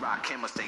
Rock 0.00 0.24
chemistry. 0.24 0.64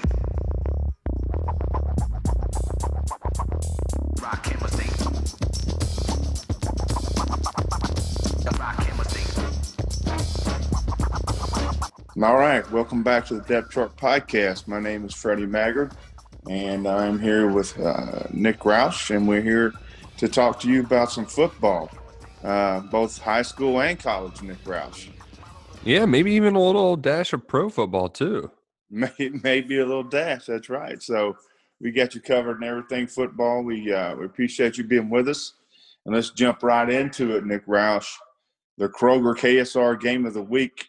Rock 4.21 4.43
chemistry. 4.43 4.89
Rock 8.59 8.87
chemistry. 8.87 9.23
All 12.23 12.37
right, 12.37 12.71
welcome 12.71 13.03
back 13.03 13.27
to 13.27 13.35
the 13.35 13.41
Depth 13.43 13.73
Chart 13.73 13.97
Podcast. 13.97 14.69
My 14.69 14.79
name 14.81 15.05
is 15.05 15.15
Freddie 15.15 15.47
Maggard, 15.47 15.93
and 16.49 16.87
I'm 16.87 17.19
here 17.19 17.49
with 17.49 17.79
uh, 17.81 18.25
Nick 18.33 18.61
Roush, 18.61 19.15
and 19.15 19.27
we're 19.27 19.43
here 19.43 19.73
to 20.19 20.29
talk 20.29 20.61
to 20.61 20.69
you 20.69 20.81
about 20.81 21.11
some 21.11 21.27
football, 21.27 21.91
uh, 22.45 22.81
both 22.81 23.19
high 23.19 23.43
school 23.43 23.81
and 23.81 23.99
college. 23.99 24.43
Nick 24.43 24.63
Roush, 24.65 25.09
Yeah, 25.85 26.05
maybe 26.07 26.33
even 26.33 26.55
a 26.55 26.61
little 26.63 26.97
dash 26.97 27.33
of 27.33 27.49
pro 27.49 27.69
football 27.69 28.09
too. 28.09 28.51
May- 28.93 29.11
maybe 29.43 29.81
a 29.81 29.87
little 29.87 30.05
dash. 30.05 30.47
That's 30.47 30.69
right. 30.69 31.03
So 31.03 31.37
we 31.81 31.91
got 31.91 32.15
you 32.15 32.21
covered 32.21 32.63
in 32.63 32.69
everything 32.69 33.09
football. 33.09 33.63
We 33.63 33.93
uh, 33.93 34.15
we 34.15 34.27
appreciate 34.27 34.79
you 34.79 34.85
being 34.85 35.11
with 35.11 35.29
us, 35.29 35.55
and 36.07 36.15
let's 36.15 36.31
jump 36.31 36.63
right 36.63 36.89
into 36.89 37.37
it. 37.37 37.45
Nick 37.45 37.67
Roush, 37.67 38.09
the 38.79 38.89
Kroger 38.89 39.35
KSR 39.35 40.01
game 40.01 40.27
of 40.27 40.35
the 40.35 40.43
week. 40.43 40.87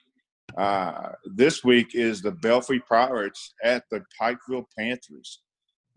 Uh, 0.57 1.13
this 1.25 1.63
week 1.63 1.95
is 1.95 2.21
the 2.21 2.31
Belfry 2.31 2.79
Pirates 2.81 3.53
at 3.63 3.85
the 3.89 4.03
Pikeville 4.21 4.65
Panthers. 4.77 5.39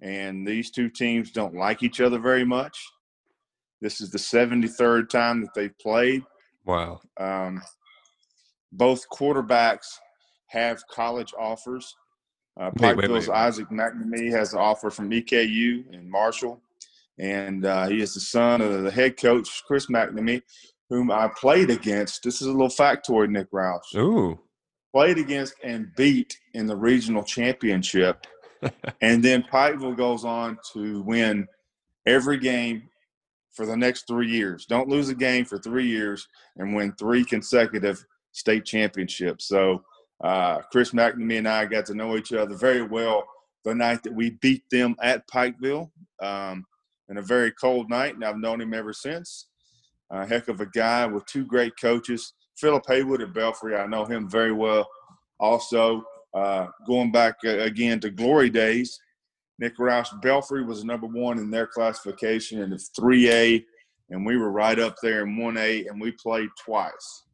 And 0.02 0.46
these 0.46 0.70
two 0.70 0.88
teams 0.88 1.30
don't 1.30 1.54
like 1.54 1.82
each 1.82 2.00
other 2.00 2.18
very 2.18 2.44
much. 2.44 2.78
This 3.80 4.00
is 4.00 4.10
the 4.10 4.18
73rd 4.18 5.08
time 5.08 5.42
that 5.42 5.54
they've 5.54 5.78
played. 5.78 6.22
Wow. 6.64 7.00
Um, 7.18 7.62
both 8.72 9.08
quarterbacks 9.10 9.86
have 10.48 10.82
college 10.90 11.32
offers. 11.38 11.94
Uh, 12.58 12.70
Pikeville's. 12.70 13.28
Isaac 13.28 13.68
McNamee 13.68 14.30
has 14.30 14.52
an 14.52 14.58
offer 14.58 14.90
from 14.90 15.10
EKU 15.10 15.92
and 15.92 16.10
Marshall. 16.10 16.60
And 17.18 17.64
uh, 17.64 17.88
he 17.88 18.00
is 18.00 18.14
the 18.14 18.20
son 18.20 18.60
of 18.60 18.82
the 18.82 18.90
head 18.90 19.16
coach, 19.16 19.62
Chris 19.66 19.86
McNamee, 19.86 20.42
whom 20.90 21.10
I 21.10 21.28
played 21.28 21.70
against. 21.70 22.22
This 22.22 22.40
is 22.40 22.48
a 22.48 22.52
little 22.52 22.68
factoid, 22.68 23.30
Nick 23.30 23.50
Roush 23.50 23.94
Ooh. 23.94 24.38
played 24.92 25.18
against 25.18 25.54
and 25.64 25.94
beat 25.96 26.38
in 26.54 26.66
the 26.66 26.76
regional 26.76 27.22
championship. 27.22 28.26
and 29.00 29.22
then 29.22 29.44
Pikeville 29.50 29.96
goes 29.96 30.24
on 30.24 30.58
to 30.72 31.02
win 31.02 31.46
every 32.06 32.38
game 32.38 32.88
for 33.52 33.64
the 33.64 33.76
next 33.76 34.06
three 34.06 34.30
years. 34.30 34.66
Don't 34.66 34.88
lose 34.88 35.08
a 35.08 35.14
game 35.14 35.44
for 35.44 35.58
three 35.58 35.86
years 35.86 36.28
and 36.56 36.74
win 36.74 36.92
three 36.92 37.24
consecutive 37.24 38.04
state 38.32 38.66
championships. 38.66 39.46
So 39.46 39.82
uh, 40.22 40.60
Chris 40.72 40.90
McNamee 40.90 41.38
and 41.38 41.48
I 41.48 41.66
got 41.66 41.86
to 41.86 41.94
know 41.94 42.16
each 42.16 42.32
other 42.32 42.54
very 42.56 42.82
well 42.82 43.26
the 43.64 43.74
night 43.74 44.02
that 44.04 44.14
we 44.14 44.30
beat 44.40 44.62
them 44.70 44.96
at 45.02 45.28
Pikeville 45.28 45.90
um, 46.22 46.64
in 47.08 47.18
a 47.18 47.22
very 47.22 47.50
cold 47.52 47.90
night, 47.90 48.14
and 48.14 48.24
I've 48.24 48.38
known 48.38 48.60
him 48.60 48.72
ever 48.72 48.92
since. 48.92 49.48
A 50.10 50.24
heck 50.24 50.48
of 50.48 50.60
a 50.60 50.66
guy 50.66 51.04
with 51.06 51.26
two 51.26 51.44
great 51.44 51.72
coaches. 51.80 52.32
Philip 52.56 52.84
Haywood 52.86 53.22
at 53.22 53.34
Belfry, 53.34 53.76
I 53.76 53.86
know 53.86 54.04
him 54.04 54.30
very 54.30 54.52
well. 54.52 54.88
Also, 55.40 56.04
uh, 56.32 56.68
going 56.86 57.10
back 57.10 57.36
uh, 57.44 57.58
again 57.58 58.00
to 58.00 58.10
glory 58.10 58.50
days, 58.50 58.98
Nick 59.58 59.76
Roush 59.78 60.20
Belfry 60.22 60.64
was 60.64 60.84
number 60.84 61.06
one 61.06 61.38
in 61.38 61.50
their 61.50 61.66
classification 61.66 62.62
in 62.62 62.70
the 62.70 62.76
3A, 62.76 63.64
and 64.10 64.24
we 64.24 64.36
were 64.36 64.50
right 64.50 64.78
up 64.78 64.96
there 65.02 65.26
in 65.26 65.36
1A, 65.36 65.88
and 65.88 66.00
we 66.00 66.12
played 66.12 66.48
twice. 66.62 67.24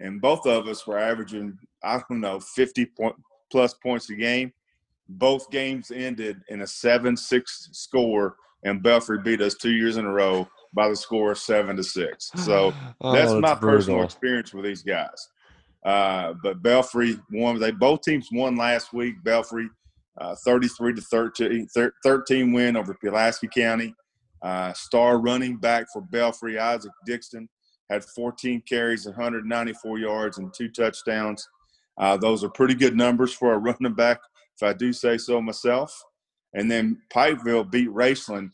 And 0.00 0.20
both 0.20 0.46
of 0.46 0.66
us 0.66 0.86
were 0.86 0.98
averaging, 0.98 1.58
I 1.82 2.00
don't 2.08 2.20
know, 2.20 2.40
50 2.40 2.86
point, 2.86 3.16
plus 3.50 3.74
points 3.74 4.10
a 4.10 4.14
game. 4.14 4.52
Both 5.08 5.50
games 5.50 5.90
ended 5.90 6.40
in 6.48 6.62
a 6.62 6.66
7 6.66 7.16
6 7.16 7.68
score, 7.72 8.36
and 8.64 8.82
Belfry 8.82 9.18
beat 9.22 9.40
us 9.40 9.54
two 9.54 9.72
years 9.72 9.96
in 9.96 10.06
a 10.06 10.12
row 10.12 10.48
by 10.72 10.88
the 10.88 10.96
score 10.96 11.32
of 11.32 11.38
7 11.38 11.76
to 11.76 11.84
6. 11.84 12.30
So, 12.36 12.72
Oh, 13.00 13.12
that's 13.12 13.32
my 13.32 13.54
personal 13.54 14.02
experience 14.02 14.52
with 14.52 14.64
these 14.64 14.82
guys. 14.82 15.28
Uh, 15.84 16.32
but 16.42 16.62
Belfry 16.62 17.18
won. 17.30 17.60
They 17.60 17.70
both 17.70 18.02
teams 18.02 18.28
won 18.32 18.56
last 18.56 18.92
week. 18.92 19.22
Belfry, 19.22 19.68
uh, 20.18 20.34
33 20.44 20.94
to 20.94 21.02
13, 21.02 21.68
13 22.02 22.52
win 22.52 22.76
over 22.76 22.94
Pulaski 22.94 23.48
County. 23.54 23.94
Uh, 24.42 24.72
star 24.72 25.18
running 25.18 25.56
back 25.56 25.86
for 25.92 26.02
Belfry, 26.02 26.58
Isaac 26.58 26.92
Dixon, 27.06 27.48
had 27.90 28.04
14 28.04 28.62
carries, 28.68 29.06
194 29.06 29.98
yards, 29.98 30.38
and 30.38 30.52
two 30.52 30.68
touchdowns. 30.68 31.48
Uh, 31.98 32.16
those 32.16 32.42
are 32.42 32.48
pretty 32.48 32.74
good 32.74 32.96
numbers 32.96 33.32
for 33.32 33.54
a 33.54 33.58
running 33.58 33.94
back, 33.94 34.20
if 34.56 34.62
I 34.62 34.72
do 34.72 34.92
say 34.92 35.18
so 35.18 35.40
myself. 35.40 36.02
And 36.54 36.70
then 36.70 37.00
Pikeville 37.12 37.70
beat 37.70 37.88
Raceland 37.88 38.50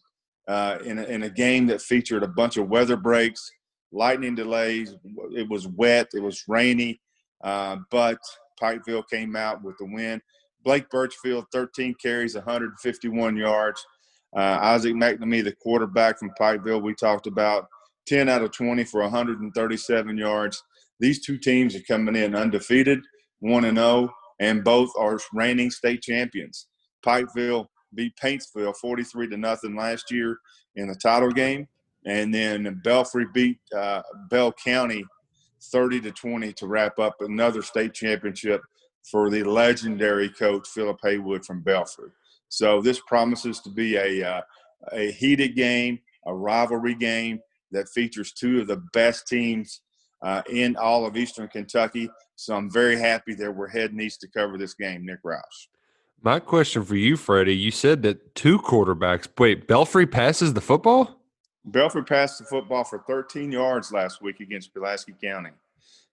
uh, 0.49 0.79
in, 0.85 0.99
a, 0.99 1.03
in 1.05 1.23
a 1.25 1.31
game 1.31 1.67
that 1.67 1.83
featured 1.83 2.23
a 2.23 2.29
bunch 2.29 2.57
of 2.57 2.69
weather 2.69 2.97
breaks, 2.97 3.51
lightning 3.93 4.35
delays. 4.35 4.95
It 5.33 5.49
was 5.49 5.69
wet, 5.69 6.09
it 6.15 6.23
was 6.23 6.45
rainy, 6.49 7.01
uh, 7.45 7.77
but 7.91 8.19
Pikeville 8.61 9.09
came 9.09 9.37
out 9.37 9.63
with 9.63 9.77
the 9.79 9.87
win. 9.87 10.21
Blake 10.65 10.91
Birchfield, 10.91 11.47
13 11.53 11.95
carries, 11.95 12.35
151 12.35 13.37
yards. 13.37 13.85
Uh, 14.37 14.59
Isaac 14.61 14.95
McNamee, 14.95 15.43
the 15.43 15.53
quarterback 15.53 16.19
from 16.19 16.33
Pikeville, 16.39 16.83
we 16.83 16.95
talked 16.95 17.27
about 17.27 17.67
10 18.11 18.29
out 18.29 18.43
of 18.43 18.51
20 18.51 18.83
for 18.85 19.03
137 19.03 20.19
yards. 20.19 20.63
These 20.99 21.25
two 21.25 21.39
teams 21.39 21.77
are 21.77 21.83
coming 21.83 22.17
in 22.17 22.35
undefeated, 22.35 23.01
1 23.39 23.65
and 23.65 23.79
0, 23.79 24.13
and 24.41 24.65
both 24.65 24.91
are 24.99 25.21
reigning 25.33 25.71
state 25.71 26.03
champions. 26.03 26.67
Pikeville 27.07 27.67
beat 27.95 28.13
Paintsville 28.23 28.77
43 28.77 29.29
to 29.29 29.37
nothing 29.37 29.77
last 29.77 30.11
year 30.11 30.39
in 30.75 30.89
the 30.89 30.95
title 30.97 31.31
game, 31.31 31.69
and 32.05 32.35
then 32.35 32.81
Belfry 32.83 33.27
beat 33.33 33.59
uh, 33.77 34.03
Bell 34.29 34.53
County 34.53 35.05
30 35.73 36.01
to 36.01 36.11
20 36.11 36.53
to 36.55 36.67
wrap 36.67 36.99
up 36.99 37.15
another 37.21 37.63
state 37.63 37.95
championship 37.95 38.61
for 39.09 39.31
the 39.31 39.45
legendary 39.45 40.29
coach 40.29 40.67
Philip 40.69 40.99
Haywood 41.05 41.45
from 41.45 41.63
Belfry. 41.63 42.11
So 42.49 42.83
this 42.83 43.01
promises 43.07 43.61
to 43.61 43.71
be 43.71 43.97
a 43.97 44.29
uh, 44.29 44.41
a 44.93 45.13
heated 45.13 45.55
game, 45.55 46.01
a 46.27 46.35
rivalry 46.35 46.95
game 46.95 47.41
that 47.73 47.89
features 47.89 48.33
two 48.33 48.61
of 48.61 48.67
the 48.67 48.83
best 48.93 49.27
teams 49.27 49.81
uh, 50.23 50.43
in 50.51 50.77
all 50.77 51.07
of 51.07 51.17
Eastern 51.17 51.49
Kentucky. 51.49 52.11
So 52.37 52.55
I'm 52.55 52.71
very 52.71 52.99
happy 52.99 53.35
that 53.35 53.55
we're 53.55 53.69
heading 53.69 54.01
east 54.01 54.21
to 54.23 54.29
cover 54.29 54.59
this 54.59 54.75
game, 54.75 55.05
Nick 55.05 55.23
Roush. 55.23 55.69
My 56.23 56.39
question 56.39 56.85
for 56.85 56.97
you, 56.97 57.17
Freddie, 57.17 57.57
you 57.57 57.71
said 57.71 58.03
that 58.03 58.35
two 58.35 58.59
quarterbacks. 58.59 59.27
Wait, 59.39 59.67
Belfry 59.67 60.07
passes 60.07 60.53
the 60.53 60.61
football? 60.61 61.19
Belfry 61.65 62.05
passed 62.05 62.39
the 62.39 62.45
football 62.45 62.85
for 62.85 63.05
13 63.07 63.51
yards 63.53 63.93
last 63.93 64.21
week 64.21 64.41
against 64.41 64.75
Pulaski 64.75 65.15
County. 65.23 65.51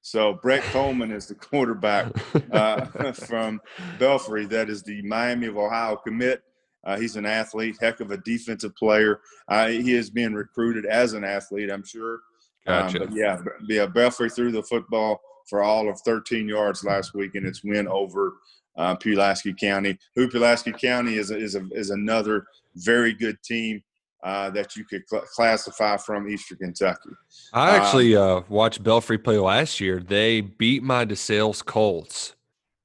So 0.02 0.34
Brett 0.42 0.64
Coleman 0.72 1.12
is 1.12 1.28
the 1.28 1.36
quarterback 1.36 2.12
uh, 2.52 2.86
from 3.14 3.60
Belfry. 4.00 4.46
That 4.46 4.70
is 4.70 4.84
the 4.84 5.02
Miami 5.02 5.48
of 5.48 5.58
Ohio 5.58 5.98
commit. 5.98 6.42
Uh, 6.86 6.98
he's 6.98 7.16
an 7.16 7.26
athlete, 7.26 7.76
heck 7.82 8.00
of 8.00 8.12
a 8.12 8.18
defensive 8.18 8.76
player. 8.76 9.20
Uh, 9.48 9.68
he 9.68 9.94
is 9.94 10.10
being 10.10 10.34
recruited 10.34 10.86
as 10.86 11.14
an 11.14 11.24
athlete, 11.24 11.70
I'm 11.72 11.84
sure. 11.86 12.20
Um, 12.68 12.86
Gotcha. 12.88 13.00
but 13.00 13.14
yeah, 13.14 13.40
yeah, 13.68 13.86
Belfry 13.86 14.30
threw 14.30 14.52
the 14.52 14.64
football 14.64 15.20
for 15.50 15.64
all 15.64 15.90
of 15.90 16.00
13 16.02 16.48
yards 16.48 16.84
last 16.84 17.14
week 17.14 17.36
in 17.36 17.46
its 17.46 17.64
win 17.64 17.88
over 17.88 18.34
uh, 18.78 18.96
Pulaski 18.96 19.54
County. 19.54 19.98
Who 20.16 20.30
Pulaski 20.30 20.72
County 20.74 21.16
is 21.18 21.32
a, 21.32 21.38
is 21.38 21.56
a, 21.56 21.66
is 21.72 21.90
another 21.90 22.46
very 22.76 23.14
good 23.14 23.42
team 23.44 23.82
uh, 24.24 24.50
that 24.52 24.76
you 24.76 24.84
could 24.84 25.04
cl- 25.10 25.24
classify 25.34 25.96
from 25.98 26.28
Eastern 26.30 26.58
Kentucky. 26.58 27.10
I 27.54 27.76
Um, 27.78 27.82
actually 27.82 28.16
uh, 28.16 28.42
watched 28.50 28.84
Belfry 28.84 29.18
play 29.18 29.38
last 29.38 29.80
year. 29.80 30.00
They 30.00 30.42
beat 30.42 30.84
my 30.84 31.06
DeSales 31.06 31.64
Colts 31.64 32.36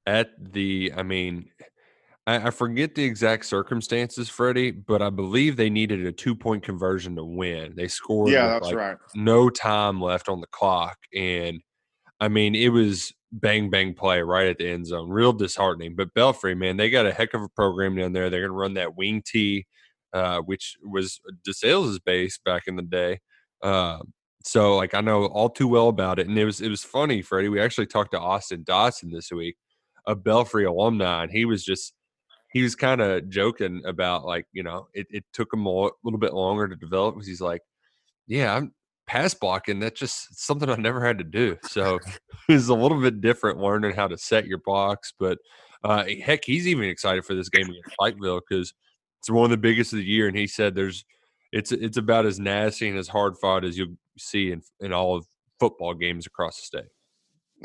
at 0.05 0.31
the. 0.53 0.93
I 0.95 1.03
mean, 1.03 1.49
I, 2.25 2.47
I 2.47 2.49
forget 2.51 2.95
the 2.95 3.03
exact 3.03 3.45
circumstances, 3.45 4.29
Freddie, 4.29 4.71
but 4.71 5.01
I 5.01 5.09
believe 5.09 5.57
they 5.57 5.69
needed 5.69 6.05
a 6.05 6.11
two 6.11 6.35
point 6.35 6.63
conversion 6.63 7.15
to 7.17 7.25
win. 7.25 7.73
They 7.75 7.87
scored. 7.87 8.31
Yeah, 8.31 8.47
that's 8.47 8.67
like, 8.67 8.75
right. 8.75 8.97
No 9.15 9.49
time 9.49 10.01
left 10.01 10.29
on 10.29 10.39
the 10.39 10.47
clock, 10.47 10.97
and 11.13 11.61
I 12.19 12.29
mean, 12.29 12.55
it 12.55 12.69
was 12.69 13.13
bang 13.33 13.69
bang 13.69 13.93
play 13.93 14.21
right 14.21 14.47
at 14.47 14.57
the 14.57 14.69
end 14.69 14.87
zone. 14.87 15.09
Real 15.09 15.33
disheartening. 15.33 15.95
But 15.95 16.13
Belfry, 16.13 16.55
man, 16.55 16.77
they 16.77 16.89
got 16.89 17.05
a 17.05 17.13
heck 17.13 17.33
of 17.33 17.41
a 17.41 17.49
program 17.49 17.95
down 17.95 18.13
there. 18.13 18.29
They're 18.29 18.41
going 18.41 18.51
to 18.51 18.57
run 18.57 18.75
that 18.75 18.95
wing 18.95 19.21
T, 19.25 19.65
uh, 20.13 20.39
which 20.41 20.77
was 20.83 21.19
DeSales' 21.47 21.99
base 22.03 22.39
back 22.45 22.63
in 22.67 22.75
the 22.75 22.83
day. 22.83 23.19
Uh, 23.61 23.99
so 24.45 24.75
like 24.75 24.93
I 24.93 25.01
know 25.01 25.25
all 25.25 25.49
too 25.49 25.67
well 25.67 25.89
about 25.89 26.19
it, 26.19 26.27
and 26.27 26.37
it 26.37 26.45
was 26.45 26.61
it 26.61 26.69
was 26.69 26.83
funny, 26.83 27.21
Freddie. 27.21 27.49
We 27.49 27.59
actually 27.59 27.87
talked 27.87 28.11
to 28.11 28.19
Austin 28.19 28.63
Dotson 28.63 29.11
this 29.11 29.31
week, 29.31 29.57
a 30.07 30.15
Belfry 30.15 30.65
alumni, 30.65 31.23
and 31.23 31.31
he 31.31 31.45
was 31.45 31.63
just 31.65 31.93
he 32.53 32.61
was 32.61 32.75
kind 32.75 33.01
of 33.01 33.29
joking 33.29 33.81
about 33.85 34.25
like 34.25 34.45
you 34.53 34.63
know 34.63 34.87
it, 34.93 35.07
it 35.09 35.25
took 35.33 35.53
him 35.53 35.65
a 35.65 35.69
lo- 35.69 35.91
little 36.03 36.19
bit 36.19 36.33
longer 36.33 36.67
to 36.67 36.75
develop 36.75 37.15
because 37.15 37.27
he's 37.27 37.41
like, 37.41 37.61
yeah, 38.27 38.55
I'm 38.55 38.73
pass 39.05 39.33
blocking. 39.33 39.79
That's 39.79 39.99
just 39.99 40.39
something 40.45 40.69
I 40.69 40.75
never 40.75 41.05
had 41.05 41.17
to 41.17 41.23
do. 41.25 41.57
So 41.63 41.99
it 42.49 42.53
was 42.53 42.69
a 42.69 42.73
little 42.73 43.01
bit 43.01 43.19
different 43.19 43.59
learning 43.59 43.95
how 43.95 44.07
to 44.07 44.17
set 44.17 44.47
your 44.47 44.59
blocks, 44.59 45.13
but 45.19 45.37
Uh, 45.83 46.05
heck, 46.23 46.45
he's 46.45 46.65
even 46.65 46.85
excited 46.85 47.25
for 47.25 47.35
this 47.35 47.49
game 47.49 47.69
against 47.69 47.97
Pikeville 47.99 48.39
because 48.47 48.73
it's 49.19 49.29
one 49.29 49.43
of 49.43 49.51
the 49.51 49.57
biggest 49.57 49.91
of 49.91 49.99
the 49.99 50.05
year, 50.05 50.29
and 50.29 50.37
he 50.37 50.47
said 50.47 50.73
there's 50.73 51.03
it's 51.51 51.73
it's 51.73 51.97
about 51.97 52.25
as 52.25 52.39
nasty 52.39 52.87
and 52.87 52.97
as 52.97 53.09
hard 53.09 53.33
fought 53.41 53.65
as 53.65 53.77
you'll 53.77 53.97
see 54.17 54.53
in 54.53 54.61
in 54.79 54.93
all 54.93 55.17
of 55.17 55.25
football 55.59 55.93
games 55.93 56.25
across 56.25 56.55
the 56.55 56.63
state. 56.63 56.91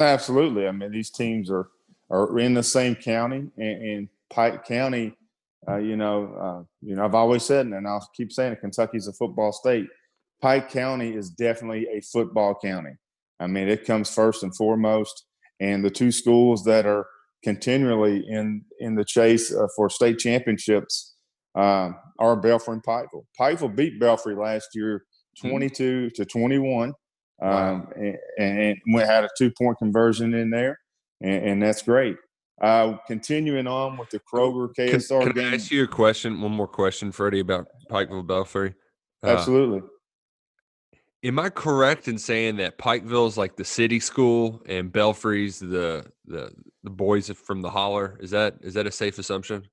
Absolutely. 0.00 0.66
I 0.66 0.72
mean, 0.72 0.90
these 0.90 1.10
teams 1.10 1.48
are 1.48 1.68
are 2.10 2.40
in 2.40 2.54
the 2.54 2.62
same 2.64 2.96
county, 2.96 3.52
and, 3.56 3.82
and 3.82 4.08
Pike 4.30 4.64
County. 4.64 5.14
Uh, 5.68 5.76
you 5.76 5.96
know, 5.96 6.34
uh, 6.40 6.62
you 6.80 6.94
know, 6.94 7.04
I've 7.04 7.14
always 7.14 7.42
said, 7.42 7.66
and 7.66 7.86
I'll 7.86 8.08
keep 8.16 8.32
saying 8.32 8.52
it. 8.52 8.60
Kentucky's 8.60 9.08
a 9.08 9.12
football 9.12 9.52
state. 9.52 9.86
Pike 10.40 10.70
County 10.70 11.14
is 11.14 11.30
definitely 11.30 11.86
a 11.92 12.00
football 12.00 12.54
county. 12.62 12.92
I 13.40 13.48
mean, 13.48 13.68
it 13.68 13.84
comes 13.84 14.12
first 14.12 14.42
and 14.44 14.54
foremost. 14.56 15.24
And 15.60 15.84
the 15.84 15.90
two 15.90 16.12
schools 16.12 16.62
that 16.64 16.86
are 16.86 17.06
continually 17.42 18.24
in 18.28 18.64
in 18.80 18.94
the 18.94 19.04
chase 19.04 19.52
uh, 19.54 19.66
for 19.76 19.90
state 19.90 20.18
championships 20.18 21.14
uh, 21.56 21.90
are 22.18 22.36
Belfry 22.36 22.74
and 22.74 22.82
Pikeville. 22.82 23.24
Pikeville 23.38 23.74
beat 23.74 23.98
Belfry 24.00 24.34
last 24.36 24.68
year, 24.74 25.04
Hmm. 25.42 25.50
22 25.50 26.10
to 26.10 26.24
21, 26.24 26.88
um, 26.88 26.94
Wow. 27.40 27.88
and, 27.96 28.18
and 28.38 28.76
we 28.92 29.00
had 29.02 29.24
a 29.24 29.28
two 29.38 29.50
point 29.56 29.78
conversion 29.78 30.34
in 30.34 30.50
there, 30.50 30.78
and, 31.20 31.44
and 31.48 31.62
that's 31.62 31.82
great. 31.82 32.16
Uh, 32.60 32.96
continuing 33.06 33.68
on 33.68 33.96
with 33.96 34.10
the 34.10 34.18
Kroger 34.18 34.74
Can, 34.74 34.88
KSR 34.88 35.22
can 35.22 35.32
game, 35.32 35.52
I 35.52 35.54
ask 35.54 35.70
you 35.70 35.84
a 35.84 35.86
question? 35.86 36.40
One 36.40 36.52
more 36.52 36.66
question, 36.66 37.12
Freddie, 37.12 37.40
about 37.40 37.68
Pikeville 37.88 38.26
Belfry. 38.26 38.74
Uh, 39.22 39.28
absolutely. 39.28 39.82
Am 41.22 41.38
I 41.38 41.50
correct 41.50 42.08
in 42.08 42.18
saying 42.18 42.56
that 42.56 42.78
Pikeville's 42.78 43.36
like 43.36 43.56
the 43.56 43.64
city 43.64 44.00
school 44.00 44.62
and 44.66 44.92
Belfry's 44.92 45.58
the 45.58 46.06
the 46.26 46.52
the 46.82 46.90
boys 46.90 47.30
from 47.30 47.62
the 47.62 47.70
holler? 47.70 48.18
Is 48.20 48.30
that 48.30 48.56
is 48.60 48.74
that 48.74 48.86
a 48.86 48.92
safe 48.92 49.18
assumption? 49.18 49.68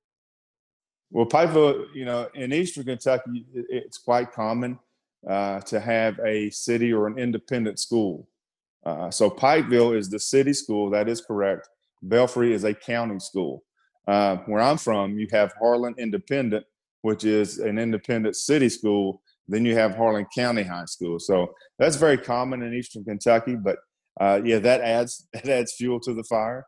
Well, 1.10 1.26
Pikeville, 1.26 1.86
you 1.94 2.04
know, 2.04 2.28
in 2.34 2.52
Eastern 2.52 2.84
Kentucky, 2.84 3.46
it's 3.52 3.98
quite 3.98 4.32
common 4.32 4.78
uh, 5.28 5.60
to 5.60 5.80
have 5.80 6.18
a 6.24 6.50
city 6.50 6.92
or 6.92 7.06
an 7.06 7.18
independent 7.18 7.78
school. 7.78 8.28
Uh, 8.84 9.10
so 9.10 9.30
Pikeville 9.30 9.96
is 9.96 10.08
the 10.08 10.18
city 10.18 10.52
school. 10.52 10.90
That 10.90 11.08
is 11.08 11.20
correct. 11.20 11.68
Belfry 12.02 12.52
is 12.52 12.64
a 12.64 12.74
county 12.74 13.18
school. 13.18 13.62
Uh, 14.08 14.36
where 14.46 14.60
I'm 14.60 14.78
from, 14.78 15.18
you 15.18 15.26
have 15.32 15.52
Harlan 15.58 15.94
Independent, 15.98 16.64
which 17.02 17.24
is 17.24 17.58
an 17.58 17.78
independent 17.78 18.36
city 18.36 18.68
school. 18.68 19.20
Then 19.48 19.64
you 19.64 19.74
have 19.74 19.96
Harlan 19.96 20.26
County 20.34 20.62
High 20.62 20.84
School. 20.84 21.18
So 21.18 21.52
that's 21.78 21.96
very 21.96 22.16
common 22.16 22.62
in 22.62 22.72
Eastern 22.74 23.04
Kentucky. 23.04 23.56
But 23.56 23.76
uh, 24.20 24.40
yeah, 24.44 24.58
that 24.60 24.80
adds 24.80 25.26
that 25.32 25.48
adds 25.48 25.74
fuel 25.74 26.00
to 26.00 26.14
the 26.14 26.24
fire. 26.24 26.66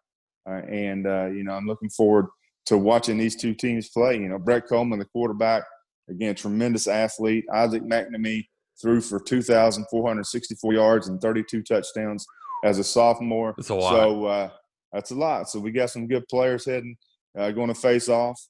Uh, 0.48 0.62
and 0.68 1.06
uh, 1.06 1.26
you 1.26 1.44
know, 1.44 1.52
I'm 1.52 1.66
looking 1.66 1.90
forward 1.90 2.26
to 2.66 2.76
watching 2.76 3.18
these 3.18 3.36
two 3.36 3.54
teams 3.54 3.88
play. 3.88 4.14
You 4.16 4.28
know, 4.28 4.38
Brett 4.38 4.66
Coleman, 4.68 4.98
the 4.98 5.04
quarterback, 5.06 5.62
again, 6.10 6.34
tremendous 6.34 6.86
athlete. 6.86 7.44
Isaac 7.52 7.82
McNamee 7.82 8.46
threw 8.80 9.00
for 9.00 9.20
2,464 9.20 10.72
yards 10.72 11.08
and 11.08 11.20
32 11.20 11.62
touchdowns 11.62 12.26
as 12.64 12.78
a 12.78 12.84
sophomore. 12.84 13.54
That's 13.56 13.70
a 13.70 13.74
lot. 13.74 13.90
So 13.90 14.24
uh, 14.26 14.50
that's 14.92 15.10
a 15.10 15.14
lot. 15.14 15.48
So 15.48 15.60
we 15.60 15.70
got 15.70 15.90
some 15.90 16.06
good 16.06 16.26
players 16.28 16.64
heading, 16.64 16.96
uh, 17.38 17.50
going 17.50 17.68
to 17.68 17.74
face 17.74 18.08
off. 18.08 18.40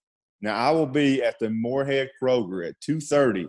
Now 0.40 0.54
I 0.54 0.70
will 0.70 0.86
be 0.86 1.22
at 1.22 1.38
the 1.38 1.50
Morehead 1.50 2.10
Kroger 2.22 2.68
at 2.68 2.76
2:30 2.80 3.48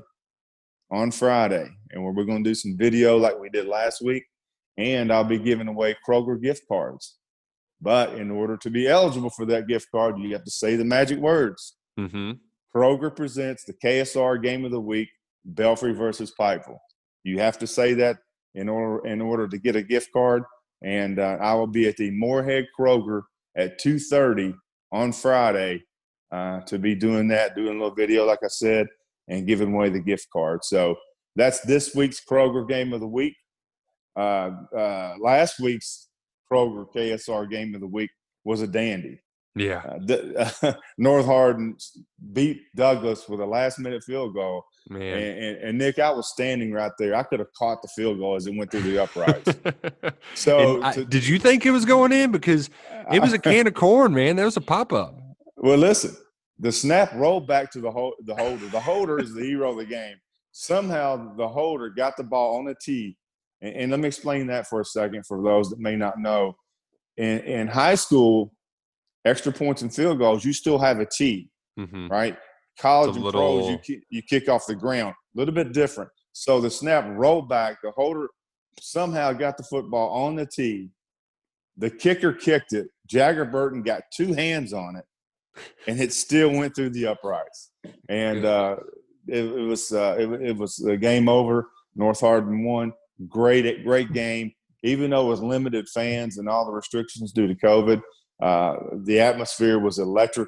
on 0.91 1.11
Friday, 1.11 1.69
and 1.91 2.03
we're, 2.03 2.13
we're 2.13 2.25
going 2.25 2.43
to 2.43 2.49
do 2.49 2.55
some 2.55 2.75
video 2.77 3.17
like 3.17 3.39
we 3.39 3.49
did 3.49 3.67
last 3.67 4.01
week, 4.01 4.23
and 4.77 5.11
I'll 5.11 5.23
be 5.23 5.37
giving 5.37 5.67
away 5.67 5.95
Kroger 6.07 6.41
gift 6.41 6.63
cards. 6.67 7.17
But 7.81 8.15
in 8.15 8.31
order 8.31 8.57
to 8.57 8.69
be 8.69 8.87
eligible 8.87 9.29
for 9.29 9.45
that 9.45 9.67
gift 9.67 9.87
card, 9.91 10.19
you 10.19 10.33
have 10.33 10.43
to 10.43 10.51
say 10.51 10.75
the 10.75 10.83
magic 10.83 11.19
words. 11.19 11.77
Mm-hmm. 11.99 12.31
Kroger 12.75 13.15
presents 13.15 13.63
the 13.63 13.73
KSR 13.73 14.41
Game 14.43 14.65
of 14.65 14.71
the 14.71 14.81
Week, 14.81 15.09
Belfry 15.45 15.93
versus 15.93 16.33
Pikeville. 16.39 16.77
You 17.23 17.39
have 17.39 17.57
to 17.59 17.67
say 17.67 17.93
that 17.95 18.17
in 18.55 18.67
order 18.67 19.05
in 19.07 19.21
order 19.21 19.47
to 19.47 19.57
get 19.57 19.75
a 19.75 19.81
gift 19.81 20.11
card. 20.11 20.43
And 20.83 21.19
uh, 21.19 21.37
I 21.41 21.53
will 21.55 21.67
be 21.67 21.87
at 21.87 21.97
the 21.97 22.11
Morehead 22.11 22.67
Kroger 22.77 23.23
at 23.55 23.79
2:30 23.79 24.53
on 24.91 25.11
Friday 25.11 25.83
uh, 26.31 26.61
to 26.61 26.79
be 26.79 26.95
doing 26.95 27.27
that, 27.29 27.55
doing 27.55 27.69
a 27.77 27.79
little 27.79 27.95
video, 27.95 28.25
like 28.25 28.39
I 28.43 28.47
said, 28.47 28.87
and 29.27 29.47
giving 29.47 29.73
away 29.73 29.89
the 29.89 29.99
gift 29.99 30.27
card. 30.31 30.63
So 30.63 30.95
that's 31.35 31.61
this 31.61 31.93
week's 31.95 32.21
Kroger 32.23 32.67
Game 32.67 32.93
of 32.93 32.99
the 32.99 33.07
Week. 33.07 33.35
Uh, 34.15 34.51
uh, 34.75 35.15
last 35.19 35.59
week's 35.59 36.07
Kroger 36.51 36.85
KSR 36.93 37.49
Game 37.49 37.75
of 37.75 37.81
the 37.81 37.87
Week 37.87 38.09
was 38.43 38.61
a 38.61 38.67
dandy. 38.67 39.21
Yeah. 39.55 39.81
Uh, 39.85 39.99
the, 40.05 40.79
North 40.97 41.25
Hardin 41.25 41.77
beat 42.33 42.61
Douglas 42.75 43.27
with 43.27 43.39
a 43.39 43.45
last 43.45 43.79
minute 43.79 44.03
field 44.03 44.33
goal. 44.33 44.63
And, 44.89 44.97
Man. 44.99 45.17
and, 45.17 45.57
and 45.57 45.77
Nick, 45.77 45.99
I 45.99 46.09
was 46.09 46.29
standing 46.31 46.71
right 46.71 46.91
there. 46.97 47.13
I 47.15 47.23
could 47.23 47.39
have 47.39 47.53
caught 47.57 47.81
the 47.81 47.87
field 47.89 48.17
goal 48.17 48.35
as 48.35 48.47
it 48.47 48.55
went 48.55 48.71
through 48.71 48.81
the 48.81 49.03
uprights. 49.03 49.53
So, 50.33 50.81
I- 50.83 50.93
to- 50.93 51.05
did 51.05 51.27
you 51.27 51.37
think 51.39 51.65
it 51.65 51.71
was 51.71 51.85
going 51.85 52.11
in? 52.11 52.31
Because 52.31 52.69
it 53.11 53.21
was 53.21 53.33
a 53.33 53.39
can 53.39 53.67
of 53.67 53.73
corn, 53.73 54.13
man. 54.13 54.35
That 54.35 54.45
was 54.45 54.57
a 54.57 54.61
pop 54.61 54.91
up. 54.93 55.19
well, 55.57 55.77
listen, 55.77 56.15
the 56.57 56.71
snap 56.71 57.13
rolled 57.13 57.47
back 57.47 57.71
to 57.71 57.79
the, 57.81 57.91
hol- 57.91 58.15
the 58.25 58.35
holder. 58.35 58.67
The 58.67 58.79
holder 58.79 59.19
is 59.19 59.33
the 59.33 59.43
hero 59.43 59.71
of 59.71 59.77
the 59.77 59.85
game. 59.85 60.15
Somehow 60.51 61.35
the 61.35 61.47
holder 61.47 61.89
got 61.89 62.17
the 62.17 62.23
ball 62.23 62.57
on 62.57 62.65
the 62.65 62.75
tee. 62.81 63.15
And, 63.61 63.75
and 63.75 63.91
let 63.91 63.99
me 63.99 64.07
explain 64.07 64.47
that 64.47 64.67
for 64.67 64.81
a 64.81 64.85
second 64.85 65.25
for 65.25 65.41
those 65.43 65.69
that 65.69 65.79
may 65.79 65.95
not 65.95 66.19
know. 66.19 66.55
In, 67.17 67.39
in 67.39 67.67
high 67.67 67.95
school, 67.95 68.53
extra 69.25 69.51
points 69.51 69.81
and 69.83 69.93
field 69.93 70.17
goals, 70.19 70.43
you 70.45 70.53
still 70.53 70.79
have 70.79 70.99
a 70.99 71.05
tee. 71.05 71.49
Mm-hmm. 71.79 72.07
right? 72.07 72.37
College 72.79 73.17
and 73.17 73.25
pros, 73.25 73.69
you 73.69 73.77
kick, 73.77 74.03
you 74.09 74.21
kick 74.21 74.47
off 74.47 74.65
the 74.65 74.75
ground. 74.75 75.13
A 75.35 75.37
little 75.37 75.53
bit 75.53 75.73
different. 75.73 76.09
So 76.31 76.61
the 76.61 76.69
snap 76.69 77.05
rolled 77.09 77.49
back. 77.49 77.77
The 77.83 77.91
holder 77.91 78.29
somehow 78.79 79.33
got 79.33 79.57
the 79.57 79.63
football 79.63 80.09
on 80.09 80.35
the 80.35 80.45
tee. 80.45 80.89
The 81.77 81.89
kicker 81.89 82.33
kicked 82.33 82.73
it. 82.73 82.87
Jagger 83.07 83.45
Burton 83.45 83.81
got 83.81 84.03
two 84.13 84.33
hands 84.33 84.73
on 84.73 84.95
it, 84.95 85.05
and 85.87 85.99
it 85.99 86.13
still 86.13 86.51
went 86.51 86.75
through 86.75 86.91
the 86.91 87.07
uprights. 87.07 87.71
And 88.07 88.45
uh, 88.45 88.77
it, 89.27 89.43
it 89.43 89.67
was 89.67 89.91
uh, 89.91 90.15
it, 90.17 90.29
it 90.41 90.57
was 90.57 90.79
a 90.85 90.95
game 90.95 91.27
over. 91.27 91.69
North 91.95 92.21
Hardin 92.21 92.63
won. 92.63 92.93
Great 93.27 93.83
great 93.83 94.13
game. 94.13 94.53
Even 94.83 95.09
though 95.09 95.25
it 95.25 95.29
was 95.29 95.41
limited 95.41 95.89
fans 95.89 96.37
and 96.37 96.47
all 96.47 96.65
the 96.65 96.71
restrictions 96.71 97.33
due 97.33 97.47
to 97.47 97.55
COVID, 97.55 98.01
uh, 98.41 98.75
the 99.03 99.19
atmosphere 99.19 99.79
was 99.79 99.99
electric 99.99 100.47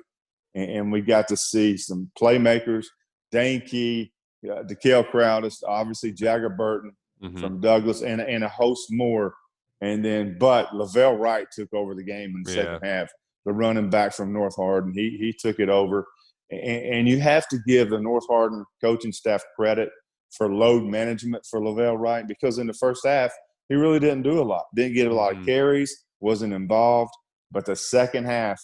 and, 0.56 0.70
and 0.72 0.92
we 0.92 1.02
got 1.02 1.28
to 1.30 1.38
see 1.38 1.78
some 1.78 2.12
playmakers. 2.20 2.86
Dane 3.32 3.62
Key, 3.62 4.12
uh, 4.50 4.64
Dekel 4.64 5.10
Crowdus, 5.10 5.64
obviously 5.68 6.12
Jagger 6.12 6.50
Burton 6.50 6.92
Mhm. 7.24 7.40
from 7.40 7.60
Douglas, 7.62 8.02
and, 8.02 8.20
and 8.20 8.44
a 8.44 8.50
host 8.50 8.88
more. 8.92 9.34
And 9.82 10.04
then, 10.04 10.38
but 10.40 10.76
Lavelle 10.76 11.18
Wright 11.18 11.48
took 11.52 11.72
over 11.74 11.94
the 11.96 12.04
game 12.04 12.34
in 12.36 12.44
the 12.44 12.52
second 12.52 12.80
half. 12.84 13.10
The 13.46 13.54
running 13.54 13.90
back 13.90 14.14
from 14.14 14.34
North 14.34 14.56
Hardin, 14.56 14.94
he 14.94 15.18
he 15.20 15.34
took 15.34 15.60
it 15.60 15.70
over. 15.70 16.06
And, 16.52 16.62
and 16.62 17.08
you 17.08 17.20
have 17.20 17.48
to 17.50 17.58
give 17.66 17.90
the 17.90 18.00
North 18.00 18.26
Hardin 18.30 18.64
coaching 18.84 19.12
staff 19.12 19.44
credit 19.56 19.90
for 20.36 20.54
load 20.54 20.84
management 20.84 21.46
for 21.50 21.64
Lavelle 21.64 21.98
Wright 21.98 22.28
because 22.28 22.58
in 22.58 22.68
the 22.68 22.74
first 22.74 23.06
half 23.06 23.32
he 23.70 23.76
really 23.76 24.00
didn't 24.00 24.24
do 24.24 24.40
a 24.40 24.44
lot. 24.44 24.66
Didn't 24.76 24.96
get 24.96 25.08
a 25.12 25.14
lot 25.14 25.34
Mhm. 25.34 25.40
of 25.40 25.46
carries, 25.46 26.06
wasn't 26.20 26.54
involved. 26.54 27.14
But 27.52 27.66
the 27.66 27.76
second 27.76 28.26
half, 28.26 28.62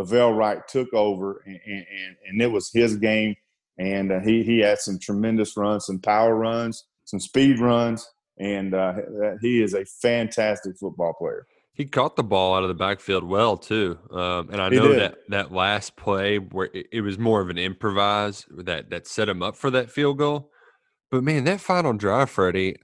Lavelle 0.00 0.32
Wright 0.32 0.66
took 0.66 0.92
over, 0.94 1.42
and, 1.46 1.60
and, 1.66 2.16
and- 2.28 2.42
it 2.42 2.50
was 2.50 2.70
his 2.72 2.96
game. 2.96 3.36
And 3.78 4.12
uh, 4.12 4.20
he 4.20 4.42
he 4.42 4.58
had 4.58 4.78
some 4.78 4.98
tremendous 4.98 5.56
runs, 5.56 5.86
some 5.86 6.00
power 6.00 6.34
runs, 6.34 6.84
some 7.04 7.18
speed 7.20 7.58
runs, 7.60 8.06
and 8.38 8.74
uh, 8.74 8.94
he 9.40 9.62
is 9.62 9.72
a 9.74 9.84
fantastic 9.86 10.76
football 10.78 11.14
player. 11.14 11.46
He 11.72 11.86
caught 11.86 12.16
the 12.16 12.24
ball 12.24 12.54
out 12.54 12.62
of 12.62 12.68
the 12.68 12.74
backfield 12.74 13.24
well 13.24 13.56
too, 13.56 13.98
um, 14.10 14.50
and 14.50 14.60
I 14.60 14.68
know 14.68 14.92
that 14.92 15.14
that 15.28 15.52
last 15.52 15.96
play 15.96 16.38
where 16.38 16.68
it, 16.74 16.88
it 16.92 17.00
was 17.00 17.18
more 17.18 17.40
of 17.40 17.48
an 17.48 17.56
improvise 17.56 18.44
that 18.50 18.90
that 18.90 19.06
set 19.06 19.30
him 19.30 19.42
up 19.42 19.56
for 19.56 19.70
that 19.70 19.90
field 19.90 20.18
goal. 20.18 20.50
But 21.10 21.24
man, 21.24 21.44
that 21.44 21.60
final 21.62 21.94
drive, 21.94 22.28
Freddie, 22.28 22.76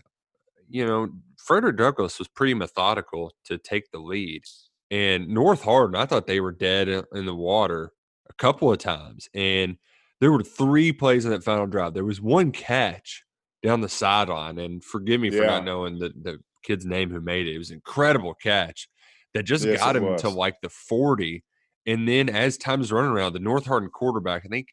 you 0.69 0.87
know, 0.87 1.09
Frederick 1.37 1.77
Douglass 1.77 2.19
was 2.19 2.29
pretty 2.29 2.55
methodical 2.55 3.33
to 3.45 3.59
take 3.59 3.91
the 3.91 3.99
lead, 3.99 4.43
and 4.91 5.29
North 5.29 5.63
Hardin, 5.63 5.97
I 5.97 6.07
thought 6.07 6.27
they 6.27 6.41
were 6.41 6.53
dead 6.53 6.89
in 6.89 7.27
the 7.27 7.35
water 7.35 7.93
a 8.29 8.33
couple 8.35 8.71
of 8.73 8.79
times, 8.79 9.29
and 9.35 9.77
there 10.21 10.33
were 10.33 10.43
three 10.43 10.93
plays 10.93 11.25
in 11.25 11.31
that 11.33 11.45
final 11.45 11.67
drive. 11.67 11.95
There 11.95 12.05
was 12.05 12.21
one 12.21 12.53
catch 12.53 13.25
down 13.63 13.81
the 13.81 13.89
sideline, 13.89 14.59
and 14.59 14.83
forgive 14.85 15.21
me 15.21 15.31
for 15.31 15.45
Yeah. 15.45 15.47
not 15.47 15.65
knowing 15.65 15.99
the, 15.99 16.11
the 16.11 16.39
kid's 16.63 16.87
name 16.87 17.11
who 17.11 17.21
made 17.21 17.47
it. 17.47 17.55
It 17.55 17.59
was 17.59 17.71
an 17.71 17.77
incredible 17.77 18.35
catch 18.35 18.89
that 19.35 19.43
just 19.45 19.65
Yes, 19.65 19.81
got 19.81 19.97
him 19.97 20.15
to 20.17 20.29
like 20.29 20.61
the 20.63 20.69
40. 20.69 21.45
And 21.87 22.09
then 22.09 22.29
as 22.29 22.57
time's 22.59 22.91
running 22.93 23.11
around, 23.13 23.33
the 23.33 23.39
North 23.39 23.67
Hardin 23.67 23.91
quarterback, 23.91 24.45
I 24.45 24.49
think 24.49 24.69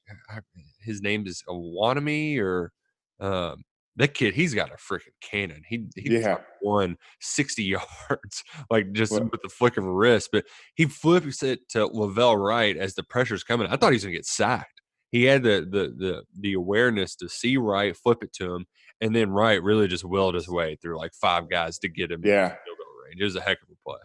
his 0.79 1.01
name 1.01 1.27
is 1.27 1.43
Awanami 1.47 2.39
or 2.39 2.71
um, 3.19 3.63
that 3.97 4.13
kid, 4.13 4.33
he's 4.33 4.53
got 4.53 4.71
a 4.71 4.75
freaking 4.75 5.13
cannon. 5.21 5.61
He 5.67 5.85
he 5.95 6.17
Yeah. 6.19 6.37
won 6.61 6.97
60 7.21 7.63
yards, 8.09 8.43
like 8.69 8.91
just 8.93 9.11
Well- 9.11 9.29
with 9.31 9.41
the 9.41 9.49
flick 9.49 9.77
of 9.77 9.85
a 9.85 9.91
wrist. 9.93 10.29
But 10.31 10.45
he 10.75 10.85
flips 10.85 11.43
it 11.43 11.67
to 11.69 11.85
Lavelle 11.85 12.37
Wright 12.37 12.75
as 12.77 12.95
the 12.95 13.03
pressure's 13.03 13.43
coming. 13.43 13.67
I 13.67 13.75
thought 13.77 13.91
he 13.91 13.95
was 13.95 14.03
gonna 14.03 14.15
get 14.15 14.25
sacked. 14.25 14.81
He 15.11 15.25
had 15.25 15.43
the 15.43 15.61
the 15.69 15.93
the 15.95 16.23
the 16.39 16.53
awareness 16.53 17.15
to 17.17 17.29
see 17.29 17.57
Wright, 17.57 17.95
flip 17.95 18.23
it 18.23 18.33
to 18.33 18.53
him, 18.55 18.65
and 18.99 19.15
then 19.15 19.29
Wright 19.29 19.61
really 19.61 19.87
just 19.87 20.03
willed 20.03 20.33
his 20.35 20.49
way 20.49 20.75
through 20.81 20.97
like 20.97 21.13
five 21.13 21.49
guys 21.49 21.77
to 21.79 21.87
get 21.89 22.11
him 22.11 22.21
Yeah. 22.25 22.49
field 22.49 22.77
goal 22.79 23.03
range. 23.05 23.21
It 23.21 23.25
was 23.25 23.35
a 23.35 23.41
heck 23.41 23.61
of 23.61 23.67
a 23.69 23.75
play. 23.87 23.99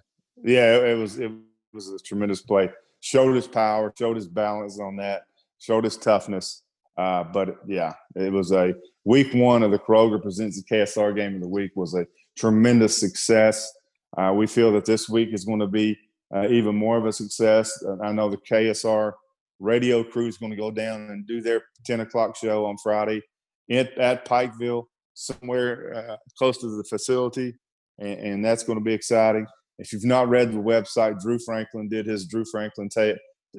Yeah, 0.52 0.76
it, 0.76 0.90
it 0.90 0.98
was 0.98 1.18
it 1.18 1.32
was 1.72 1.88
a 1.88 1.98
tremendous 1.98 2.42
play. 2.42 2.70
Showed 3.00 3.34
his 3.36 3.46
power, 3.46 3.92
showed 3.96 4.16
his 4.16 4.28
balance 4.28 4.78
on 4.78 4.96
that, 4.96 5.22
showed 5.58 5.84
his 5.84 5.96
toughness. 5.96 6.62
Uh, 6.98 7.22
but 7.24 7.58
yeah, 7.66 7.94
it 8.16 8.32
was 8.32 8.52
a 8.52 8.74
week 9.04 9.32
one 9.32 9.62
of 9.62 9.70
the 9.70 9.78
Kroger 9.78 10.20
presents 10.20 10.60
the 10.60 10.76
KSR 10.76 11.14
game 11.14 11.36
of 11.36 11.40
the 11.40 11.48
week 11.48 11.70
was 11.76 11.94
a 11.94 12.06
tremendous 12.36 12.98
success. 12.98 13.72
Uh, 14.16 14.32
we 14.34 14.46
feel 14.46 14.72
that 14.72 14.84
this 14.84 15.08
week 15.08 15.30
is 15.32 15.44
going 15.44 15.60
to 15.60 15.68
be 15.68 15.96
uh, 16.34 16.48
even 16.48 16.74
more 16.74 16.98
of 16.98 17.06
a 17.06 17.12
success. 17.12 17.72
Uh, 17.86 18.02
I 18.02 18.12
know 18.12 18.28
the 18.28 18.36
KSR 18.36 19.12
radio 19.60 20.02
crew 20.02 20.26
is 20.26 20.38
going 20.38 20.50
to 20.50 20.56
go 20.56 20.70
down 20.70 21.02
and 21.10 21.26
do 21.26 21.40
their 21.40 21.62
10 21.86 22.00
o'clock 22.00 22.36
show 22.36 22.66
on 22.66 22.76
Friday 22.78 23.22
in, 23.68 23.88
at 23.98 24.24
Pikeville, 24.24 24.84
somewhere 25.14 25.94
uh, 25.94 26.16
close 26.36 26.58
to 26.58 26.76
the 26.76 26.84
facility, 26.84 27.54
and, 27.98 28.18
and 28.20 28.44
that's 28.44 28.64
going 28.64 28.78
to 28.78 28.84
be 28.84 28.92
exciting. 28.92 29.46
If 29.78 29.92
you've 29.92 30.04
not 30.04 30.28
read 30.28 30.52
the 30.52 30.58
website, 30.58 31.20
Drew 31.20 31.38
Franklin 31.38 31.88
did 31.88 32.06
his 32.06 32.26
Drew 32.26 32.44
Franklin 32.44 32.88
ta- 32.88 33.12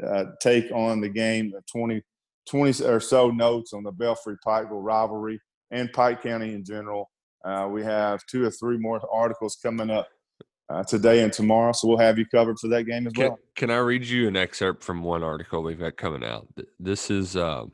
uh, 0.06 0.26
take 0.42 0.70
on 0.72 1.02
the 1.02 1.10
game, 1.10 1.54
uh, 1.58 1.62
20, 1.72 2.02
20 2.50 2.84
or 2.86 3.00
so 3.00 3.30
notes 3.30 3.74
on 3.74 3.84
the 3.84 3.92
Belfry 3.92 4.36
Pikeville 4.46 4.84
rivalry 4.84 5.40
and 5.72 5.92
Pike 5.94 6.24
County 6.24 6.54
in 6.54 6.64
general. 6.66 7.10
Uh, 7.46 7.68
we 7.72 7.84
have 7.84 8.26
two 8.26 8.46
or 8.46 8.52
three 8.52 8.78
more 8.78 9.02
articles 9.12 9.58
coming 9.62 9.90
up 9.90 10.08
uh, 10.70 10.84
today 10.84 11.24
and 11.24 11.32
tomorrow, 11.32 11.72
so 11.72 11.88
we'll 11.88 11.98
have 11.98 12.18
you 12.18 12.26
covered 12.26 12.60
for 12.60 12.68
that 12.68 12.84
game 12.84 13.08
as 13.08 13.14
Can, 13.14 13.30
well. 13.30 13.40
can 13.56 13.72
I 13.72 13.78
read 13.78 14.06
you 14.06 14.28
an 14.28 14.36
excerpt 14.36 14.84
from 14.84 15.04
one 15.04 15.24
article 15.24 15.64
we've 15.64 15.80
got 15.80 15.98
coming 15.98 16.24
out? 16.24 16.48
This 16.80 17.10
is, 17.10 17.38
um, 17.38 17.72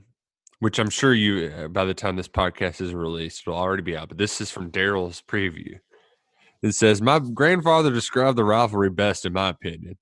which 0.60 0.80
I'm 0.80 0.90
sure 0.90 1.14
you, 1.14 1.52
uh, 1.52 1.68
by 1.68 1.86
the 1.86 1.94
time 1.94 2.16
this 2.16 2.28
podcast 2.28 2.82
is 2.82 2.94
released, 2.94 3.44
it'll 3.46 3.60
already 3.60 3.84
be 3.84 3.98
out. 3.98 4.10
But 4.10 4.18
this 4.18 4.40
is 4.40 4.52
from 4.52 4.72
Daryl's 4.72 5.22
preview. 5.22 5.80
It 6.62 6.74
says, 6.74 7.02
"My 7.02 7.20
grandfather 7.20 7.92
described 7.92 8.38
the 8.38 8.46
rivalry 8.46 8.90
best, 8.90 9.26
in 9.26 9.34
my 9.34 9.50
opinion. 9.50 9.98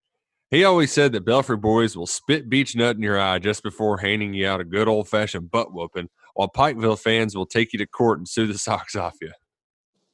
He 0.53 0.65
always 0.65 0.91
said 0.91 1.13
that 1.13 1.25
Belfry 1.25 1.57
boys 1.57 1.97
will 1.97 2.05
spit 2.05 2.47
beech 2.47 2.75
nut 2.75 2.95
in 2.95 3.01
your 3.01 3.19
eye 3.19 3.39
just 3.39 3.63
before 3.63 3.97
handing 3.97 4.35
you 4.35 4.47
out 4.47 4.61
a 4.61 4.63
good 4.63 4.87
old 4.87 5.09
fashioned 5.09 5.49
butt 5.49 5.73
whooping, 5.73 6.09
while 6.35 6.47
Pikeville 6.47 6.99
fans 6.99 7.35
will 7.35 7.47
take 7.47 7.73
you 7.73 7.79
to 7.79 7.87
court 7.87 8.19
and 8.19 8.27
sue 8.27 8.45
the 8.45 8.59
socks 8.59 8.95
off 8.95 9.15
you." 9.19 9.31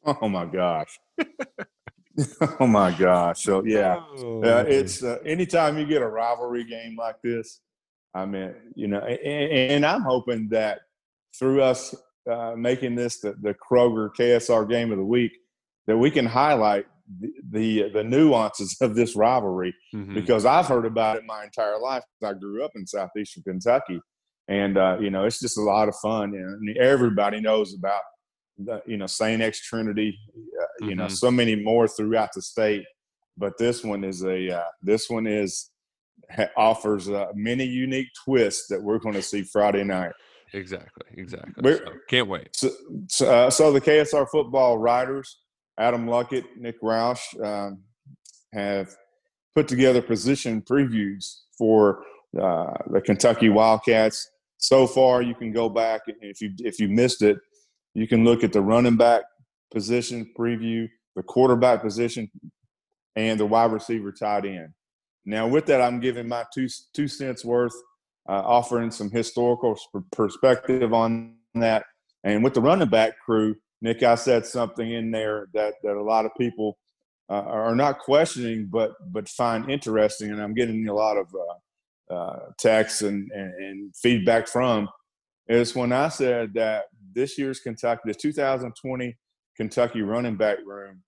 Oh 0.05 0.29
my 0.29 0.45
gosh. 0.45 0.97
oh 2.61 2.67
my 2.67 2.97
gosh. 2.97 3.43
So 3.43 3.65
yeah, 3.65 4.01
Oh, 4.19 4.41
uh, 4.41 4.63
it's 4.65 5.03
uh, 5.03 5.17
anytime 5.25 5.77
you 5.77 5.85
get 5.85 6.01
a 6.01 6.07
rivalry 6.07 6.63
game 6.63 6.95
like 6.97 7.17
this. 7.21 7.59
I 8.13 8.25
mean, 8.25 8.55
you 8.75 8.87
know, 8.87 8.99
and, 8.99 9.21
and 9.21 9.85
I'm 9.85 10.03
hoping 10.03 10.47
that 10.51 10.79
through 11.37 11.63
us 11.63 11.93
uh, 12.31 12.53
making 12.55 12.95
this 12.95 13.19
the, 13.19 13.35
the 13.41 13.55
Kroger 13.55 14.09
KSR 14.17 14.69
game 14.69 14.93
of 14.93 14.99
the 14.99 15.03
week, 15.03 15.33
that 15.87 15.97
we 15.97 16.09
can 16.09 16.25
highlight 16.25 16.85
the 17.19 17.29
the, 17.51 17.89
the 17.93 18.03
nuances 18.03 18.75
of 18.81 18.95
this 18.95 19.15
rivalry 19.15 19.73
Mhm. 19.95 20.13
because 20.13 20.45
I've 20.45 20.67
heard 20.67 20.85
about 20.85 21.17
it 21.17 21.23
my 21.25 21.43
entire 21.43 21.79
life. 21.79 22.03
I 22.23 22.33
grew 22.33 22.63
up 22.63 22.71
in 22.75 22.85
southeastern 22.85 23.43
Kentucky, 23.43 23.99
and 24.47 24.77
uh, 24.77 24.97
you 24.99 25.09
know 25.09 25.25
it's 25.25 25.39
just 25.39 25.57
a 25.57 25.61
lot 25.61 25.87
of 25.89 25.95
fun. 25.95 26.33
And 26.35 26.77
everybody 26.77 27.41
knows 27.41 27.73
about 27.73 28.01
the 28.57 28.81
you 28.85 28.97
know 28.97 29.07
Saint 29.07 29.41
X 29.41 29.61
Trinity. 29.61 30.17
Uh, 30.35 30.85
you 30.87 30.95
know 30.95 31.05
Mhm. 31.05 31.11
so 31.11 31.31
many 31.31 31.55
more 31.55 31.87
throughout 31.87 32.29
the 32.35 32.41
state, 32.41 32.83
but 33.37 33.57
this 33.57 33.83
one 33.83 34.03
is 34.03 34.23
a 34.23 34.49
uh, 34.59 34.63
this 34.81 35.09
one 35.09 35.25
is 35.27 35.71
offers 36.57 37.09
uh, 37.09 37.27
many 37.33 37.63
unique 37.65 38.07
twists 38.23 38.67
that 38.67 38.81
we're 38.83 38.99
going 38.99 39.15
to 39.15 39.21
see 39.21 39.41
Friday 39.41 39.83
night. 39.83 40.11
exactly, 40.53 41.05
exactly. 41.17 41.73
So, 41.77 41.93
can't 42.07 42.27
wait. 42.27 42.49
So, 42.55 42.69
so, 43.07 43.31
uh, 43.31 43.49
so 43.49 43.71
the 43.71 43.81
KSR 43.81 44.27
football 44.29 44.77
writers, 44.77 45.39
Adam 45.79 46.05
Luckett, 46.05 46.45
Nick 46.57 46.81
Roush, 46.81 47.41
um, 47.43 47.79
have 48.53 48.95
put 49.55 49.67
together 49.67 50.01
position 50.01 50.61
previews 50.61 51.41
for 51.57 52.03
uh, 52.39 52.73
the 52.91 53.01
Kentucky 53.01 53.49
Wildcats. 53.49 54.29
So 54.57 54.85
far, 54.85 55.21
you 55.21 55.33
can 55.33 55.53
go 55.53 55.69
back 55.69 56.01
and 56.07 56.17
if 56.21 56.41
you 56.41 56.51
if 56.59 56.79
you 56.79 56.89
missed 56.89 57.21
it, 57.21 57.37
you 57.93 58.07
can 58.07 58.25
look 58.25 58.43
at 58.43 58.51
the 58.51 58.61
running 58.61 58.97
back 58.97 59.23
position 59.71 60.29
preview, 60.37 60.89
the 61.15 61.23
quarterback 61.23 61.81
position, 61.81 62.29
and 63.15 63.39
the 63.39 63.45
wide 63.45 63.71
receiver 63.71 64.11
tight 64.11 64.45
end. 64.45 64.73
Now, 65.25 65.47
with 65.47 65.65
that, 65.67 65.81
I'm 65.81 65.99
giving 65.99 66.27
my 66.27 66.45
two 66.53 66.67
two 66.93 67.07
cents 67.07 67.45
worth, 67.45 67.73
uh, 68.27 68.41
offering 68.45 68.91
some 68.91 69.09
historical 69.09 69.79
perspective 70.11 70.93
on 70.93 71.35
that. 71.55 71.85
And 72.23 72.43
with 72.43 72.53
the 72.53 72.61
running 72.61 72.89
back 72.89 73.17
crew, 73.19 73.55
Nick, 73.81 74.03
I 74.03 74.15
said 74.15 74.45
something 74.45 74.91
in 74.91 75.11
there 75.11 75.47
that 75.53 75.75
that 75.83 75.95
a 75.95 76.03
lot 76.03 76.25
of 76.25 76.31
people 76.37 76.77
uh, 77.29 77.43
are 77.45 77.75
not 77.75 77.99
questioning, 77.99 78.67
but 78.71 78.91
but 79.11 79.29
find 79.29 79.69
interesting, 79.69 80.31
and 80.31 80.41
I'm 80.41 80.53
getting 80.53 80.87
a 80.87 80.93
lot 80.93 81.17
of 81.17 81.27
uh, 81.33 82.13
uh, 82.13 82.39
texts 82.57 83.01
and, 83.01 83.31
and, 83.31 83.53
and 83.53 83.95
feedback 83.95 84.47
from. 84.47 84.89
Is 85.47 85.75
when 85.75 85.91
I 85.91 86.09
said 86.09 86.53
that 86.55 86.85
this 87.13 87.37
year's 87.37 87.59
Kentucky, 87.59 88.01
the 88.05 88.13
2020 88.13 89.17
Kentucky 89.55 90.01
running 90.01 90.35
back 90.35 90.57
room, 90.65 91.01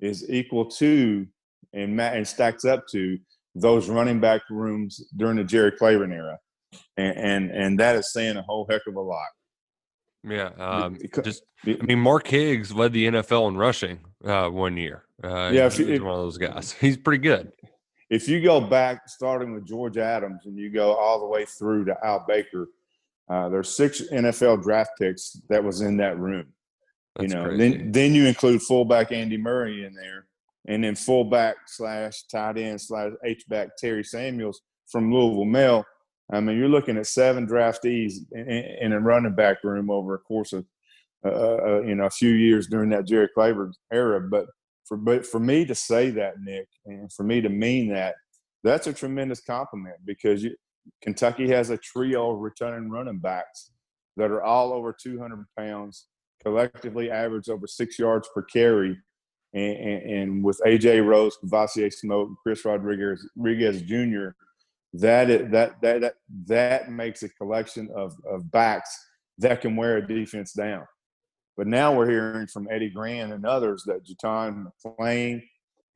is 0.00 0.28
equal 0.30 0.66
to 0.66 1.26
and 1.72 2.00
and 2.00 2.26
stacks 2.26 2.64
up 2.64 2.86
to 2.92 3.18
those 3.54 3.88
running 3.88 4.20
back 4.20 4.42
rooms 4.50 5.04
during 5.16 5.36
the 5.36 5.44
Jerry 5.44 5.72
Claiborne 5.72 6.12
era, 6.12 6.38
and 6.96 7.16
and, 7.16 7.50
and 7.50 7.80
that 7.80 7.96
is 7.96 8.12
saying 8.12 8.36
a 8.36 8.42
whole 8.42 8.66
heck 8.70 8.82
of 8.86 8.94
a 8.94 9.00
lot. 9.00 9.28
Yeah, 10.26 10.50
um, 10.58 10.98
just 11.22 11.42
I 11.66 11.76
mean, 11.86 12.00
Mark 12.00 12.26
Higgs 12.26 12.72
led 12.74 12.92
the 12.92 13.06
NFL 13.06 13.48
in 13.48 13.56
rushing 13.56 14.00
uh, 14.24 14.48
one 14.48 14.76
year. 14.76 15.04
Uh, 15.22 15.50
Yeah, 15.52 15.66
if 15.66 15.76
he 15.76 15.82
you- 15.84 15.88
was 15.90 15.96
if- 15.98 16.02
one 16.02 16.12
of 16.14 16.18
those 16.20 16.38
guys. 16.38 16.72
He's 16.80 16.96
pretty 16.96 17.22
good. 17.22 17.52
if 18.10 18.28
you 18.28 18.40
go 18.42 18.60
back 18.60 19.08
starting 19.08 19.52
with 19.54 19.66
George 19.66 19.98
Adams 19.98 20.42
and 20.46 20.56
you 20.58 20.70
go 20.70 20.94
all 20.94 21.20
the 21.20 21.26
way 21.26 21.44
through 21.44 21.84
to 21.86 21.96
Al 22.04 22.24
Baker, 22.26 22.68
uh, 23.30 23.48
there's 23.48 23.74
six 23.76 24.02
NFL 24.12 24.62
draft 24.62 24.90
picks 24.98 25.36
that 25.48 25.62
was 25.62 25.80
in 25.80 25.96
that 25.98 26.18
room. 26.18 26.46
That's 27.16 27.32
you 27.32 27.38
know, 27.38 27.44
crazy. 27.46 27.58
then 27.78 27.92
then 27.92 28.14
you 28.14 28.26
include 28.26 28.62
fullback 28.62 29.12
Andy 29.12 29.36
Murray 29.38 29.84
in 29.84 29.94
there, 29.94 30.26
and 30.66 30.82
then 30.84 30.94
fullback 30.94 31.56
slash 31.66 32.24
tight 32.32 32.58
end 32.58 32.80
slash 32.80 33.12
H 33.24 33.44
back 33.48 33.76
Terry 33.78 34.04
Samuels 34.04 34.60
from 34.90 35.12
Louisville 35.12 35.44
Male. 35.44 35.84
I 36.32 36.40
mean, 36.40 36.56
you're 36.58 36.68
looking 36.68 36.96
at 36.96 37.06
seven 37.06 37.46
draftees 37.46 38.14
in, 38.32 38.48
in, 38.48 38.92
a 38.92 39.00
running 39.00 39.34
back 39.34 39.62
room 39.62 39.90
over 39.90 40.14
a 40.14 40.18
course 40.18 40.52
of 40.52 40.64
uh, 41.24 41.28
uh, 41.28 41.82
you 41.82 41.94
know 41.94 42.06
a 42.06 42.10
few 42.10 42.30
years 42.30 42.66
during 42.66 42.90
that 42.90 43.06
Jerry 43.06 43.28
Claiborne 43.34 43.74
era. 43.92 44.20
But 44.20 44.46
for 44.86 44.96
but 44.96 45.26
for 45.26 45.38
me 45.38 45.64
to 45.66 45.74
say 45.74 46.10
that, 46.10 46.40
Nick, 46.40 46.68
and 46.86 47.12
for 47.12 47.24
me 47.24 47.40
to 47.40 47.48
mean 47.48 47.92
that, 47.92 48.14
that's 48.62 48.86
a 48.86 48.92
tremendous 48.92 49.40
compliment 49.40 49.96
because 50.04 50.42
you, 50.42 50.54
Kentucky 51.02 51.48
has 51.48 51.70
a 51.70 51.76
trio 51.76 52.32
of 52.32 52.40
returning 52.40 52.90
running 52.90 53.18
backs 53.18 53.70
that 54.16 54.30
are 54.30 54.42
all 54.42 54.72
over 54.72 54.92
200 54.92 55.44
pounds, 55.58 56.06
collectively 56.42 57.10
average 57.10 57.48
over 57.48 57.66
six 57.66 57.98
yards 57.98 58.28
per 58.34 58.42
carry. 58.42 58.96
And, 59.52 59.76
and, 59.76 60.10
and 60.10 60.44
with 60.44 60.60
AJ 60.66 61.06
Rose, 61.06 61.36
Kavosiey 61.44 61.92
Smoke, 61.92 62.30
Chris 62.42 62.64
Rodriguez, 62.64 63.24
Rodriguez 63.36 63.82
Jr., 63.82 64.30
that, 64.94 65.28
is, 65.28 65.50
that 65.50 65.80
that 65.82 66.00
that 66.00 66.14
that 66.46 66.90
makes 66.90 67.22
a 67.24 67.28
collection 67.28 67.88
of, 67.94 68.14
of 68.30 68.50
backs 68.50 68.96
that 69.38 69.60
can 69.60 69.74
wear 69.74 69.96
a 69.96 70.06
defense 70.06 70.52
down. 70.52 70.86
But 71.56 71.66
now 71.66 71.94
we're 71.94 72.08
hearing 72.08 72.46
from 72.46 72.68
Eddie 72.70 72.90
Gran 72.90 73.32
and 73.32 73.44
others 73.44 73.82
that 73.86 74.04
JuTahn 74.04 74.66
McClain 74.86 75.42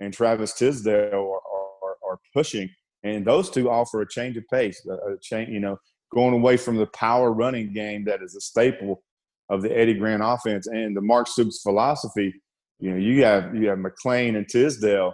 and 0.01 0.13
Travis 0.13 0.53
Tisdale 0.55 1.13
are, 1.13 1.19
are, 1.21 1.97
are 2.11 2.19
pushing, 2.35 2.69
and 3.05 3.25
those 3.25 3.51
two 3.51 3.71
offer 3.71 4.03
a 4.03 4.09
change 4.09 4.37
of 4.37 4.45
pace, 4.53 4.85
a, 4.87 5.17
change, 5.23 5.51
you 5.51 5.61
know, 5.61 5.79
going 6.13 6.35
away 6.35 6.57
from 6.57 6.77
the 6.77 6.87
power 6.87 7.33
running 7.33 7.73
game 7.73 8.05
that 8.05 8.23
is 8.23 8.35
a 8.35 8.41
staple 8.41 9.03
of 9.49 9.63
the 9.63 9.77
Eddie 9.77 9.95
Gran 9.95 10.23
offense 10.23 10.67
and 10.67 10.97
the 10.97 11.01
Mark 11.01 11.29
Stoops 11.29 11.63
philosophy. 11.63 12.35
You 12.81 12.91
know, 12.91 12.97
you 12.97 13.23
have 13.25 13.55
you 13.55 13.69
have 13.69 13.79
McClain 13.79 14.37
and 14.37 14.49
Tisdale 14.49 15.13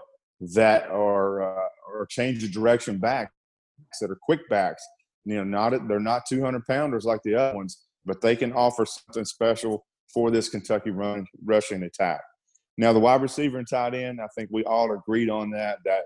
that 0.54 0.88
are 0.90 1.42
uh, 1.42 1.68
are 1.94 2.06
change 2.06 2.42
of 2.44 2.52
direction 2.52 2.98
backs 2.98 3.32
that 4.00 4.10
are 4.10 4.18
quick 4.22 4.40
backs. 4.48 4.84
You 5.24 5.36
know, 5.36 5.44
not 5.44 5.88
they're 5.88 6.00
not 6.00 6.22
200 6.28 6.64
pounders 6.66 7.04
like 7.04 7.20
the 7.24 7.34
other 7.34 7.56
ones, 7.56 7.82
but 8.04 8.20
they 8.20 8.36
can 8.36 8.52
offer 8.52 8.84
something 8.84 9.24
special 9.24 9.84
for 10.12 10.30
this 10.30 10.48
Kentucky 10.48 10.90
run 10.90 11.26
rushing 11.44 11.82
attack. 11.82 12.20
Now, 12.76 12.92
the 12.92 13.00
wide 13.00 13.22
receiver 13.22 13.58
and 13.58 13.68
tight 13.68 13.94
end, 13.94 14.20
I 14.20 14.26
think 14.36 14.50
we 14.52 14.64
all 14.64 14.92
agreed 14.92 15.30
on 15.30 15.50
that. 15.50 15.78
That 15.84 16.02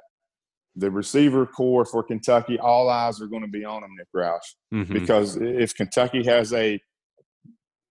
the 0.76 0.90
receiver 0.90 1.47
corps 1.47 1.85
for 1.87 2.02
Kentucky, 2.04 2.58
all 2.58 2.88
eyes 2.88 3.20
are 3.20 3.26
going 3.26 3.42
to 3.42 3.49
be 3.49 3.64
on 3.64 3.80
them, 3.80 3.90
Nick 3.97 4.06
Roush 4.14 4.54
Mhm. 4.73 4.92
because 4.92 5.37
if 5.37 5.75
Kentucky 5.75 6.25
has 6.25 6.52
a 6.52 6.78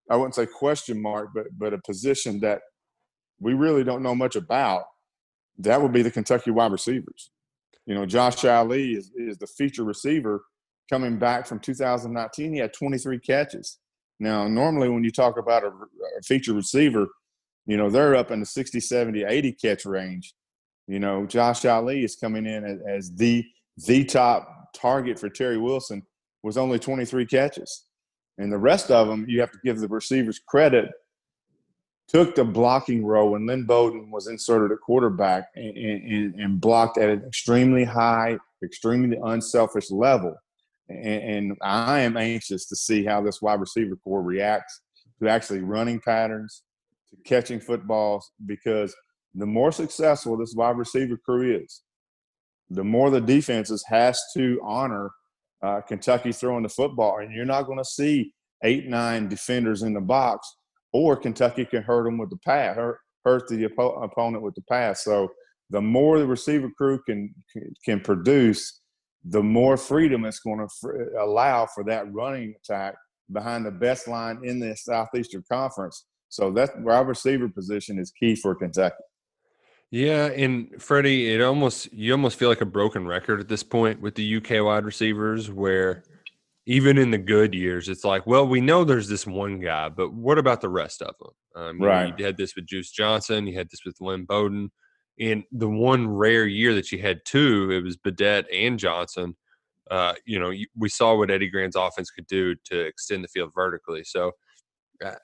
I 0.09 0.15
wouldn't 0.15 0.35
say 0.35 0.45
question 0.45 1.01
mark, 1.01 1.31
but 1.35 1.47
but 1.57 1.73
a 1.73 1.79
position 1.79 2.39
that 2.39 2.61
we 3.41 3.53
really 3.53 3.83
don't 3.83 4.01
know 4.01 4.15
much 4.15 4.35
about. 4.37 4.85
That 5.59 5.81
would 5.81 5.91
be 5.91 6.01
the 6.01 6.11
Kentucky 6.11 6.49
wide 6.51 6.71
receivers. 6.71 7.29
You 7.87 7.95
know, 7.95 8.05
Josh 8.05 8.45
Ali 8.45 8.91
is, 8.91 9.11
is 9.15 9.37
the 9.37 9.47
feature 9.47 9.83
receiver 9.83 10.43
coming 10.89 11.17
back 11.17 11.47
from 11.47 11.59
2019. 11.59 12.53
He 12.53 12.59
had 12.59 12.73
23 12.73 13.17
catches. 13.19 13.79
Now, 14.19 14.47
normally 14.47 14.89
when 14.89 15.03
you 15.03 15.11
talk 15.11 15.37
about 15.37 15.63
a, 15.63 15.67
a 15.67 16.21
feature 16.23 16.53
receiver, 16.53 17.07
you 17.65 17.77
know, 17.77 17.89
they're 17.89 18.15
up 18.15 18.29
in 18.29 18.41
the 18.41 18.45
60, 18.45 18.79
70, 18.79 19.23
80 19.23 19.51
catch 19.53 19.85
range. 19.85 20.35
You 20.87 20.99
know, 20.99 21.25
Josh 21.25 21.65
Ali 21.65 22.03
is 22.03 22.15
coming 22.15 22.45
in 22.45 22.63
as, 22.65 22.79
as 22.87 23.15
the 23.15 23.45
the 23.85 24.03
top 24.03 24.73
target 24.73 25.19
for 25.19 25.29
Terry 25.29 25.57
Wilson 25.57 26.01
was 26.43 26.57
only 26.57 26.79
23 26.79 27.25
catches. 27.25 27.85
And 28.37 28.51
the 28.51 28.57
rest 28.57 28.91
of 28.91 29.07
them, 29.07 29.25
you 29.27 29.39
have 29.39 29.51
to 29.51 29.59
give 29.63 29.79
the 29.79 29.87
receivers 29.87 30.39
credit, 30.47 30.89
took 32.07 32.35
the 32.35 32.45
blocking 32.45 33.05
role 33.05 33.31
when 33.31 33.45
Lynn 33.45 33.65
Bowden 33.65 34.11
was 34.11 34.27
inserted 34.27 34.71
at 34.71 34.79
quarterback 34.81 35.49
and, 35.55 35.77
and, 35.77 36.35
and 36.35 36.61
blocked 36.61 36.97
at 36.97 37.09
an 37.09 37.23
extremely 37.25 37.83
high, 37.83 38.37
extremely 38.63 39.17
unselfish 39.23 39.91
level. 39.91 40.35
And, 40.87 41.23
and 41.23 41.57
I 41.61 41.99
am 41.99 42.15
anxious 42.15 42.65
to 42.69 42.75
see 42.75 43.03
how 43.03 43.21
this 43.21 43.41
wide 43.41 43.59
receiver 43.59 43.97
corps 43.97 44.21
reacts 44.21 44.81
to 45.21 45.27
actually 45.27 45.59
running 45.59 45.99
patterns, 45.99 46.63
to 47.09 47.17
catching 47.25 47.59
footballs, 47.59 48.31
because 48.45 48.95
the 49.35 49.45
more 49.45 49.71
successful 49.71 50.37
this 50.37 50.55
wide 50.55 50.77
receiver 50.77 51.17
crew 51.17 51.61
is, 51.61 51.81
the 52.69 52.83
more 52.83 53.09
the 53.09 53.21
defenses 53.21 53.83
has 53.87 54.19
to 54.33 54.59
honor 54.63 55.11
uh, 55.61 55.81
Kentucky 55.81 56.31
throwing 56.31 56.63
the 56.63 56.69
football, 56.69 57.19
and 57.19 57.33
you're 57.33 57.45
not 57.45 57.63
going 57.63 57.77
to 57.77 57.85
see 57.85 58.33
eight, 58.63 58.87
nine 58.87 59.27
defenders 59.27 59.83
in 59.83 59.93
the 59.93 60.01
box, 60.01 60.56
or 60.93 61.15
Kentucky 61.15 61.65
can 61.65 61.83
hurt 61.83 62.05
them 62.05 62.17
with 62.17 62.29
the 62.29 62.37
pass, 62.37 62.75
hurt, 62.75 62.99
hurt 63.25 63.47
the 63.47 63.67
oppo- 63.67 64.03
opponent 64.03 64.43
with 64.43 64.55
the 64.55 64.63
pass. 64.69 65.03
So 65.03 65.29
the 65.69 65.81
more 65.81 66.19
the 66.19 66.27
receiver 66.27 66.69
crew 66.77 66.99
can 67.07 67.33
can 67.83 67.99
produce, 67.99 68.81
the 69.25 69.43
more 69.43 69.77
freedom 69.77 70.25
it's 70.25 70.39
going 70.39 70.59
to 70.59 70.67
fr- 70.79 71.17
allow 71.19 71.65
for 71.65 71.83
that 71.85 72.11
running 72.13 72.55
attack 72.63 72.95
behind 73.31 73.65
the 73.65 73.71
best 73.71 74.07
line 74.07 74.39
in 74.43 74.59
the 74.59 74.75
Southeastern 74.75 75.43
Conference. 75.51 76.05
So 76.29 76.51
that 76.51 76.79
wide 76.81 77.07
receiver 77.07 77.49
position 77.49 77.99
is 77.99 78.11
key 78.11 78.35
for 78.35 78.55
Kentucky. 78.55 78.95
Yeah, 79.89 80.25
and 80.25 80.81
Freddie, 80.81 81.33
it 81.33 81.41
almost 81.41 81.91
you 81.93 82.11
almost 82.11 82.37
feel 82.37 82.49
like 82.49 82.61
a 82.61 82.65
broken 82.65 83.07
record 83.07 83.39
at 83.39 83.47
this 83.47 83.63
point 83.63 84.01
with 84.01 84.15
the 84.15 84.37
UK 84.37 84.63
wide 84.63 84.83
receivers, 84.83 85.49
where 85.49 86.03
even 86.67 86.97
in 86.97 87.09
the 87.09 87.17
good 87.17 87.55
years, 87.55 87.89
it's 87.89 88.03
like, 88.03 88.27
well, 88.27 88.47
we 88.47 88.61
know 88.61 88.83
there's 88.83 89.07
this 89.07 89.25
one 89.25 89.59
guy, 89.59 89.89
but 89.89 90.13
what 90.13 90.37
about 90.37 90.61
the 90.61 90.69
rest 90.69 91.01
of 91.01 91.15
them? 91.17 91.31
Um, 91.55 91.81
right. 91.81 92.13
You, 92.17 92.25
had 92.25 92.37
this 92.37 92.55
with 92.55 92.67
Juice 92.67 92.91
Johnson, 92.91 93.47
you 93.47 93.57
had 93.57 93.69
this 93.71 93.85
with 93.85 93.99
Lynn 93.99 94.25
Bowden, 94.25 94.71
and 95.19 95.43
the 95.51 95.69
one 95.69 96.07
rare 96.07 96.45
year 96.45 96.75
that 96.75 96.91
you 96.91 96.99
had 96.99 97.21
two, 97.25 97.71
it 97.71 97.83
was 97.83 97.97
Badet 97.97 98.45
and 98.53 98.77
Johnson. 98.77 99.35
Uh, 99.89 100.13
you 100.25 100.37
know, 100.39 100.53
we 100.77 100.89
saw 100.89 101.15
what 101.15 101.31
Eddie 101.31 101.49
Gran's 101.49 101.75
offense 101.75 102.11
could 102.11 102.27
do 102.27 102.53
to 102.65 102.79
extend 102.81 103.23
the 103.23 103.29
field 103.29 103.51
vertically. 103.55 104.03
So, 104.03 104.33
uh, 105.03 105.15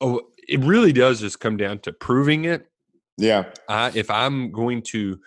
oh, 0.00 0.22
it 0.48 0.60
really 0.60 0.92
does 0.92 1.20
just 1.20 1.38
come 1.38 1.56
down 1.56 1.78
to 1.80 1.92
proving 1.92 2.46
it 2.46 2.66
yeah. 3.16 3.44
I, 3.68 3.92
if 3.94 4.10
I'm 4.10 4.50
going 4.50 4.82
to 4.82 5.18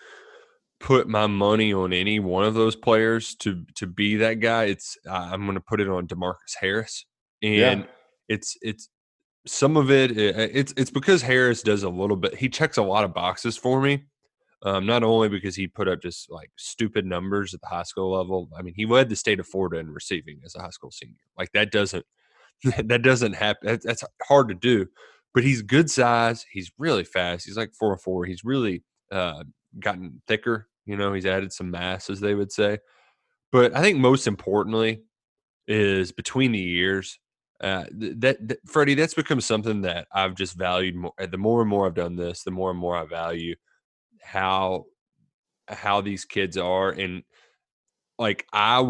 put 0.80 1.08
my 1.08 1.26
money 1.26 1.72
on 1.72 1.92
any 1.92 2.20
one 2.20 2.44
of 2.44 2.54
those 2.54 2.76
players 2.76 3.34
to 3.36 3.64
to 3.76 3.86
be 3.86 4.16
that 4.16 4.34
guy, 4.34 4.64
it's 4.64 4.96
uh, 5.08 5.30
I'm 5.32 5.44
going 5.44 5.54
to 5.54 5.60
put 5.60 5.80
it 5.80 5.88
on 5.88 6.06
Demarcus 6.06 6.56
Harris, 6.60 7.04
and 7.42 7.54
yeah. 7.54 7.82
it's 8.28 8.56
it's 8.62 8.88
some 9.46 9.76
of 9.76 9.90
it 9.90 10.16
it's 10.16 10.74
it's 10.76 10.90
because 10.90 11.22
Harris 11.22 11.62
does 11.62 11.82
a 11.82 11.88
little 11.88 12.16
bit. 12.16 12.34
He 12.34 12.48
checks 12.48 12.76
a 12.76 12.82
lot 12.82 13.04
of 13.04 13.14
boxes 13.14 13.56
for 13.56 13.80
me. 13.80 14.04
Um, 14.64 14.86
not 14.86 15.04
only 15.04 15.28
because 15.28 15.54
he 15.54 15.68
put 15.68 15.86
up 15.86 16.02
just 16.02 16.32
like 16.32 16.50
stupid 16.56 17.06
numbers 17.06 17.54
at 17.54 17.60
the 17.60 17.68
high 17.68 17.84
school 17.84 18.10
level. 18.10 18.48
I 18.58 18.62
mean, 18.62 18.74
he 18.74 18.86
led 18.86 19.08
the 19.08 19.14
state 19.14 19.38
of 19.38 19.46
Florida 19.46 19.78
in 19.78 19.88
receiving 19.88 20.40
as 20.44 20.56
a 20.56 20.60
high 20.60 20.70
school 20.70 20.90
senior. 20.90 21.14
Like 21.38 21.52
that 21.52 21.70
doesn't 21.70 22.04
that 22.84 23.02
doesn't 23.02 23.34
happen. 23.34 23.78
That's 23.84 24.02
hard 24.26 24.48
to 24.48 24.54
do 24.54 24.88
but 25.34 25.44
he's 25.44 25.62
good 25.62 25.90
size. 25.90 26.44
He's 26.50 26.72
really 26.78 27.04
fast. 27.04 27.46
He's 27.46 27.56
like 27.56 27.72
four 27.72 27.96
four. 27.98 28.24
He's 28.24 28.44
really 28.44 28.82
uh, 29.12 29.44
gotten 29.78 30.20
thicker. 30.26 30.68
You 30.88 30.96
know, 30.96 31.12
he's 31.12 31.26
added 31.26 31.52
some 31.52 31.70
mass, 31.70 32.10
as 32.10 32.18
they 32.18 32.34
would 32.34 32.50
say. 32.50 32.78
But 33.52 33.76
I 33.76 33.82
think 33.82 33.98
most 33.98 34.26
importantly 34.26 35.02
is 35.66 36.12
between 36.12 36.52
the 36.52 36.58
years. 36.58 37.18
Uh, 37.60 37.84
that, 37.90 38.48
that 38.48 38.58
Freddie, 38.66 38.94
that's 38.94 39.14
become 39.14 39.40
something 39.40 39.82
that 39.82 40.06
I've 40.12 40.34
just 40.34 40.56
valued 40.56 40.94
more. 40.96 41.12
The 41.18 41.38
more 41.38 41.60
and 41.60 41.68
more 41.68 41.86
I've 41.86 41.94
done 41.94 42.16
this, 42.16 42.42
the 42.42 42.50
more 42.50 42.70
and 42.70 42.78
more 42.78 42.96
I 42.96 43.04
value 43.04 43.54
how 44.22 44.86
how 45.68 46.00
these 46.00 46.24
kids 46.24 46.56
are, 46.56 46.90
and 46.90 47.22
like 48.18 48.46
I 48.52 48.80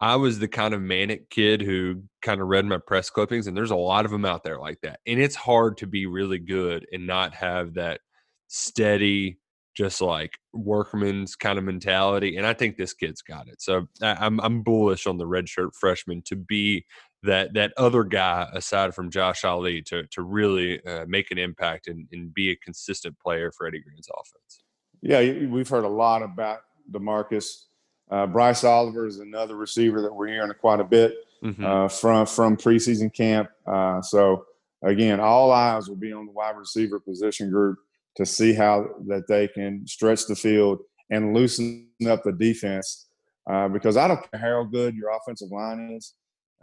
I 0.00 0.16
was 0.16 0.38
the 0.38 0.48
kind 0.48 0.74
of 0.74 0.82
manic 0.82 1.30
kid 1.30 1.62
who 1.62 2.02
kind 2.22 2.40
of 2.40 2.48
read 2.48 2.66
my 2.66 2.78
press 2.78 3.10
clippings, 3.10 3.46
and 3.46 3.56
there's 3.56 3.70
a 3.70 3.76
lot 3.76 4.04
of 4.04 4.10
them 4.10 4.24
out 4.24 4.44
there 4.44 4.58
like 4.58 4.80
that. 4.82 5.00
And 5.06 5.20
it's 5.20 5.36
hard 5.36 5.76
to 5.78 5.86
be 5.86 6.06
really 6.06 6.38
good 6.38 6.86
and 6.92 7.06
not 7.06 7.34
have 7.34 7.74
that 7.74 8.00
steady, 8.48 9.38
just 9.76 10.00
like 10.00 10.38
workman's 10.52 11.36
kind 11.36 11.58
of 11.58 11.64
mentality. 11.64 12.36
And 12.36 12.46
I 12.46 12.54
think 12.54 12.76
this 12.76 12.94
kid's 12.94 13.22
got 13.22 13.48
it. 13.48 13.60
So 13.60 13.86
I'm 14.02 14.40
I'm 14.40 14.62
bullish 14.62 15.06
on 15.06 15.18
the 15.18 15.26
redshirt 15.26 15.74
freshman 15.74 16.22
to 16.22 16.36
be 16.36 16.86
that 17.22 17.54
that 17.54 17.72
other 17.76 18.04
guy 18.04 18.48
aside 18.52 18.94
from 18.94 19.10
Josh 19.10 19.44
Ali 19.44 19.82
to 19.82 20.06
to 20.08 20.22
really 20.22 20.84
uh, 20.84 21.04
make 21.06 21.30
an 21.30 21.38
impact 21.38 21.88
and, 21.88 22.06
and 22.12 22.32
be 22.32 22.50
a 22.50 22.56
consistent 22.56 23.18
player 23.18 23.52
for 23.52 23.66
Eddie 23.66 23.80
Gran's 23.80 24.08
offense. 24.08 24.62
Yeah, 25.02 25.46
we've 25.46 25.68
heard 25.68 25.84
a 25.84 25.88
lot 25.88 26.22
about 26.22 26.60
Demarcus 26.90 27.66
uh, 28.10 28.26
Bryce 28.26 28.64
Oliver 28.64 29.06
is 29.06 29.18
another 29.18 29.56
receiver 29.56 30.00
that 30.02 30.14
we're 30.14 30.28
hearing 30.28 30.52
quite 30.60 30.80
a 30.80 30.84
bit 30.84 31.14
mm-hmm. 31.44 31.64
uh, 31.64 31.88
from 31.88 32.26
from 32.26 32.56
preseason 32.56 33.12
camp. 33.12 33.50
Uh, 33.66 34.00
so 34.00 34.44
again, 34.82 35.20
all 35.20 35.50
eyes 35.52 35.88
will 35.88 35.96
be 35.96 36.12
on 36.12 36.26
the 36.26 36.32
wide 36.32 36.56
receiver 36.56 37.00
position 37.00 37.50
group 37.50 37.78
to 38.16 38.26
see 38.26 38.52
how 38.52 38.86
that 39.06 39.28
they 39.28 39.48
can 39.48 39.86
stretch 39.86 40.26
the 40.26 40.36
field 40.36 40.78
and 41.10 41.34
loosen 41.34 41.88
up 42.08 42.22
the 42.24 42.32
defense. 42.32 43.08
Uh, 43.48 43.68
because 43.68 43.96
I 43.96 44.08
don't 44.08 44.30
care 44.30 44.40
how 44.40 44.64
good 44.64 44.96
your 44.96 45.10
offensive 45.10 45.50
line 45.52 45.92
is, 45.96 46.14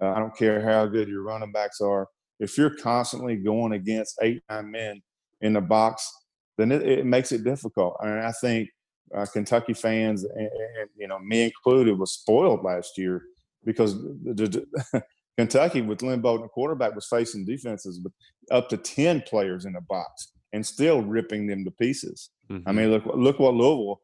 uh, 0.02 0.10
I 0.10 0.20
don't 0.20 0.36
care 0.36 0.62
how 0.62 0.86
good 0.86 1.08
your 1.08 1.24
running 1.24 1.52
backs 1.52 1.80
are. 1.80 2.08
If 2.39 2.58
you're 2.58 2.76
constantly 2.76 3.38
going 3.38 3.74
against 3.74 4.20
eight 4.22 4.44
nine 4.50 4.70
men 4.70 5.02
in 5.42 5.54
the 5.54 5.62
box, 5.62 6.12
then 6.58 6.72
it, 6.72 6.82
it 6.82 7.06
makes 7.06 7.32
it 7.32 7.44
difficult. 7.44 7.96
I 8.02 8.08
and 8.08 8.16
mean, 8.16 8.26
I 8.26 8.32
think 8.32 8.70
uh, 9.16 9.26
Kentucky 9.32 9.74
fans, 9.74 10.24
and, 10.24 10.50
and, 10.80 10.89
you 10.98 11.08
know 11.08 11.20
me 11.20 11.44
included, 11.44 11.98
was 11.98 12.12
spoiled 12.12 12.63
last 12.63 12.98
year 12.98 13.24
because 13.63 13.94
the, 13.94 14.66
the, 14.92 15.04
Kentucky 15.38 15.82
with 15.82 16.02
Lynn 16.02 16.22
Bowden 16.22 16.50
quarterback 16.50 16.96
was 16.96 17.08
facing 17.08 17.46
defenses 17.46 18.02
with 18.04 18.13
up 18.52 18.68
to 18.70 18.78
ten 18.78 19.22
players 19.22 19.63
in 19.63 19.76
a 19.76 19.82
box 19.82 20.34
and 20.54 20.66
still 20.66 21.02
ripping 21.02 21.48
them 21.48 21.66
to 21.66 21.72
pieces. 21.72 22.30
Mm-hmm. 22.50 22.70
I 22.70 22.72
mean, 22.72 22.92
look 22.92 23.06
look 23.06 23.39
what 23.39 23.56
Louisville 23.56 24.02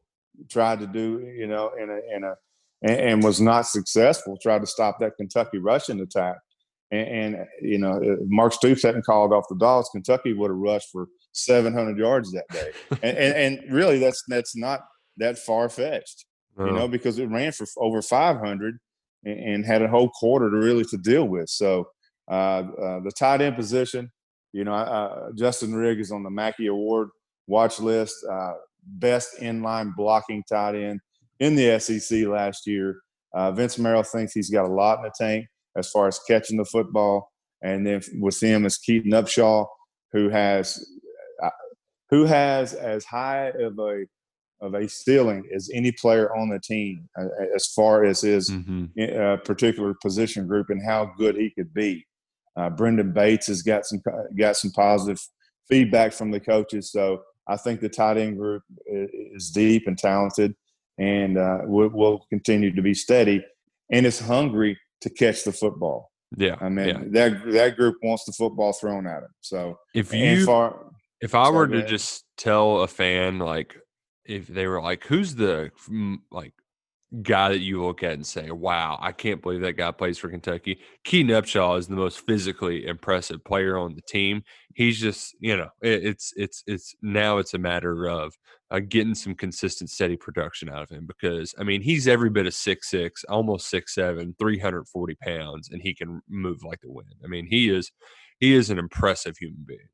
tried 0.50 0.80
to 0.80 0.86
do, 0.86 1.20
you 1.20 1.46
know, 1.46 1.72
in 1.80 1.90
a 1.90 2.16
in 2.16 2.24
a 2.24 2.34
and, 2.82 3.00
and 3.00 3.22
was 3.22 3.40
not 3.40 3.66
successful. 3.66 4.36
Tried 4.36 4.60
to 4.60 4.66
stop 4.66 4.98
that 5.00 5.16
Kentucky 5.16 5.58
rushing 5.58 6.00
attack. 6.00 6.36
And, 6.92 7.36
and, 7.36 7.46
you 7.62 7.78
know, 7.78 8.00
Mark 8.26 8.52
Stoops 8.52 8.82
hadn't 8.82 9.06
called 9.06 9.32
off 9.32 9.44
the 9.48 9.56
dogs. 9.56 9.88
Kentucky 9.92 10.32
would 10.32 10.50
have 10.50 10.58
rushed 10.58 10.88
for 10.90 11.06
700 11.32 11.96
yards 11.96 12.32
that 12.32 12.48
day. 12.50 12.72
and, 13.02 13.16
and, 13.16 13.36
and, 13.36 13.72
really, 13.72 13.98
that's 13.98 14.24
that's 14.26 14.56
not 14.56 14.80
that 15.18 15.38
far 15.38 15.68
fetched, 15.68 16.24
oh. 16.58 16.66
you 16.66 16.72
know, 16.72 16.88
because 16.88 17.18
it 17.18 17.26
ran 17.26 17.52
for 17.52 17.66
over 17.76 18.02
500 18.02 18.78
and, 19.24 19.38
and, 19.38 19.66
had 19.66 19.82
a 19.82 19.88
whole 19.88 20.08
quarter 20.08 20.50
to 20.50 20.56
really 20.56 20.84
to 20.86 20.96
deal 20.96 21.28
with. 21.28 21.48
So 21.48 21.88
uh, 22.28 22.64
uh, 22.82 23.00
the 23.00 23.12
tight 23.16 23.40
end 23.40 23.54
position, 23.54 24.10
you 24.52 24.64
know, 24.64 24.74
uh, 24.74 25.30
Justin 25.36 25.74
Rigg 25.74 26.00
is 26.00 26.12
on 26.12 26.22
the 26.22 26.30
Mackey 26.30 26.66
Award 26.66 27.10
watch 27.50 27.80
list, 27.80 28.16
uh, 28.30 28.52
best 28.84 29.38
inline 29.40 29.94
blocking 29.94 30.42
tight 30.48 30.74
end 30.74 31.00
in 31.40 31.56
the 31.56 31.78
SEC 31.78 32.26
last 32.26 32.66
year. 32.66 33.00
Uh, 33.34 33.52
Vince 33.52 33.78
Marrow 33.78 34.02
thinks 34.02 34.32
he's 34.32 34.50
got 34.50 34.64
a 34.64 34.72
lot 34.72 34.98
in 34.98 35.04
the 35.04 35.12
tank 35.18 35.46
as 35.76 35.90
far 35.90 36.08
as 36.08 36.20
catching 36.26 36.56
the 36.56 36.64
football. 36.64 37.30
And 37.62 37.86
then 37.86 38.00
with 38.20 38.42
him 38.42 38.64
is 38.64 38.78
Keaton 38.78 39.12
Upshaw, 39.12 39.66
who 40.12 40.28
has 40.30 40.82
uh, 41.42 41.50
who 42.08 42.24
has 42.24 42.72
as 42.72 43.04
high 43.04 43.48
of 43.60 43.78
a 43.78 44.04
of 44.62 44.74
a 44.74 44.88
ceiling 44.88 45.44
as 45.54 45.70
any 45.72 45.92
player 45.92 46.34
on 46.36 46.48
the 46.50 46.58
team 46.58 47.08
uh, 47.18 47.24
as 47.54 47.66
far 47.66 48.04
as 48.04 48.20
his 48.20 48.50
mm-hmm. 48.50 48.84
uh, 49.18 49.36
particular 49.38 49.94
position 50.02 50.46
group 50.46 50.68
and 50.70 50.84
how 50.84 51.12
good 51.16 51.36
he 51.36 51.50
could 51.50 51.72
be. 51.72 52.04
Uh, 52.60 52.68
Brenden 52.68 53.14
Bates 53.14 53.46
has 53.46 53.62
got 53.62 53.86
some 53.86 54.02
got 54.36 54.56
some 54.56 54.70
positive 54.72 55.20
feedback 55.68 56.12
from 56.12 56.30
the 56.30 56.40
coaches, 56.40 56.92
so 56.92 57.22
I 57.48 57.56
think 57.56 57.80
the 57.80 57.88
tight 57.88 58.18
end 58.18 58.36
group 58.36 58.62
is 58.86 59.50
deep 59.50 59.86
and 59.86 59.96
talented, 59.96 60.54
and 60.98 61.38
uh, 61.38 61.60
will, 61.64 61.88
will 61.88 62.26
continue 62.28 62.74
to 62.74 62.82
be 62.82 62.92
steady 62.92 63.42
and 63.90 64.04
is 64.04 64.20
hungry 64.20 64.78
to 65.00 65.10
catch 65.10 65.44
the 65.44 65.52
football. 65.52 66.10
Yeah. 66.36 66.56
I 66.60 66.68
mean, 66.68 66.88
yeah. 66.88 66.98
that 67.12 67.52
that 67.52 67.76
group 67.76 67.96
wants 68.02 68.24
the 68.24 68.32
football 68.32 68.72
thrown 68.74 69.06
at 69.06 69.20
them. 69.20 69.30
So 69.40 69.78
If 69.94 70.12
you 70.12 70.44
far, 70.44 70.92
if 71.20 71.34
I 71.34 71.44
Sorry, 71.44 71.56
were 71.56 71.68
to 71.68 71.86
just 71.86 72.24
tell 72.36 72.82
a 72.82 72.86
fan 72.86 73.38
like 73.38 73.76
if 74.24 74.46
they 74.46 74.66
were 74.66 74.82
like 74.82 75.04
who's 75.06 75.34
the 75.34 75.70
mm, 75.88 76.18
like 76.30 76.52
guy 77.22 77.48
that 77.48 77.58
you 77.60 77.84
look 77.84 78.02
at 78.02 78.12
and 78.12 78.26
say, 78.26 78.50
"Wow, 78.50 78.98
I 79.00 79.12
can't 79.12 79.42
believe 79.42 79.60
that 79.62 79.76
guy 79.76 79.90
plays 79.90 80.18
for 80.18 80.28
Kentucky." 80.28 80.80
Keaton 81.04 81.32
Upshaw 81.32 81.78
is 81.78 81.88
the 81.88 81.96
most 81.96 82.24
physically 82.26 82.86
impressive 82.86 83.44
player 83.44 83.76
on 83.78 83.94
the 83.94 84.02
team. 84.02 84.42
He's 84.74 85.00
just, 85.00 85.34
you 85.40 85.56
know, 85.56 85.68
it, 85.82 86.04
it's 86.04 86.32
it's 86.36 86.62
it's 86.66 86.94
now 87.02 87.38
it's 87.38 87.54
a 87.54 87.58
matter 87.58 88.08
of 88.08 88.36
uh, 88.70 88.80
getting 88.80 89.14
some 89.14 89.34
consistent, 89.34 89.90
steady 89.90 90.16
production 90.16 90.68
out 90.68 90.82
of 90.82 90.90
him 90.90 91.06
because 91.06 91.54
I 91.58 91.64
mean 91.64 91.82
he's 91.82 92.06
every 92.06 92.30
bit 92.30 92.46
of 92.46 92.54
six 92.54 92.88
six, 92.88 93.24
almost 93.28 93.68
six 93.68 93.94
seven, 93.94 94.34
three 94.38 94.58
hundred 94.58 94.86
forty 94.88 95.16
pounds, 95.16 95.70
and 95.70 95.82
he 95.82 95.94
can 95.94 96.22
move 96.28 96.62
like 96.62 96.80
the 96.80 96.90
wind. 96.92 97.14
I 97.24 97.26
mean 97.26 97.46
he 97.46 97.68
is 97.70 97.90
he 98.38 98.54
is 98.54 98.70
an 98.70 98.78
impressive 98.78 99.36
human 99.36 99.64
being. 99.66 99.88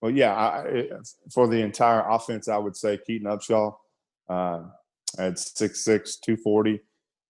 well, 0.00 0.10
yeah, 0.12 0.34
I, 0.34 0.88
for 1.32 1.48
the 1.48 1.60
entire 1.60 2.08
offense, 2.08 2.48
I 2.48 2.56
would 2.56 2.76
say 2.76 2.98
Keaton 3.06 3.28
Upshaw 3.28 3.74
uh, 4.28 4.62
at 5.18 5.34
6'6", 5.34 6.20
240. 6.20 6.80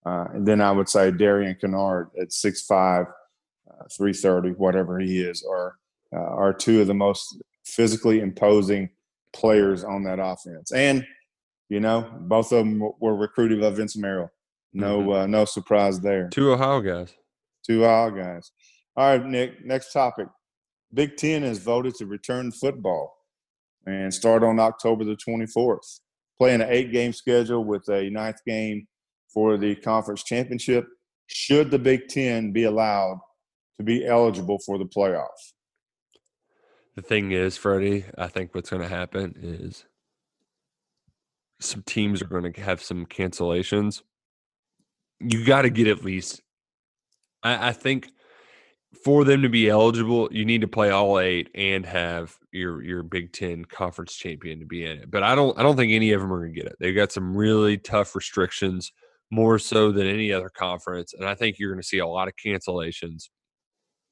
Uh, 0.06 0.24
and 0.32 0.46
then 0.46 0.60
I 0.60 0.72
would 0.72 0.88
say 0.88 1.10
Darian 1.10 1.56
Kinnard 1.62 2.08
at 2.20 2.28
6'5", 2.28 3.02
uh, 3.02 3.84
330, 3.96 4.50
whatever 4.50 4.98
he 4.98 5.20
is, 5.20 5.44
are, 5.48 5.76
uh, 6.14 6.18
are 6.18 6.52
two 6.52 6.80
of 6.80 6.86
the 6.86 6.94
most 6.94 7.42
physically 7.64 8.20
imposing 8.20 8.90
players 9.32 9.84
on 9.84 10.02
that 10.04 10.18
offense. 10.18 10.72
And, 10.72 11.06
you 11.68 11.80
know, 11.80 12.10
both 12.20 12.52
of 12.52 12.58
them 12.58 12.82
were 13.00 13.14
recruited 13.14 13.60
by 13.60 13.70
Vince 13.70 13.96
Marrow. 13.96 14.30
No, 14.72 15.12
uh, 15.12 15.26
no 15.26 15.44
surprise 15.44 16.00
there. 16.00 16.28
Two 16.28 16.52
Ohio 16.52 16.80
guys. 16.80 17.12
Two 17.66 17.84
all 17.84 18.10
guys. 18.10 18.52
All 18.96 19.16
right, 19.16 19.24
Nick. 19.24 19.64
Next 19.64 19.92
topic. 19.92 20.28
Big 20.92 21.16
Ten 21.16 21.42
has 21.42 21.58
voted 21.58 21.94
to 21.96 22.06
return 22.06 22.50
football 22.52 23.16
and 23.86 24.12
start 24.12 24.42
on 24.42 24.58
October 24.58 25.04
the 25.04 25.16
24th. 25.16 26.00
Playing 26.40 26.62
an 26.62 26.70
eight-game 26.70 27.12
schedule 27.12 27.64
with 27.64 27.86
a 27.90 28.08
ninth 28.08 28.38
game 28.46 28.88
for 29.32 29.58
the 29.58 29.74
conference 29.74 30.24
championship. 30.24 30.86
Should 31.26 31.70
the 31.70 31.78
Big 31.78 32.08
Ten 32.08 32.50
be 32.50 32.64
allowed 32.64 33.20
to 33.78 33.84
be 33.84 34.06
eligible 34.06 34.58
for 34.64 34.78
the 34.78 34.86
playoff? 34.86 35.26
The 36.96 37.02
thing 37.02 37.32
is, 37.32 37.58
Freddie, 37.58 38.06
I 38.16 38.28
think 38.28 38.54
what's 38.54 38.70
going 38.70 38.80
to 38.80 38.88
happen 38.88 39.34
is 39.38 39.84
some 41.60 41.82
teams 41.82 42.22
are 42.22 42.26
going 42.26 42.50
to 42.50 42.60
have 42.62 42.82
some 42.82 43.04
cancellations. 43.04 44.00
You 45.20 45.44
got 45.44 45.62
to 45.62 45.70
get 45.70 45.88
at 45.88 46.02
least, 46.02 46.40
I, 47.42 47.68
I 47.68 47.72
think, 47.72 48.08
for 49.04 49.24
them 49.24 49.42
to 49.42 49.48
be 49.48 49.68
eligible, 49.68 50.28
you 50.32 50.44
need 50.44 50.60
to 50.62 50.68
play 50.68 50.90
all 50.90 51.18
eight 51.20 51.48
and 51.54 51.86
have 51.86 52.36
your 52.52 52.82
your 52.82 53.02
Big 53.02 53.32
Ten 53.32 53.64
conference 53.64 54.14
champion 54.14 54.58
to 54.60 54.66
be 54.66 54.84
in 54.84 54.98
it. 54.98 55.10
But 55.10 55.22
I 55.22 55.34
don't, 55.34 55.58
I 55.58 55.62
don't 55.62 55.76
think 55.76 55.92
any 55.92 56.12
of 56.12 56.20
them 56.20 56.32
are 56.32 56.40
going 56.40 56.52
to 56.54 56.60
get 56.60 56.70
it. 56.70 56.76
They've 56.80 56.94
got 56.94 57.12
some 57.12 57.36
really 57.36 57.78
tough 57.78 58.14
restrictions, 58.14 58.92
more 59.30 59.58
so 59.58 59.92
than 59.92 60.06
any 60.06 60.32
other 60.32 60.48
conference, 60.48 61.14
and 61.14 61.24
I 61.24 61.34
think 61.34 61.58
you're 61.58 61.70
going 61.70 61.80
to 61.82 61.86
see 61.86 61.98
a 61.98 62.06
lot 62.06 62.28
of 62.28 62.34
cancellations. 62.44 63.28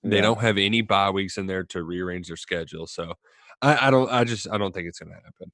They 0.04 0.16
Yeah. 0.16 0.22
don't 0.22 0.40
have 0.40 0.58
any 0.58 0.80
bye 0.80 1.10
weeks 1.10 1.38
in 1.38 1.46
there 1.46 1.64
to 1.64 1.82
rearrange 1.82 2.28
their 2.28 2.36
schedule. 2.36 2.86
So 2.86 3.14
I, 3.60 3.88
I 3.88 3.90
don't 3.90 4.08
I 4.12 4.22
just 4.22 4.48
I 4.48 4.56
don't 4.56 4.72
think 4.72 4.86
it's 4.86 5.00
gonna 5.00 5.16
happen. 5.16 5.50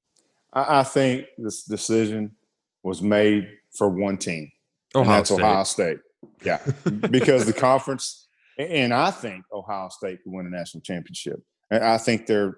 I, 0.53 0.79
I 0.81 0.83
think 0.83 1.25
this 1.39 1.63
decision 1.63 2.35
was 2.83 3.01
made 3.01 3.49
for 3.75 3.89
one 3.89 4.17
team. 4.17 4.51
and 4.93 5.09
that's 5.09 5.31
State. 5.31 5.41
Ohio 5.41 5.63
State. 5.63 5.97
Yeah, 6.43 6.59
because 7.09 7.47
the 7.47 7.53
conference, 7.53 8.27
and 8.57 8.93
I 8.93 9.11
think 9.11 9.45
Ohio 9.51 9.89
State 9.89 10.23
could 10.23 10.33
win 10.33 10.45
a 10.45 10.49
national 10.49 10.81
championship. 10.81 11.41
And 11.71 11.83
I 11.83 11.97
think 11.97 12.25
they're 12.25 12.57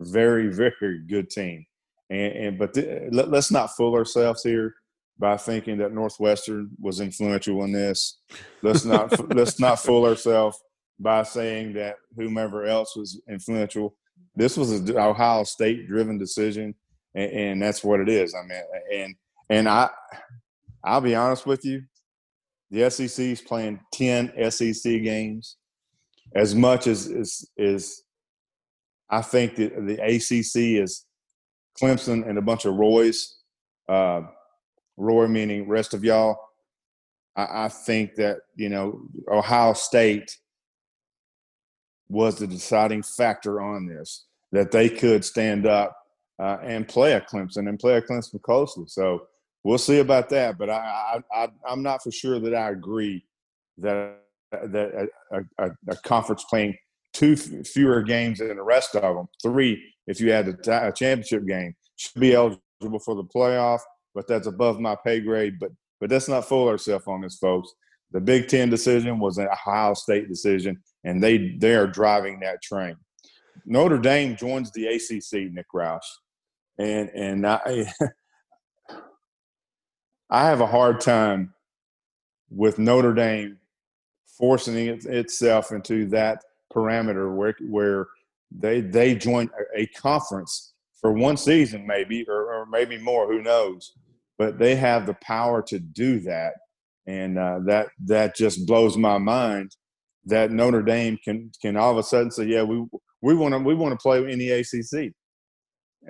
a 0.00 0.04
very, 0.04 0.48
very 0.54 1.00
good 1.06 1.30
team. 1.30 1.64
And, 2.10 2.32
and 2.32 2.58
but 2.58 2.74
th- 2.74 3.10
let, 3.12 3.30
let's 3.30 3.50
not 3.50 3.74
fool 3.76 3.94
ourselves 3.94 4.42
here 4.42 4.74
by 5.18 5.36
thinking 5.36 5.78
that 5.78 5.92
Northwestern 5.92 6.70
was 6.80 7.00
influential 7.00 7.62
in 7.64 7.72
this. 7.72 8.18
Let's 8.62 8.84
not 8.84 9.34
let's 9.34 9.58
not 9.58 9.78
fool 9.78 10.04
ourselves 10.04 10.58
by 10.98 11.22
saying 11.22 11.74
that 11.74 11.96
whomever 12.16 12.64
else 12.64 12.96
was 12.96 13.20
influential. 13.28 13.94
This 14.34 14.56
was 14.56 14.72
an 14.72 14.96
Ohio 14.96 15.44
State 15.44 15.86
driven 15.86 16.18
decision, 16.18 16.74
and, 17.14 17.30
and 17.32 17.62
that's 17.62 17.84
what 17.84 18.00
it 18.00 18.08
is. 18.08 18.34
I 18.34 18.46
mean, 18.46 18.62
and 18.92 19.14
and 19.48 19.68
I 19.68 19.90
I'll 20.84 21.00
be 21.00 21.14
honest 21.14 21.46
with 21.46 21.64
you. 21.64 21.82
The 22.72 22.90
SEC 22.90 23.26
is 23.26 23.42
playing 23.42 23.80
ten 23.92 24.32
SEC 24.50 24.82
games, 24.82 25.58
as 26.34 26.54
much 26.54 26.86
as 26.86 27.06
is 27.06 27.48
is. 27.58 28.02
I 29.10 29.20
think 29.20 29.56
that 29.56 29.86
the 29.86 30.02
ACC 30.02 30.82
is 30.82 31.04
Clemson 31.80 32.26
and 32.26 32.38
a 32.38 32.42
bunch 32.42 32.64
of 32.64 32.74
Roys. 32.74 33.36
Uh, 33.86 34.22
Roy 34.96 35.26
meaning 35.26 35.68
rest 35.68 35.92
of 35.92 36.02
y'all. 36.02 36.38
I, 37.36 37.64
I 37.64 37.68
think 37.68 38.14
that 38.14 38.38
you 38.56 38.70
know 38.70 39.02
Ohio 39.30 39.74
State 39.74 40.34
was 42.08 42.36
the 42.36 42.46
deciding 42.46 43.02
factor 43.02 43.60
on 43.60 43.86
this. 43.86 44.24
That 44.50 44.70
they 44.70 44.88
could 44.88 45.26
stand 45.26 45.66
up 45.66 45.94
uh, 46.38 46.56
and 46.62 46.88
play 46.88 47.12
a 47.12 47.20
Clemson 47.20 47.68
and 47.68 47.78
play 47.78 47.96
a 47.96 48.02
Clemson 48.02 48.40
closely. 48.40 48.84
So 48.86 49.26
we'll 49.64 49.78
see 49.78 49.98
about 49.98 50.28
that. 50.30 50.58
But 50.58 50.70
I, 50.70 51.22
I, 51.32 51.44
I 51.44 51.48
I'm 51.66 51.82
not 51.82 52.02
for 52.02 52.10
sure 52.10 52.38
that 52.40 52.54
I 52.54 52.70
agree 52.70 53.24
that 53.78 54.18
that 54.50 55.08
a, 55.32 55.40
a, 55.58 55.70
a 55.88 55.96
conference 56.04 56.44
playing 56.48 56.76
two 57.12 57.32
f- 57.32 57.66
fewer 57.66 58.02
games 58.02 58.38
than 58.38 58.56
the 58.56 58.62
rest 58.62 58.94
of 58.94 59.16
them, 59.16 59.28
three 59.42 59.82
if 60.06 60.20
you 60.20 60.30
had 60.32 60.48
a, 60.48 60.92
championship 60.92 61.46
game, 61.46 61.74
should 61.96 62.20
be 62.20 62.34
eligible 62.34 62.98
for 63.04 63.14
the 63.14 63.24
playoff. 63.24 63.80
But 64.14 64.26
that's 64.26 64.46
above 64.46 64.80
my 64.80 64.96
pay 65.04 65.20
grade. 65.20 65.58
But 65.58 65.70
but 66.00 66.10
let's 66.10 66.28
not 66.28 66.48
fool 66.48 66.68
ourselves 66.68 67.04
on 67.06 67.20
this, 67.20 67.38
folks. 67.38 67.72
The 68.10 68.20
Big 68.20 68.48
Ten 68.48 68.68
decision 68.68 69.18
was 69.18 69.38
an 69.38 69.48
Ohio 69.48 69.94
State 69.94 70.28
decision, 70.28 70.82
and 71.04 71.22
they 71.22 71.56
they 71.58 71.74
are 71.74 71.86
driving 71.86 72.40
that 72.40 72.62
train. 72.62 72.96
Notre 73.64 73.98
Dame 73.98 74.36
joins 74.36 74.70
the 74.72 74.86
ACC, 74.86 75.52
Nick 75.52 75.66
Roush, 75.74 76.00
and 76.78 77.08
and 77.10 77.46
I 77.46 77.86
I 80.32 80.46
have 80.46 80.62
a 80.62 80.66
hard 80.66 81.02
time 81.02 81.52
with 82.48 82.78
Notre 82.78 83.12
Dame 83.12 83.58
forcing 84.38 84.86
it, 84.86 85.04
itself 85.04 85.72
into 85.72 86.06
that 86.06 86.42
parameter 86.72 87.36
where 87.36 87.54
where 87.68 88.06
they 88.50 88.80
they 88.80 89.14
join 89.14 89.50
a, 89.76 89.82
a 89.82 89.86
conference 89.88 90.72
for 90.98 91.12
one 91.12 91.36
season 91.36 91.86
maybe 91.86 92.24
or, 92.26 92.54
or 92.54 92.66
maybe 92.66 92.96
more 92.96 93.30
who 93.30 93.42
knows? 93.42 93.92
But 94.38 94.58
they 94.58 94.74
have 94.74 95.04
the 95.04 95.16
power 95.22 95.60
to 95.64 95.78
do 95.78 96.20
that 96.20 96.54
and 97.06 97.38
uh, 97.38 97.58
that 97.66 97.88
that 98.06 98.34
just 98.34 98.66
blows 98.66 98.96
my 98.96 99.18
mind 99.18 99.76
that 100.24 100.50
Notre 100.50 100.82
Dame 100.82 101.18
can 101.22 101.52
can 101.60 101.76
all 101.76 101.92
of 101.92 101.98
a 101.98 102.02
sudden 102.02 102.30
say 102.30 102.44
yeah 102.44 102.62
we 102.62 102.82
we 103.20 103.34
want 103.34 103.52
to 103.52 103.58
we 103.58 103.74
want 103.74 103.92
to 103.92 104.02
play 104.02 104.18
in 104.32 104.38
the 104.38 104.50
ACC 104.50 105.12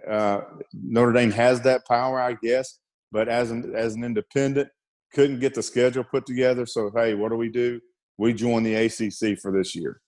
uh, 0.08 0.42
Notre 0.72 1.12
Dame 1.12 1.32
has 1.32 1.61
that 1.62 1.85
power 1.88 2.20
I 2.20 2.37
guess 2.40 2.78
but 3.12 3.29
as 3.29 3.51
an 3.51 3.72
as 3.77 3.94
an 3.94 4.03
independent 4.03 4.68
couldn't 5.14 5.38
get 5.38 5.55
the 5.55 5.62
schedule 5.62 6.03
put 6.03 6.27
together 6.27 6.66
so 6.66 6.90
hey 6.96 7.14
what 7.14 7.31
do 7.31 7.37
we 7.37 7.48
do 7.48 7.81
we 8.18 8.33
join 8.33 8.62
the 8.62 8.75
ACC 8.75 9.38
for 9.38 9.53
this 9.53 9.75
year 9.77 10.01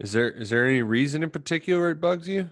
Is 0.00 0.12
there 0.12 0.30
is 0.30 0.50
there 0.50 0.66
any 0.66 0.82
reason 0.82 1.22
in 1.22 1.30
particular 1.30 1.90
it 1.90 2.00
bugs 2.00 2.28
you? 2.28 2.50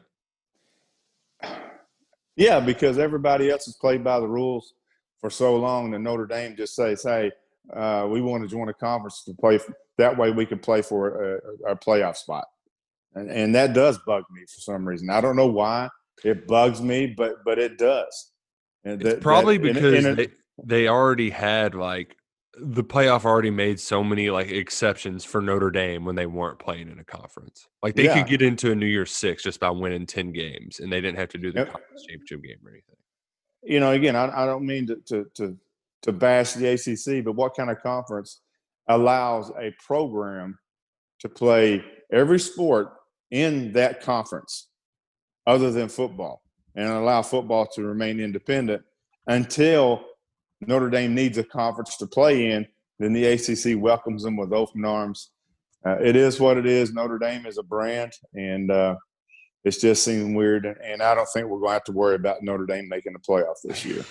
Yeah, 2.36 2.60
because 2.60 2.98
everybody 2.98 3.50
else 3.50 3.66
has 3.66 3.76
played 3.76 4.02
by 4.02 4.18
the 4.18 4.28
rules 4.28 4.74
for 5.20 5.30
so 5.30 5.56
long 5.56 5.90
that 5.90 5.98
Notre 5.98 6.26
Dame 6.26 6.56
just 6.56 6.74
says, 6.74 7.02
"Hey, 7.02 7.30
uh, 7.74 8.06
we 8.10 8.20
want 8.20 8.42
to 8.42 8.48
join 8.48 8.68
a 8.68 8.74
conference 8.74 9.22
to 9.24 9.34
play. 9.34 9.58
That 9.98 10.16
way, 10.16 10.30
we 10.30 10.46
can 10.46 10.58
play 10.58 10.82
for 10.82 11.36
a, 11.66 11.72
a 11.72 11.76
playoff 11.76 12.16
spot." 12.16 12.46
And, 13.14 13.30
and 13.30 13.54
that 13.54 13.74
does 13.74 13.98
bug 14.06 14.24
me 14.32 14.42
for 14.42 14.60
some 14.60 14.88
reason. 14.88 15.10
I 15.10 15.20
don't 15.20 15.36
know 15.36 15.46
why 15.46 15.90
it 16.24 16.46
bugs 16.46 16.80
me, 16.80 17.06
but 17.06 17.44
but 17.44 17.58
it 17.58 17.76
does. 17.76 18.31
And 18.84 19.00
It's 19.02 19.14
that- 19.14 19.20
probably 19.22 19.58
that- 19.58 19.74
because 19.74 20.04
and 20.04 20.18
they, 20.18 20.24
it- 20.24 20.32
they 20.64 20.88
already 20.88 21.30
had 21.30 21.74
like 21.74 22.16
the 22.60 22.84
playoff 22.84 23.24
already 23.24 23.50
made 23.50 23.80
so 23.80 24.04
many 24.04 24.28
like 24.28 24.50
exceptions 24.50 25.24
for 25.24 25.40
Notre 25.40 25.70
Dame 25.70 26.04
when 26.04 26.16
they 26.16 26.26
weren't 26.26 26.58
playing 26.58 26.90
in 26.90 26.98
a 26.98 27.04
conference. 27.04 27.66
Like 27.82 27.94
they 27.94 28.04
Yeah. 28.04 28.18
could 28.18 28.28
get 28.28 28.42
into 28.42 28.70
a 28.70 28.74
New 28.74 28.84
Year's 28.86 29.10
Six 29.10 29.42
just 29.42 29.58
by 29.58 29.70
winning 29.70 30.04
ten 30.04 30.32
games, 30.32 30.78
and 30.80 30.92
they 30.92 31.00
didn't 31.00 31.18
have 31.18 31.30
to 31.30 31.38
do 31.38 31.50
the 31.50 31.60
Yep. 31.60 31.72
conference 31.72 32.02
championship 32.06 32.42
game 32.42 32.58
or 32.64 32.70
anything. 32.70 32.96
you 33.64 33.78
know, 33.80 33.92
again, 33.92 34.16
I, 34.16 34.42
I 34.42 34.44
don't 34.46 34.66
mean 34.66 34.86
to, 34.88 34.96
to 35.06 35.24
to 35.36 35.56
to 36.02 36.12
bash 36.12 36.52
the 36.54 36.66
ACC, 36.72 37.24
but 37.24 37.32
what 37.36 37.54
kind 37.56 37.70
of 37.70 37.80
conference 37.80 38.40
allows 38.88 39.50
a 39.58 39.72
program 39.86 40.58
to 41.20 41.28
play 41.28 41.82
every 42.12 42.40
sport 42.40 42.88
in 43.30 43.72
that 43.72 44.02
conference, 44.02 44.68
other 45.46 45.70
than 45.70 45.88
football, 45.88 46.42
and 46.74 46.88
allow 46.88 47.22
football 47.22 47.66
to 47.74 47.82
remain 47.82 48.20
independent 48.20 48.82
until 49.26 50.04
Notre 50.60 50.90
Dame 50.90 51.14
needs 51.14 51.38
a 51.38 51.44
conference 51.44 51.96
to 51.98 52.06
play 52.06 52.50
in? 52.50 52.66
Then 52.98 53.12
the 53.12 53.24
ACC 53.26 53.80
welcomes 53.80 54.22
them 54.22 54.36
with 54.36 54.52
open 54.52 54.84
arms 54.84 55.30
uh, 55.84 55.96
it 56.00 56.16
is 56.16 56.38
what 56.38 56.56
it 56.56 56.66
is. 56.66 56.92
Notre 56.92 57.18
Dame 57.18 57.46
is 57.46 57.58
a 57.58 57.62
brand, 57.62 58.12
and 58.34 58.70
uh, 58.70 58.96
it's 59.64 59.80
just 59.80 60.04
seeming 60.04 60.34
weird. 60.34 60.64
And 60.64 61.02
I 61.02 61.14
don't 61.14 61.28
think 61.32 61.48
we're 61.48 61.58
going 61.58 61.70
to 61.70 61.74
have 61.74 61.84
to 61.84 61.92
worry 61.92 62.14
about 62.14 62.42
Notre 62.42 62.66
Dame 62.66 62.88
making 62.88 63.14
the 63.14 63.18
playoff 63.18 63.56
this 63.64 63.84
year. 63.84 64.04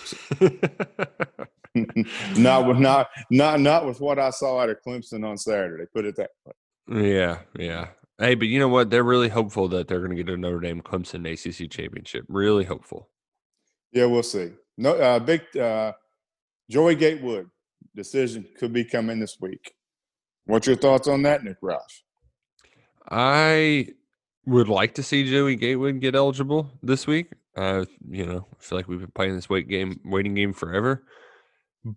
not 2.36 2.66
with 2.66 2.78
not 2.78 3.08
not 3.30 3.60
not 3.60 3.86
with 3.86 4.00
what 4.00 4.18
I 4.18 4.30
saw 4.30 4.60
out 4.60 4.68
of 4.68 4.76
Clemson 4.86 5.26
on 5.26 5.38
Saturday. 5.38 5.84
Put 5.94 6.04
it 6.04 6.16
that 6.16 6.30
way. 6.44 7.10
yeah, 7.10 7.38
yeah. 7.58 7.88
Hey, 8.18 8.34
but 8.34 8.48
you 8.48 8.58
know 8.58 8.68
what? 8.68 8.90
They're 8.90 9.02
really 9.02 9.28
hopeful 9.28 9.68
that 9.68 9.88
they're 9.88 10.00
going 10.00 10.16
to 10.16 10.22
get 10.22 10.32
a 10.32 10.36
Notre 10.36 10.60
Dame 10.60 10.82
Clemson 10.82 11.26
ACC 11.26 11.70
championship. 11.70 12.24
Really 12.28 12.64
hopeful. 12.64 13.08
Yeah, 13.92 14.06
we'll 14.06 14.22
see. 14.22 14.52
No, 14.76 14.94
uh, 14.94 15.18
big 15.18 15.42
uh, 15.56 15.92
Joey 16.70 16.94
Gatewood 16.94 17.50
decision 17.94 18.46
could 18.58 18.72
be 18.72 18.84
coming 18.84 19.20
this 19.20 19.38
week. 19.40 19.74
What's 20.46 20.66
your 20.66 20.76
thoughts 20.76 21.08
on 21.08 21.22
that, 21.22 21.44
Nick 21.44 21.60
Roush? 21.60 22.02
I 23.10 23.88
would 24.46 24.68
like 24.68 24.94
to 24.94 25.02
see 25.02 25.30
Joey 25.30 25.56
Gatewood 25.56 26.00
get 26.00 26.14
eligible 26.14 26.70
this 26.82 27.06
week. 27.06 27.32
Uh, 27.56 27.84
you 28.08 28.24
know, 28.24 28.46
I 28.50 28.62
feel 28.62 28.78
like 28.78 28.88
we've 28.88 29.00
been 29.00 29.10
playing 29.10 29.36
this 29.36 29.48
wait 29.48 29.68
game, 29.68 30.00
waiting 30.04 30.34
game 30.34 30.52
forever. 30.52 31.04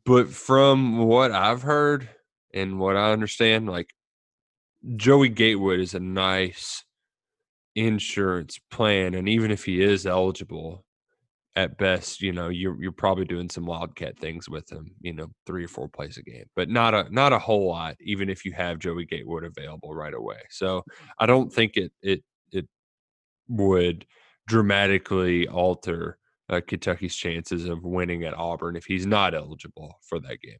But 0.06 0.30
from 0.30 1.00
what 1.00 1.32
I've 1.32 1.62
heard 1.62 2.10
and 2.54 2.80
what 2.80 2.98
I 2.98 3.12
understand, 3.12 3.70
like 3.70 3.94
Joey 4.96 5.30
Gatewood 5.30 5.80
is 5.80 5.94
a 5.94 6.00
nice 6.00 6.84
insurance 7.76 8.60
plan, 8.72 9.14
and 9.14 9.28
even 9.28 9.52
if 9.52 9.66
he 9.66 9.82
is 9.82 10.06
eligible, 10.06 10.86
at 11.56 11.78
best, 11.78 12.22
you 12.22 12.34
know, 12.34 12.50
you're 12.50 12.82
you're 12.82 12.92
probably 12.92 13.26
doing 13.26 13.50
some 13.50 13.66
wildcat 13.66 14.20
things 14.20 14.50
with 14.50 14.70
him, 14.70 14.92
you 15.02 15.14
know, 15.14 15.28
three 15.46 15.64
or 15.64 15.68
four 15.70 15.88
plays 15.88 16.18
a 16.18 16.22
game, 16.22 16.46
but 16.56 16.70
not 16.70 16.94
a 16.94 17.10
not 17.12 17.32
a 17.34 17.40
whole 17.40 17.68
lot, 17.70 17.96
even 18.02 18.30
if 18.30 18.44
you 18.44 18.52
have 18.54 18.80
Joey 18.80 19.06
Gatewood 19.06 19.46
available 19.46 19.96
right 19.96 20.14
away. 20.14 20.40
So 20.50 20.84
I 21.20 21.26
don't 21.26 21.52
think 21.52 21.78
it 21.78 21.94
it 22.02 22.24
it 22.52 22.68
would 23.48 24.06
dramatically 24.48 25.48
alter 25.48 26.18
uh, 26.50 26.62
Kentucky's 26.66 27.16
chances 27.16 27.66
of 27.66 27.84
winning 27.84 28.24
at 28.24 28.38
Auburn 28.38 28.76
if 28.76 28.86
he's 28.86 29.06
not 29.06 29.34
eligible 29.34 30.00
for 30.08 30.20
that 30.20 30.42
game. 30.42 30.58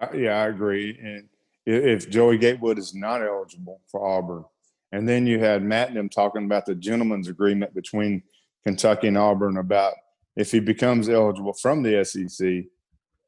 Uh, 0.00 0.08
yeah, 0.14 0.42
I 0.42 0.48
agree. 0.48 0.98
And 1.02 1.28
if 1.66 2.10
Joey 2.10 2.38
Gatewood 2.38 2.78
is 2.78 2.94
not 2.94 3.22
eligible 3.22 3.80
for 3.90 4.04
Auburn, 4.06 4.44
and 4.90 5.08
then 5.08 5.26
you 5.26 5.38
had 5.38 5.62
Matt 5.62 5.88
and 5.88 5.96
them 5.96 6.08
talking 6.08 6.44
about 6.44 6.66
the 6.66 6.74
gentleman's 6.74 7.28
agreement 7.28 7.74
between 7.74 8.22
Kentucky 8.64 9.08
and 9.08 9.18
Auburn 9.18 9.56
about 9.56 9.94
if 10.36 10.50
he 10.50 10.60
becomes 10.60 11.08
eligible 11.08 11.52
from 11.54 11.82
the 11.82 12.04
SEC, 12.04 12.64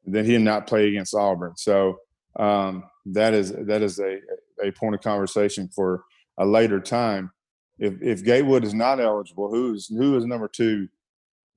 then 0.05 0.25
he'll 0.25 0.41
not 0.41 0.67
play 0.67 0.87
against 0.89 1.15
Auburn. 1.15 1.53
So 1.55 1.97
um, 2.37 2.83
that 3.07 3.33
is 3.33 3.51
that 3.53 3.81
is 3.81 3.99
a 3.99 4.19
a 4.63 4.71
point 4.71 4.95
of 4.95 5.01
conversation 5.01 5.69
for 5.73 6.03
a 6.37 6.45
later 6.45 6.79
time. 6.79 7.31
If 7.79 8.01
if 8.01 8.23
Gatewood 8.23 8.63
is 8.63 8.73
not 8.73 8.99
eligible, 8.99 9.49
who's 9.49 9.87
who 9.87 10.15
is 10.17 10.25
number 10.25 10.47
two 10.47 10.87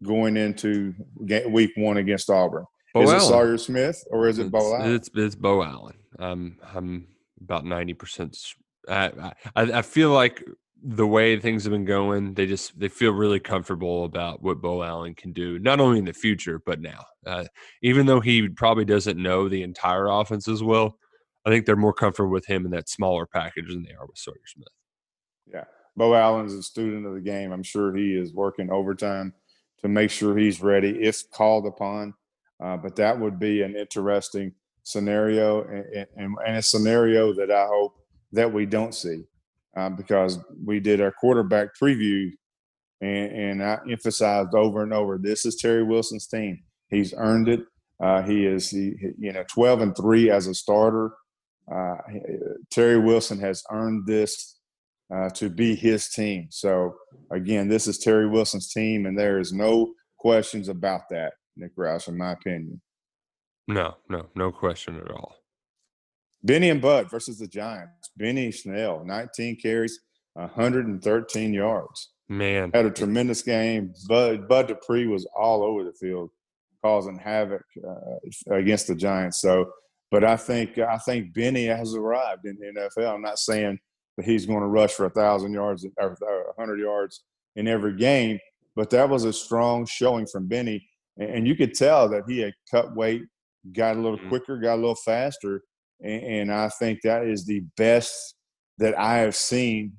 going 0.02 0.36
into 0.36 0.94
week 1.48 1.72
one 1.76 1.96
against 1.98 2.30
Auburn? 2.30 2.64
Bo 2.94 3.02
is 3.02 3.10
Allen. 3.10 3.22
it 3.22 3.26
Sawyer 3.26 3.58
Smith 3.58 4.04
or 4.10 4.28
is 4.28 4.38
it 4.38 4.50
Bo 4.50 4.58
It's- 4.58 4.80
Allen? 4.80 4.94
It's 4.94 5.10
it's 5.14 5.34
Bo 5.34 5.62
Allen. 5.62 5.94
Um, 6.18 6.58
I'm 6.74 7.08
about 7.40 7.64
ninety 7.64 7.94
percent. 7.94 8.36
I, 8.88 9.32
I 9.54 9.62
I 9.62 9.82
feel 9.82 10.10
like 10.10 10.42
the 10.82 11.06
way 11.06 11.38
things 11.38 11.64
have 11.64 11.72
been 11.72 11.84
going, 11.84 12.34
they 12.34 12.46
just 12.46 12.78
they 12.78 12.88
feel 12.88 13.12
really 13.12 13.40
comfortable 13.40 14.04
about 14.04 14.42
what 14.42 14.60
Bo 14.60 14.82
Allen 14.82 15.14
can 15.14 15.32
do, 15.32 15.58
not 15.58 15.80
only 15.80 15.98
in 15.98 16.04
the 16.04 16.12
future 16.12 16.60
but 16.64 16.80
now. 16.80 17.04
Uh, 17.26 17.44
even 17.82 18.06
though 18.06 18.20
he 18.20 18.48
probably 18.48 18.84
doesn't 18.84 19.20
know 19.20 19.48
the 19.48 19.62
entire 19.62 20.06
offense 20.06 20.48
as 20.48 20.62
well, 20.62 20.96
I 21.44 21.50
think 21.50 21.66
they're 21.66 21.76
more 21.76 21.92
comfortable 21.92 22.30
with 22.30 22.46
him 22.46 22.64
in 22.64 22.70
that 22.72 22.88
smaller 22.88 23.26
package 23.26 23.68
than 23.68 23.82
they 23.82 23.94
are 23.94 24.06
with 24.06 24.18
Sawyer 24.18 24.36
Smith. 24.46 24.68
Yeah. 25.52 25.64
Bo 25.96 26.14
Allen's 26.14 26.54
a 26.54 26.62
student 26.62 27.06
of 27.06 27.14
the 27.14 27.20
game. 27.20 27.50
I'm 27.52 27.64
sure 27.64 27.94
he 27.94 28.14
is 28.14 28.32
working 28.32 28.70
overtime 28.70 29.34
to 29.80 29.88
make 29.88 30.10
sure 30.10 30.36
he's 30.36 30.62
ready 30.62 30.90
if 31.02 31.28
called 31.30 31.66
upon. 31.66 32.14
Uh, 32.62 32.76
but 32.76 32.96
that 32.96 33.18
would 33.18 33.38
be 33.38 33.62
an 33.62 33.76
interesting 33.76 34.52
scenario 34.88 35.62
and, 35.64 36.06
and, 36.16 36.36
and 36.46 36.56
a 36.56 36.62
scenario 36.62 37.34
that 37.34 37.50
I 37.50 37.66
hope 37.66 37.94
that 38.32 38.52
we 38.52 38.64
don't 38.64 38.94
see 38.94 39.24
uh, 39.76 39.90
because 39.90 40.38
we 40.64 40.80
did 40.80 41.00
our 41.00 41.12
quarterback 41.12 41.68
preview 41.80 42.30
and, 43.00 43.32
and 43.32 43.62
I 43.62 43.78
emphasized 43.90 44.54
over 44.54 44.82
and 44.82 44.92
over 44.92 45.18
this 45.18 45.44
is 45.44 45.56
Terry 45.56 45.82
Wilson's 45.82 46.26
team. 46.26 46.60
He's 46.88 47.12
earned 47.16 47.48
it. 47.48 47.60
Uh, 48.02 48.22
he 48.22 48.46
is, 48.46 48.70
he, 48.70 48.94
you 49.18 49.32
know, 49.32 49.44
12 49.52 49.80
and 49.82 49.96
3 49.96 50.30
as 50.30 50.46
a 50.46 50.54
starter. 50.54 51.12
Uh, 51.70 51.96
Terry 52.70 52.98
Wilson 52.98 53.38
has 53.40 53.62
earned 53.70 54.06
this 54.06 54.58
uh, 55.14 55.28
to 55.30 55.50
be 55.50 55.74
his 55.74 56.08
team. 56.08 56.46
So 56.50 56.94
again, 57.30 57.68
this 57.68 57.86
is 57.86 57.98
Terry 57.98 58.28
Wilson's 58.28 58.72
team, 58.72 59.04
and 59.04 59.18
there 59.18 59.38
is 59.38 59.52
no 59.52 59.92
questions 60.18 60.68
about 60.68 61.02
that, 61.10 61.34
Nick 61.56 61.76
Roush, 61.76 62.08
in 62.08 62.16
my 62.16 62.32
opinion. 62.32 62.80
No, 63.68 63.96
no, 64.08 64.26
no 64.34 64.50
question 64.50 64.96
at 64.96 65.10
all. 65.10 65.36
Benny 66.42 66.70
and 66.70 66.80
Bud 66.80 67.10
versus 67.10 67.38
the 67.38 67.46
Giants. 67.46 68.10
Benny 68.16 68.50
Snell, 68.50 69.04
19 69.04 69.56
carries, 69.56 70.00
113 70.34 71.52
yards. 71.52 72.10
Man, 72.28 72.70
Had 72.74 72.86
a 72.86 72.90
tremendous 72.90 73.42
game. 73.42 73.94
Bud 74.06 74.48
Bud 74.48 74.68
Dupree 74.68 75.06
was 75.06 75.26
all 75.36 75.62
over 75.62 75.84
the 75.84 75.92
field, 75.92 76.30
causing 76.82 77.18
havoc 77.18 77.62
uh, 77.86 78.54
against 78.54 78.86
the 78.86 78.94
Giants. 78.94 79.40
So, 79.40 79.72
but 80.10 80.24
I 80.24 80.36
think 80.36 80.78
I 80.78 80.98
think 80.98 81.32
Benny 81.32 81.64
has 81.66 81.94
arrived 81.94 82.44
in 82.44 82.58
the 82.58 82.80
NFL. 82.80 83.14
I'm 83.14 83.22
not 83.22 83.38
saying 83.38 83.78
that 84.16 84.26
he's 84.26 84.44
going 84.44 84.60
to 84.60 84.66
rush 84.66 84.92
for 84.92 85.06
a 85.06 85.10
thousand 85.10 85.52
yards 85.54 85.86
or 85.98 86.12
a 86.12 86.60
hundred 86.60 86.80
yards 86.80 87.24
in 87.56 87.66
every 87.66 87.96
game, 87.96 88.38
but 88.76 88.90
that 88.90 89.08
was 89.08 89.24
a 89.24 89.32
strong 89.32 89.86
showing 89.86 90.26
from 90.26 90.48
Benny, 90.48 90.86
and 91.18 91.46
you 91.46 91.56
could 91.56 91.72
tell 91.72 92.10
that 92.10 92.24
he 92.28 92.40
had 92.40 92.52
cut 92.70 92.94
weight, 92.94 93.22
got 93.72 93.96
a 93.96 94.00
little 94.00 94.18
Mhm. 94.18 94.28
quicker, 94.28 94.58
got 94.58 94.74
a 94.74 94.80
little 94.80 94.94
faster, 94.94 95.62
and, 96.00 96.22
and 96.22 96.52
I 96.52 96.68
think 96.68 97.02
that 97.02 97.24
is 97.24 97.44
the 97.44 97.60
best 97.76 98.34
that 98.78 98.98
I 98.98 99.18
have 99.18 99.34
seen 99.34 99.98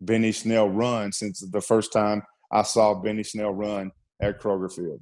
Benny 0.00 0.32
Snell 0.32 0.68
run 0.68 1.12
since 1.12 1.40
the 1.40 1.60
first 1.60 1.92
time 1.92 2.22
I 2.50 2.62
saw 2.62 2.94
Benny 2.94 3.22
Snell 3.22 3.52
run 3.52 3.92
at 4.20 4.40
Kroger 4.40 4.72
Field. 4.72 5.00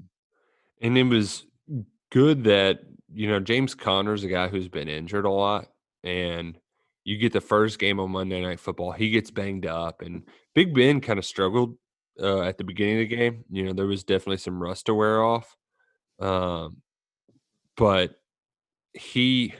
And 0.82 0.98
it 0.98 1.04
was 1.04 1.46
good 2.10 2.44
that, 2.44 2.80
you 3.12 3.28
know, 3.28 3.40
James 3.40 3.74
Conner's 3.74 4.24
a 4.24 4.28
guy 4.28 4.48
who's 4.48 4.68
been 4.68 4.88
injured 4.88 5.24
a 5.24 5.30
lot. 5.30 5.68
And 6.04 6.58
you 7.04 7.16
get 7.16 7.32
the 7.32 7.40
first 7.40 7.78
game 7.78 7.98
on 8.00 8.10
Monday 8.10 8.42
Night 8.42 8.60
Football, 8.60 8.92
he 8.92 9.10
gets 9.10 9.30
banged 9.30 9.66
up. 9.66 10.02
And 10.02 10.28
Big 10.54 10.74
Ben 10.74 11.00
kind 11.00 11.18
of 11.18 11.24
struggled 11.24 11.78
uh, 12.20 12.42
at 12.42 12.58
the 12.58 12.64
beginning 12.64 13.02
of 13.02 13.08
the 13.08 13.16
game. 13.16 13.44
You 13.50 13.64
know, 13.64 13.72
there 13.72 13.86
was 13.86 14.04
definitely 14.04 14.36
some 14.38 14.60
rust 14.62 14.86
to 14.86 14.94
wear 14.94 15.22
off. 15.22 15.56
Um, 16.20 16.82
but 17.78 18.16
he, 18.92 19.54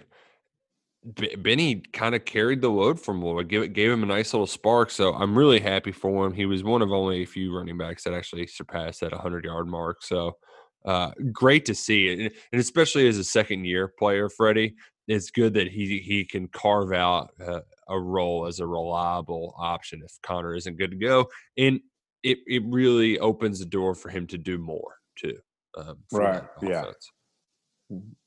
B- 1.15 1.37
Benny 1.37 1.77
kind 1.77 2.15
of 2.15 2.25
carried 2.25 2.61
the 2.61 2.69
load 2.69 3.01
from 3.01 3.23
Lloyd, 3.23 3.49
gave, 3.49 3.73
gave 3.73 3.91
him 3.91 4.03
a 4.03 4.07
nice 4.07 4.35
little 4.35 4.47
spark. 4.47 4.91
So 4.91 5.15
I'm 5.15 5.39
really 5.39 5.61
happy 5.61 5.93
for 5.93 6.27
him. 6.27 6.35
He 6.35 6.45
was 6.45 6.65
one 6.65 6.83
of 6.83 6.93
only 6.93 7.23
a 7.23 7.27
few 7.27 7.57
running 7.57 7.79
backs 7.79 8.05
that 8.05 8.13
actually 8.13 8.47
surpassed 8.49 9.01
that 9.01 9.13
100 9.13 9.45
yard 9.45 9.69
mark. 9.69 10.03
So 10.03 10.37
uh, 10.85 11.13
great 11.33 11.65
to 11.67 11.75
see 11.75 12.09
it, 12.09 12.33
and 12.53 12.61
especially 12.61 13.09
as 13.09 13.19
a 13.19 13.25
second 13.25 13.65
year 13.65 13.89
player, 13.89 14.29
Freddie. 14.29 14.75
It's 15.07 15.31
good 15.31 15.55
that 15.55 15.69
he 15.69 16.01
he 16.01 16.25
can 16.25 16.49
carve 16.49 16.93
out 16.93 17.31
uh, 17.41 17.61
a 17.89 17.99
role 17.99 18.47
as 18.47 18.61
a 18.61 18.67
reliable 18.67 19.55
option 19.59 20.03
if 20.05 20.13
Conner 20.23 20.55
isn't 20.55 20.77
good 20.77 20.91
to 20.91 20.97
go, 20.99 21.29
and 21.57 21.81
it 22.23 22.39
it 22.47 22.63
really 22.67 23.19
opens 23.19 23.59
the 23.59 23.65
door 23.65 23.95
for 23.95 24.11
him 24.11 24.27
to 24.29 24.39
do 24.39 24.59
more 24.59 24.97
too. 25.19 25.39
Um, 25.77 25.99
Right, 26.13 26.43
yeah. 26.63 26.83
offense. 26.83 27.11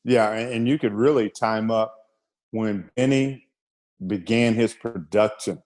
Yeah, 0.04 0.32
and, 0.32 0.68
you 0.68 0.80
could 0.80 0.94
really 0.94 1.30
time 1.30 1.70
up 1.70 1.96
when 2.50 2.90
Benny 2.96 3.48
began 4.06 4.56
his 4.56 4.74
production, 4.74 5.62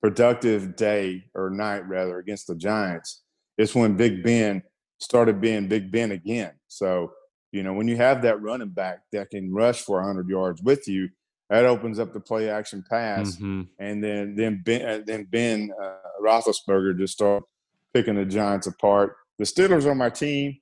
productive 0.00 0.76
day 0.76 1.24
or 1.34 1.50
night 1.50 1.88
rather 1.88 2.18
against 2.18 2.46
the 2.46 2.54
Giants. 2.54 3.22
It's 3.58 3.74
when 3.74 3.96
Big 3.96 4.22
Ben 4.22 4.62
started 4.98 5.40
being 5.40 5.68
Big 5.68 5.90
Ben 5.90 6.12
again. 6.12 6.52
So 6.68 7.12
you 7.50 7.62
know 7.62 7.72
when 7.74 7.88
you 7.88 7.96
have 7.96 8.22
that 8.22 8.40
running 8.40 8.70
back 8.70 9.00
that 9.12 9.30
can 9.30 9.52
rush 9.52 9.82
for 9.82 9.98
100 9.98 10.28
yards 10.28 10.62
with 10.62 10.86
you, 10.88 11.08
that 11.50 11.64
opens 11.66 11.98
up 11.98 12.12
the 12.12 12.20
play 12.20 12.48
action 12.48 12.84
pass. 12.88 13.36
Mhm. 13.36 13.68
and 13.78 14.02
then 14.02 14.34
then 14.36 14.62
Ben 14.64 14.88
uh, 14.88 15.02
then 15.04 15.24
Ben 15.24 15.70
uh, 15.82 15.96
Roethlisberger 16.22 16.96
just 16.96 17.14
started 17.14 17.44
picking 17.92 18.14
the 18.14 18.24
Giants 18.24 18.66
apart. 18.68 19.16
The 19.38 19.44
Steelers 19.44 19.84
are 19.86 19.94
my 19.94 20.08
team. 20.08 20.58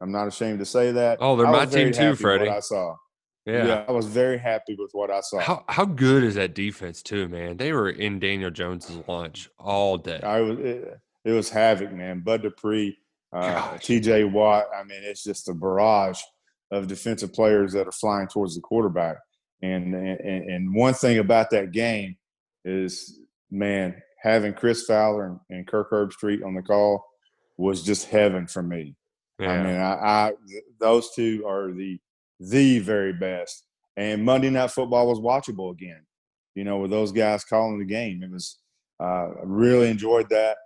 I'm 0.00 0.12
not 0.12 0.28
ashamed 0.28 0.58
to 0.60 0.64
say 0.64 0.92
that. 0.92 1.18
Oh, 1.20 1.36
they're 1.36 1.46
I 1.46 1.50
my 1.50 1.66
team 1.66 1.92
too, 1.92 2.14
Freddie. 2.14 2.48
I 2.48 2.60
saw. 2.60 2.96
Yeah. 3.46 3.66
Yeah. 3.66 3.84
I 3.88 3.92
was 3.92 4.06
very 4.06 4.38
happy 4.38 4.76
with 4.78 4.90
what 4.92 5.10
I 5.10 5.20
saw. 5.20 5.40
How 5.40 5.64
how 5.68 5.84
good 5.84 6.24
is 6.24 6.34
that 6.36 6.54
defense 6.54 7.02
too, 7.02 7.28
man? 7.28 7.56
They 7.56 7.72
were 7.72 7.90
in 7.90 8.18
Daniel 8.18 8.50
Jones's 8.50 8.98
lunch 9.06 9.50
all 9.58 9.98
day. 9.98 10.20
I 10.22 10.40
was 10.40 10.58
it, 10.58 11.00
it 11.24 11.32
was 11.32 11.50
havoc, 11.50 11.92
man. 11.92 12.20
Bud 12.20 12.42
Dupree, 12.42 12.96
uh, 13.32 13.76
T.J. 13.78 14.24
Watt. 14.24 14.66
I 14.74 14.84
mean, 14.84 15.02
it's 15.02 15.24
just 15.24 15.48
a 15.48 15.54
barrage 15.54 16.20
of 16.70 16.86
defensive 16.86 17.32
players 17.32 17.72
that 17.72 17.88
are 17.88 17.92
flying 17.92 18.28
towards 18.28 18.54
the 18.54 18.60
quarterback. 18.60 19.16
And 19.62 19.94
and, 19.94 20.50
and 20.50 20.74
one 20.74 20.94
thing 20.94 21.18
about 21.18 21.50
that 21.50 21.72
game, 21.72 22.16
is 22.64 23.18
man 23.50 24.00
having 24.22 24.52
Chris 24.52 24.84
Fowler 24.84 25.26
and, 25.26 25.40
and 25.50 25.66
Kirk 25.66 25.90
Herbstreit 25.90 26.44
on 26.44 26.54
the 26.54 26.62
call 26.62 27.04
was 27.56 27.82
just 27.82 28.08
heaven 28.08 28.46
for 28.46 28.62
me. 28.62 28.94
Yeah. 29.40 29.52
I 29.52 29.62
mean, 29.62 29.76
I, 29.76 29.92
I 29.92 30.32
those 30.78 31.10
two 31.14 31.44
are 31.46 31.72
the 31.72 31.98
the 32.38 32.78
very 32.78 33.12
best. 33.12 33.64
And 33.96 34.24
Monday 34.24 34.50
Night 34.50 34.70
Football 34.70 35.08
was 35.08 35.18
watchable 35.18 35.72
again. 35.72 36.02
You 36.54 36.64
know, 36.64 36.78
with 36.78 36.90
those 36.90 37.12
guys 37.12 37.44
calling 37.44 37.78
the 37.78 37.84
game, 37.84 38.22
it 38.22 38.30
was. 38.30 38.58
Uh, 39.02 39.28
I 39.28 39.42
really 39.44 39.88
enjoyed 39.88 40.28
that. 40.28 40.58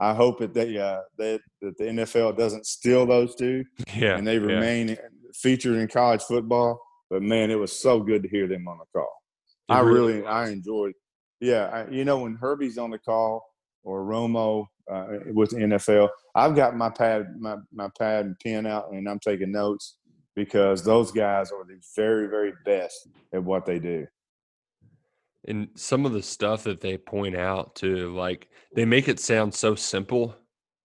I 0.00 0.14
hope 0.14 0.38
that 0.38 0.54
they 0.54 0.78
uh, 0.78 1.00
that 1.18 1.40
that 1.60 1.76
the 1.76 1.84
NFL 1.84 2.36
doesn't 2.36 2.66
steal 2.66 3.04
those 3.04 3.34
two 3.34 3.64
yeah. 3.94 4.16
and 4.16 4.26
they 4.26 4.34
yeah. 4.34 4.46
remain 4.46 4.96
featured 5.34 5.76
in 5.76 5.88
college 5.88 6.22
football. 6.22 6.80
But 7.10 7.22
man, 7.22 7.50
it 7.50 7.58
was 7.58 7.78
so 7.78 8.00
good 8.00 8.22
to 8.22 8.28
hear 8.28 8.46
them 8.46 8.68
on 8.68 8.78
the 8.78 8.84
call. 8.98 9.12
It 9.68 9.72
I 9.72 9.80
really 9.80 10.14
really, 10.14 10.26
I 10.26 10.48
enjoyed. 10.48 10.94
Yeah, 11.40 11.66
I, 11.66 11.90
you 11.90 12.04
know 12.04 12.20
when 12.20 12.36
Herbie's 12.36 12.78
on 12.78 12.90
the 12.90 12.98
call 12.98 13.47
or 13.84 14.04
Romo 14.04 14.66
uh, 14.90 15.06
with 15.32 15.50
the 15.50 15.56
NFL, 15.56 16.08
I've 16.34 16.54
got 16.54 16.76
my 16.76 16.90
pad, 16.90 17.34
my 17.38 17.56
my 17.72 17.88
pad 17.98 18.26
and 18.26 18.38
pen 18.40 18.66
out, 18.66 18.90
and 18.92 19.08
I'm 19.08 19.18
taking 19.18 19.52
notes 19.52 19.96
because 20.34 20.84
those 20.84 21.10
guys 21.10 21.50
are 21.50 21.64
the 21.64 21.80
very, 21.96 22.28
very 22.28 22.52
best 22.64 23.08
at 23.32 23.42
what 23.42 23.66
they 23.66 23.78
do. 23.78 24.06
and 25.46 25.68
some 25.74 26.04
of 26.06 26.12
the 26.12 26.22
stuff 26.22 26.64
that 26.64 26.80
they 26.80 26.96
point 26.96 27.36
out 27.36 27.74
too, 27.74 28.14
like 28.14 28.48
they 28.74 28.84
make 28.84 29.08
it 29.08 29.18
sound 29.18 29.54
so 29.54 29.74
simple. 29.74 30.36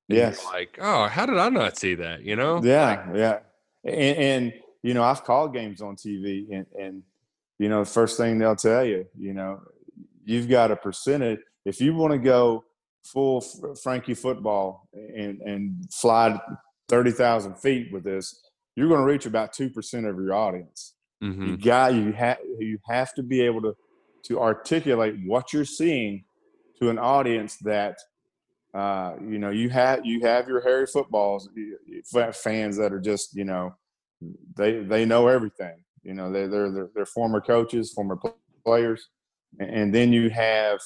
Yes. 0.07 0.43
Like, 0.45 0.77
oh, 0.81 1.07
how 1.07 1.25
did 1.25 1.37
I 1.37 1.49
not 1.49 1.77
see 1.77 1.95
that? 1.95 2.23
You 2.23 2.35
know? 2.35 2.61
Yeah, 2.63 3.07
yeah. 3.13 3.39
And, 3.83 4.17
and 4.17 4.53
you 4.81 4.93
know, 4.93 5.03
I've 5.03 5.23
called 5.23 5.53
games 5.53 5.81
on 5.81 5.95
TV, 5.95 6.47
and 6.51 6.65
and 6.79 7.03
you 7.59 7.69
know, 7.69 7.83
the 7.83 7.89
first 7.89 8.17
thing 8.17 8.37
they'll 8.37 8.55
tell 8.55 8.85
you, 8.85 9.05
you 9.17 9.33
know, 9.33 9.61
you've 10.25 10.49
got 10.49 10.71
a 10.71 10.75
percentage. 10.75 11.39
If 11.65 11.79
you 11.79 11.93
want 11.95 12.11
to 12.11 12.19
go 12.19 12.63
full 13.03 13.41
Frankie 13.81 14.13
football 14.13 14.87
and 14.93 15.41
and 15.41 15.85
fly 15.91 16.39
thirty 16.87 17.11
thousand 17.11 17.55
feet 17.55 17.91
with 17.91 18.03
this, 18.03 18.49
you're 18.75 18.87
going 18.87 19.01
to 19.01 19.05
reach 19.05 19.25
about 19.25 19.53
two 19.53 19.69
percent 19.69 20.05
of 20.05 20.15
your 20.17 20.33
audience. 20.33 20.95
hmm 21.21 21.45
You 21.49 21.57
got 21.57 21.93
you 21.93 22.11
have 22.13 22.37
you 22.59 22.79
have 22.87 23.13
to 23.15 23.23
be 23.23 23.41
able 23.41 23.61
to 23.61 23.75
to 24.27 24.39
articulate 24.39 25.15
what 25.25 25.51
you're 25.53 25.65
seeing 25.65 26.23
to 26.79 26.89
an 26.89 26.97
audience 26.97 27.57
that 27.57 27.97
uh, 28.73 29.15
you 29.21 29.37
know 29.37 29.49
you 29.49 29.69
have 29.69 30.05
you 30.05 30.21
have 30.21 30.47
your 30.47 30.61
Harry 30.61 30.87
footballs 30.87 31.49
you- 31.55 31.77
you- 31.85 32.01
fa- 32.03 32.33
fans 32.33 32.77
that 32.77 32.91
are 32.93 32.99
just 33.01 33.35
you 33.35 33.43
know 33.43 33.75
they 34.55 34.79
they 34.83 35.05
know 35.05 35.27
everything. 35.27 35.83
You 36.03 36.13
know 36.13 36.31
they 36.31 36.47
they're 36.47 36.71
they're, 36.71 36.89
they're 36.95 37.05
former 37.05 37.41
coaches, 37.41 37.91
former 37.93 38.17
players, 38.65 39.09
and 39.59 39.93
then 39.93 40.11
you 40.13 40.29
have 40.29 40.79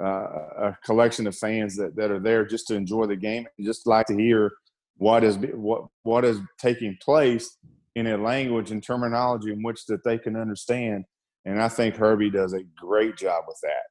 uh, 0.00 0.04
a 0.04 0.78
collection 0.84 1.26
of 1.26 1.36
fans 1.36 1.76
that, 1.76 1.96
that 1.96 2.10
are 2.10 2.20
there 2.20 2.44
just 2.44 2.66
to 2.68 2.74
enjoy 2.74 3.06
the 3.06 3.16
game 3.16 3.46
and 3.56 3.66
just 3.66 3.86
like 3.86 4.06
to 4.06 4.14
hear 4.16 4.52
what 4.98 5.22
is 5.24 5.36
what 5.54 5.86
what 6.04 6.24
is 6.24 6.38
taking 6.58 6.96
place 7.02 7.56
in 7.94 8.06
a 8.08 8.16
language 8.16 8.70
and 8.70 8.82
terminology 8.82 9.52
in 9.52 9.62
which 9.62 9.86
that 9.86 10.04
they 10.04 10.18
can 10.18 10.36
understand. 10.36 11.04
And 11.44 11.62
I 11.62 11.68
think 11.68 11.96
Herbie 11.96 12.30
does 12.30 12.52
a 12.52 12.62
great 12.78 13.16
job 13.16 13.44
with 13.48 13.58
that. 13.62 13.84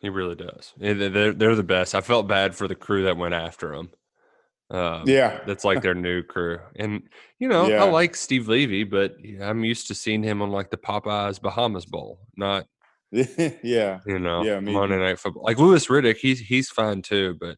He 0.00 0.08
really 0.08 0.34
does. 0.34 0.72
They- 0.76 0.92
They're, 0.92 1.32
they're 1.32 1.54
the 1.54 1.62
best. 1.62 1.94
I 1.94 2.00
felt 2.00 2.28
bad 2.28 2.54
for 2.54 2.68
the 2.68 2.74
crew 2.74 3.04
that 3.04 3.16
went 3.16 3.34
after 3.34 3.72
him. 3.74 3.90
Um, 4.70 5.04
Yeah, 5.06 5.40
That's 5.46 5.64
like 5.64 5.80
their 5.82 5.94
new 5.94 6.22
crew. 6.22 6.58
And, 6.76 7.02
you 7.38 7.48
know, 7.48 7.66
Yeah. 7.68 7.84
I 7.84 7.88
like 7.88 8.14
Steve 8.14 8.48
Levy, 8.48 8.84
but 8.84 9.16
I'm 9.40 9.64
used 9.64 9.86
to 9.88 9.94
seeing 9.94 10.22
him 10.22 10.42
on 10.42 10.50
like 10.50 10.70
the 10.70 10.76
Popeyes 10.76 11.40
Bahamas 11.40 11.86
Bowl, 11.86 12.20
not, 12.36 12.66
yeah, 13.62 14.00
you 14.06 14.18
know, 14.18 14.44
Yeah, 14.44 14.60
Monday 14.60 14.96
too. 14.96 15.00
Night 15.00 15.18
Football. 15.18 15.44
Like 15.44 15.58
Louis 15.58 15.86
Riddick, 15.86 16.16
he's 16.16 16.40
he's 16.40 16.68
fine 16.68 17.02
too, 17.02 17.36
but 17.40 17.56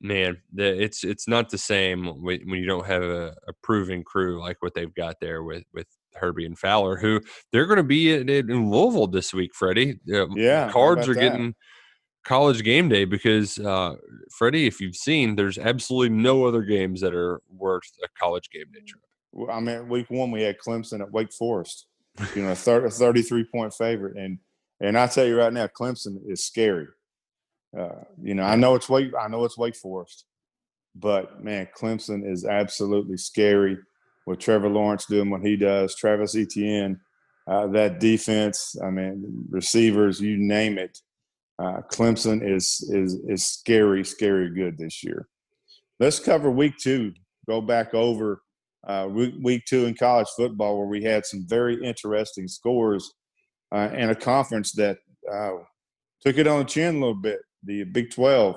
man, 0.00 0.36
the, 0.52 0.82
it's 0.82 1.04
it's 1.04 1.28
not 1.28 1.50
the 1.50 1.58
same 1.58 2.22
when, 2.22 2.40
when 2.48 2.60
you 2.60 2.66
don't 2.66 2.86
have 2.86 3.02
a, 3.02 3.34
a 3.46 3.52
proven 3.62 4.02
crew 4.02 4.40
like 4.40 4.56
what 4.60 4.74
they've 4.74 4.94
got 4.94 5.20
there 5.20 5.42
with 5.42 5.64
with 5.72 5.86
Herbie 6.14 6.46
and 6.46 6.58
Fowler, 6.58 6.96
who 6.96 7.20
they're 7.52 7.66
going 7.66 7.78
to 7.78 7.82
be 7.82 8.14
in, 8.14 8.28
in 8.28 8.70
Louisville 8.70 9.06
this 9.06 9.32
week. 9.32 9.54
Freddie, 9.54 9.98
Uh, 10.12 10.26
Yeah, 10.34 10.70
cards 10.70 11.08
are 11.08 11.14
that? 11.14 11.20
getting 11.20 11.54
college 12.24 12.62
game 12.62 12.88
day 12.88 13.04
because 13.04 13.58
uh, 13.58 13.94
Freddie, 14.36 14.66
if 14.66 14.80
you've 14.80 14.96
seen, 14.96 15.36
there's 15.36 15.58
absolutely 15.58 16.16
no 16.16 16.46
other 16.46 16.62
games 16.62 17.00
that 17.00 17.14
are 17.14 17.40
worth 17.48 17.90
a 18.02 18.08
college 18.18 18.48
game 18.50 18.66
day 18.72 18.80
trip. 18.86 19.02
Well, 19.32 19.50
I 19.50 19.60
mean, 19.60 19.88
week 19.88 20.10
one 20.10 20.30
we 20.30 20.42
had 20.42 20.58
Clemson 20.58 21.00
at 21.00 21.10
Wake 21.10 21.32
Forest, 21.32 21.86
you 22.34 22.42
know, 22.42 22.52
a, 22.52 22.54
thir- 22.54 22.86
a 22.86 22.90
33 22.90 23.44
point 23.44 23.74
favorite, 23.74 24.16
and 24.16 24.38
and 24.80 24.98
I 24.98 25.06
tell 25.06 25.26
you 25.26 25.38
right 25.38 25.52
now, 25.52 25.66
Clemson 25.66 26.18
is 26.26 26.44
scary. 26.44 26.88
Uh, 27.78 28.02
you 28.22 28.34
know, 28.34 28.44
I 28.44 28.56
know 28.56 28.74
it's 28.74 28.88
Wake, 28.88 29.12
I 29.18 29.28
know 29.28 29.44
it's 29.44 29.58
Wake 29.58 29.76
Forest, 29.76 30.24
but 30.94 31.42
man, 31.42 31.68
Clemson 31.76 32.30
is 32.30 32.44
absolutely 32.44 33.16
scary 33.16 33.78
with 34.26 34.38
Trevor 34.38 34.68
Lawrence 34.68 35.06
doing 35.06 35.30
what 35.30 35.42
he 35.42 35.56
does, 35.56 35.94
Travis 35.94 36.36
Etienne, 36.36 37.00
uh, 37.46 37.66
that 37.68 38.00
defense. 38.00 38.76
I 38.82 38.90
mean, 38.90 39.46
receivers, 39.50 40.20
you 40.20 40.36
name 40.36 40.78
it. 40.78 40.98
Uh, 41.58 41.80
Clemson 41.92 42.42
is 42.42 42.88
is 42.92 43.14
is 43.28 43.46
scary, 43.46 44.04
scary 44.04 44.50
good 44.50 44.76
this 44.76 45.04
year. 45.04 45.28
Let's 46.00 46.18
cover 46.18 46.50
week 46.50 46.74
two. 46.80 47.12
Go 47.48 47.60
back 47.60 47.94
over 47.94 48.42
uh, 48.86 49.08
week, 49.10 49.34
week 49.42 49.64
two 49.66 49.86
in 49.86 49.94
college 49.94 50.26
football, 50.36 50.78
where 50.78 50.88
we 50.88 51.02
had 51.02 51.24
some 51.26 51.44
very 51.46 51.82
interesting 51.84 52.48
scores 52.48 53.12
uh, 53.74 53.90
and 53.92 54.10
a 54.10 54.14
conference 54.14 54.72
that 54.72 54.98
uh, 55.30 55.50
took 56.24 56.38
it 56.38 56.46
on 56.46 56.60
the 56.60 56.64
chin 56.64 56.96
a 56.96 56.98
little 56.98 57.14
bit. 57.14 57.40
The 57.64 57.84
Big 57.84 58.10
12 58.10 58.56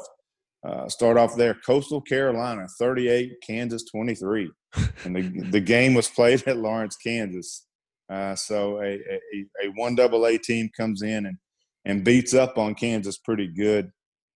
uh, 0.66 0.88
start 0.90 1.18
off 1.18 1.36
there. 1.36 1.56
Coastal 1.66 2.02
Carolina 2.02 2.68
38, 2.80 3.34
Kansas 3.46 3.84
23, 3.92 4.52
and 5.06 5.16
the 5.16 5.50
the 5.50 5.60
game 5.60 5.94
was 5.94 6.08
played 6.08 6.48
at 6.48 6.58
Lawrence, 6.58 6.96
Kansas. 6.96 7.66
Uh, 8.12 8.36
so 8.36 8.80
a, 8.82 8.94
a 8.96 9.46
a 9.64 9.68
one 9.76 9.96
double 9.96 10.26
A 10.28 10.38
team 10.38 10.70
comes 10.78 11.02
in 11.02 11.26
and 11.26 11.38
and 11.86 12.04
beats 12.04 12.34
up 12.34 12.58
on 12.58 12.76
Kansas 12.76 13.18
pretty 13.18 13.48
good. 13.48 13.92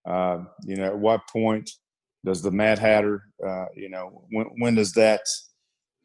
Uh, 0.07 0.39
you 0.63 0.77
know, 0.77 0.85
at 0.85 0.97
what 0.97 1.27
point 1.31 1.69
does 2.25 2.41
the 2.41 2.51
Mad 2.51 2.79
Hatter? 2.79 3.23
Uh, 3.45 3.65
you 3.75 3.89
know, 3.89 4.23
when 4.31 4.45
when 4.57 4.75
does 4.75 4.93
that? 4.93 5.21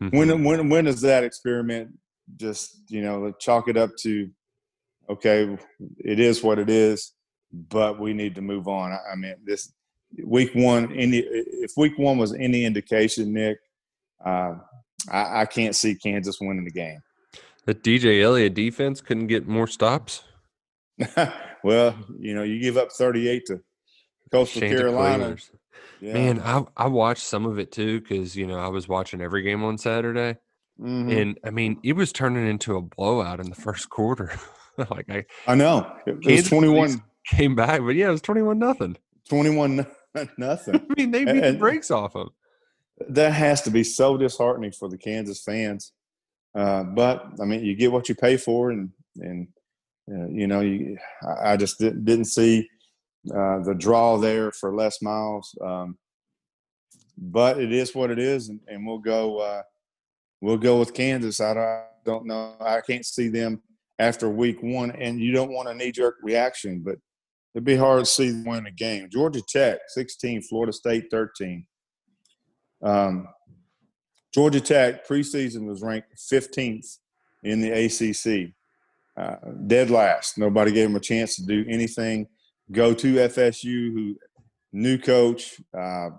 Mm-hmm. 0.03 0.17
when 0.17 0.45
when 0.45 0.69
when 0.69 0.85
does 0.85 1.01
that 1.01 1.25
experiment 1.25 1.91
just 2.37 2.83
you 2.91 3.01
know 3.01 3.33
chalk 3.41 3.69
it 3.69 3.79
up 3.79 3.91
to 4.01 4.29
okay 5.09 5.57
it 5.99 6.19
is 6.21 6.43
what 6.43 6.59
it 6.59 6.69
is 6.71 7.13
but 7.53 8.01
we 8.01 8.13
need 8.13 8.35
to 8.35 8.41
move 8.43 8.67
on 8.69 8.93
i, 8.93 8.99
I 9.13 9.17
mean 9.17 9.35
this 9.45 9.73
week 10.25 10.55
one 10.55 10.93
any 10.93 11.19
if 11.19 11.73
week 11.77 11.99
one 11.99 12.19
was 12.19 12.33
any 12.35 12.65
indication 12.65 13.33
nick 13.33 13.59
uh, 14.25 14.55
I, 15.11 15.43
I 15.43 15.45
can't 15.47 15.75
see 15.77 15.95
kansas 15.95 16.41
winning 16.41 16.65
the 16.65 16.71
game 16.71 17.01
The 17.67 17.75
DJ 17.75 18.23
Eliot 18.23 18.55
defense 18.55 19.01
couldn't 19.01 19.27
get 19.27 19.47
more 19.47 19.67
stops. 19.67 20.25
well 21.65 21.95
you 22.19 22.35
know 22.35 22.43
you 22.43 22.61
give 22.61 22.77
up 22.77 22.91
38 22.93 23.47
to 23.47 23.61
coastal 24.33 24.61
carolina 24.63 25.37
yeah. 26.01 26.13
Man, 26.13 26.41
I 26.41 26.65
I 26.77 26.87
watched 26.89 27.23
some 27.23 27.47
of 27.47 27.59
it 27.59 27.73
too 27.73 28.01
because 28.01 28.37
you 28.37 28.47
know 28.47 28.59
I 28.59 28.69
was 28.69 28.89
watching 28.89 29.21
every 29.21 29.43
game 29.43 29.65
on 29.65 29.79
Saturday, 29.79 30.37
Mhm. 30.81 31.21
and 31.21 31.41
I 31.45 31.51
mean 31.51 31.79
it 31.83 31.95
was 31.95 32.13
turning 32.13 32.47
into 32.47 32.77
a 32.77 32.83
blowout 32.83 33.41
in 33.41 33.49
the 33.49 33.57
first 33.57 33.89
quarter. 33.89 34.33
like 34.91 35.09
I 35.11 35.25
i 35.47 35.55
know 35.55 35.91
it 36.07 36.17
was 36.17 36.27
Kansas 36.27 36.49
21 36.49 37.03
came 37.27 37.55
back, 37.55 37.81
but 37.81 37.91
yeah, 37.91 38.09
it 38.09 38.13
was 38.13 38.23
twenty 38.23 38.43
one 38.43 38.59
nothing. 38.59 38.97
21 39.29 39.87
nothing 40.39 40.75
I 40.91 40.95
mean 40.95 41.11
they 41.11 41.25
beat 41.25 41.41
the 41.41 41.57
brakes 41.59 41.91
off 41.91 42.13
them. 42.13 42.31
that 43.09 43.33
has 43.33 43.63
to 43.63 43.71
be 43.71 43.83
so 43.83 44.17
disheartening 44.17 44.73
for 44.73 44.89
the 44.89 44.97
Kansas 44.99 45.43
fans. 45.43 45.93
Uh, 46.55 46.85
but 46.85 47.27
I 47.41 47.45
mean, 47.45 47.65
you 47.65 47.75
get 47.75 47.93
what 47.93 48.09
you 48.09 48.15
pay 48.15 48.37
for, 48.37 48.71
and 48.71 48.91
and 49.17 49.49
uh, 50.11 50.29
you 50.29 50.47
know, 50.47 50.61
you, 50.61 50.97
I, 51.23 51.53
I 51.53 51.57
just 51.57 51.79
didn't, 51.79 52.05
didn't 52.05 52.27
see 52.27 52.69
uh, 53.31 53.59
the 53.59 53.75
draw 53.77 54.17
there 54.17 54.53
for 54.53 54.75
Les 54.75 55.03
Miles. 55.03 55.55
Um, 55.61 55.99
but 57.19 57.61
it 57.61 57.73
is 57.73 57.95
what 57.95 58.11
it 58.11 58.19
is, 58.19 58.49
and, 58.49 58.61
and 58.69 58.87
we'll 58.87 58.99
go. 58.99 59.39
Uh, 59.39 59.63
we'll 60.41 60.57
go 60.57 60.79
with 60.79 60.95
Kansas. 60.95 61.41
I 61.41 61.55
don't, 61.55 61.85
don't 62.05 62.27
know. 62.27 62.55
I 62.61 62.81
can't 62.81 63.05
see 63.05 63.29
them 63.29 63.61
after 63.99 64.29
week 64.29 64.63
one, 64.63 64.91
and 64.93 65.21
you 65.21 65.33
don't 65.33 65.53
want 65.53 65.69
a 65.69 65.75
knee 65.75 65.93
jerk 65.93 66.17
reaction, 66.23 66.83
but 66.85 66.97
it'd 67.55 67.65
be 67.65 67.77
hard 67.77 68.01
to 68.01 68.07
see 68.07 68.31
them 68.31 68.45
win 68.45 68.65
the 68.65 68.71
game. 68.71 69.09
Georgia 69.11 69.41
Tech, 69.49 69.79
16, 69.89 70.43
Florida 70.43 70.73
State, 70.73 71.07
13. 71.11 71.67
Um, 72.83 73.29
Georgia 74.35 74.61
Tech 74.61 75.07
preseason 75.07 75.67
was 75.67 75.81
ranked 75.81 76.15
15th 76.31 76.99
in 77.43 77.61
the 77.63 77.71
ACC, 77.71 78.53
uh, 79.17 79.37
dead 79.67 79.89
last. 79.91 80.37
Nobody 80.37 80.73
gave 80.73 80.89
them 80.89 80.97
a 80.97 81.01
chance 81.01 81.37
to 81.37 81.47
do 81.47 81.65
anything. 81.69 82.27
Go 82.71 82.93
to 82.93 83.15
FSU, 83.15 83.93
who 83.95 84.17
new 84.73 84.99
coach, 84.99 85.61
uh, 85.77 86.11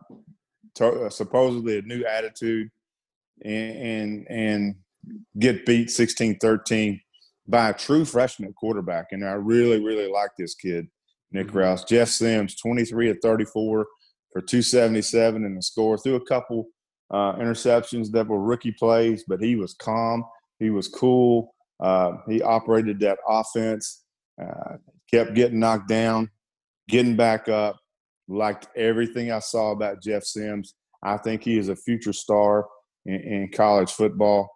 to, 0.76 1.12
supposedly 1.12 1.78
a 1.78 1.82
new 1.84 2.04
attitude, 2.06 2.70
and 3.44 3.78
and, 3.78 4.28
and 4.30 4.76
get 5.38 5.66
beat 5.66 5.90
16-13 5.90 7.00
by 7.48 7.70
a 7.70 7.74
true 7.74 8.06
freshman 8.06 8.54
quarterback. 8.54 9.08
And 9.12 9.26
I 9.26 9.34
really, 9.34 9.84
really 9.84 10.12
like 10.12 10.32
this 10.38 10.56
kid, 10.56 10.88
Nick 11.32 11.48
Mhm. 11.48 11.54
Roush. 11.54 11.88
Jeff 11.88 12.10
Sims, 12.10 12.56
23 12.56 13.10
of 13.10 13.20
34 13.22 13.88
for 14.32 14.42
277 14.42 15.46
and 15.46 15.58
the 15.58 15.62
score. 15.62 15.98
Threw 15.98 16.16
a 16.16 16.26
couple 16.26 16.68
uh, 17.10 17.36
interceptions 17.38 18.12
that 18.12 18.28
were 18.28 18.42
rookie 18.42 18.74
plays, 18.74 19.24
but 19.26 19.42
he 19.42 19.56
was 19.56 19.74
calm. 19.74 20.26
He 20.60 20.70
was 20.70 20.90
cool. 20.90 21.56
Uh, 21.80 22.18
he 22.28 22.42
operated 22.42 23.00
that 23.00 23.18
offense, 23.26 24.04
uh, 24.42 24.76
kept 25.10 25.34
getting 25.34 25.60
knocked 25.60 25.88
down, 25.88 26.30
getting 26.90 27.16
back 27.16 27.48
up. 27.48 27.80
Liked 28.28 28.68
everything 28.76 29.32
I 29.32 29.40
saw 29.40 29.72
about 29.72 30.02
Jeff 30.02 30.24
Sims. 30.24 30.74
I 31.02 31.16
think 31.16 31.44
he 31.44 31.58
is 31.58 31.70
a 31.70 31.78
future 31.78 32.12
star 32.12 32.68
in, 33.06 33.22
in 33.22 33.52
college 33.54 33.92
football. 33.92 34.50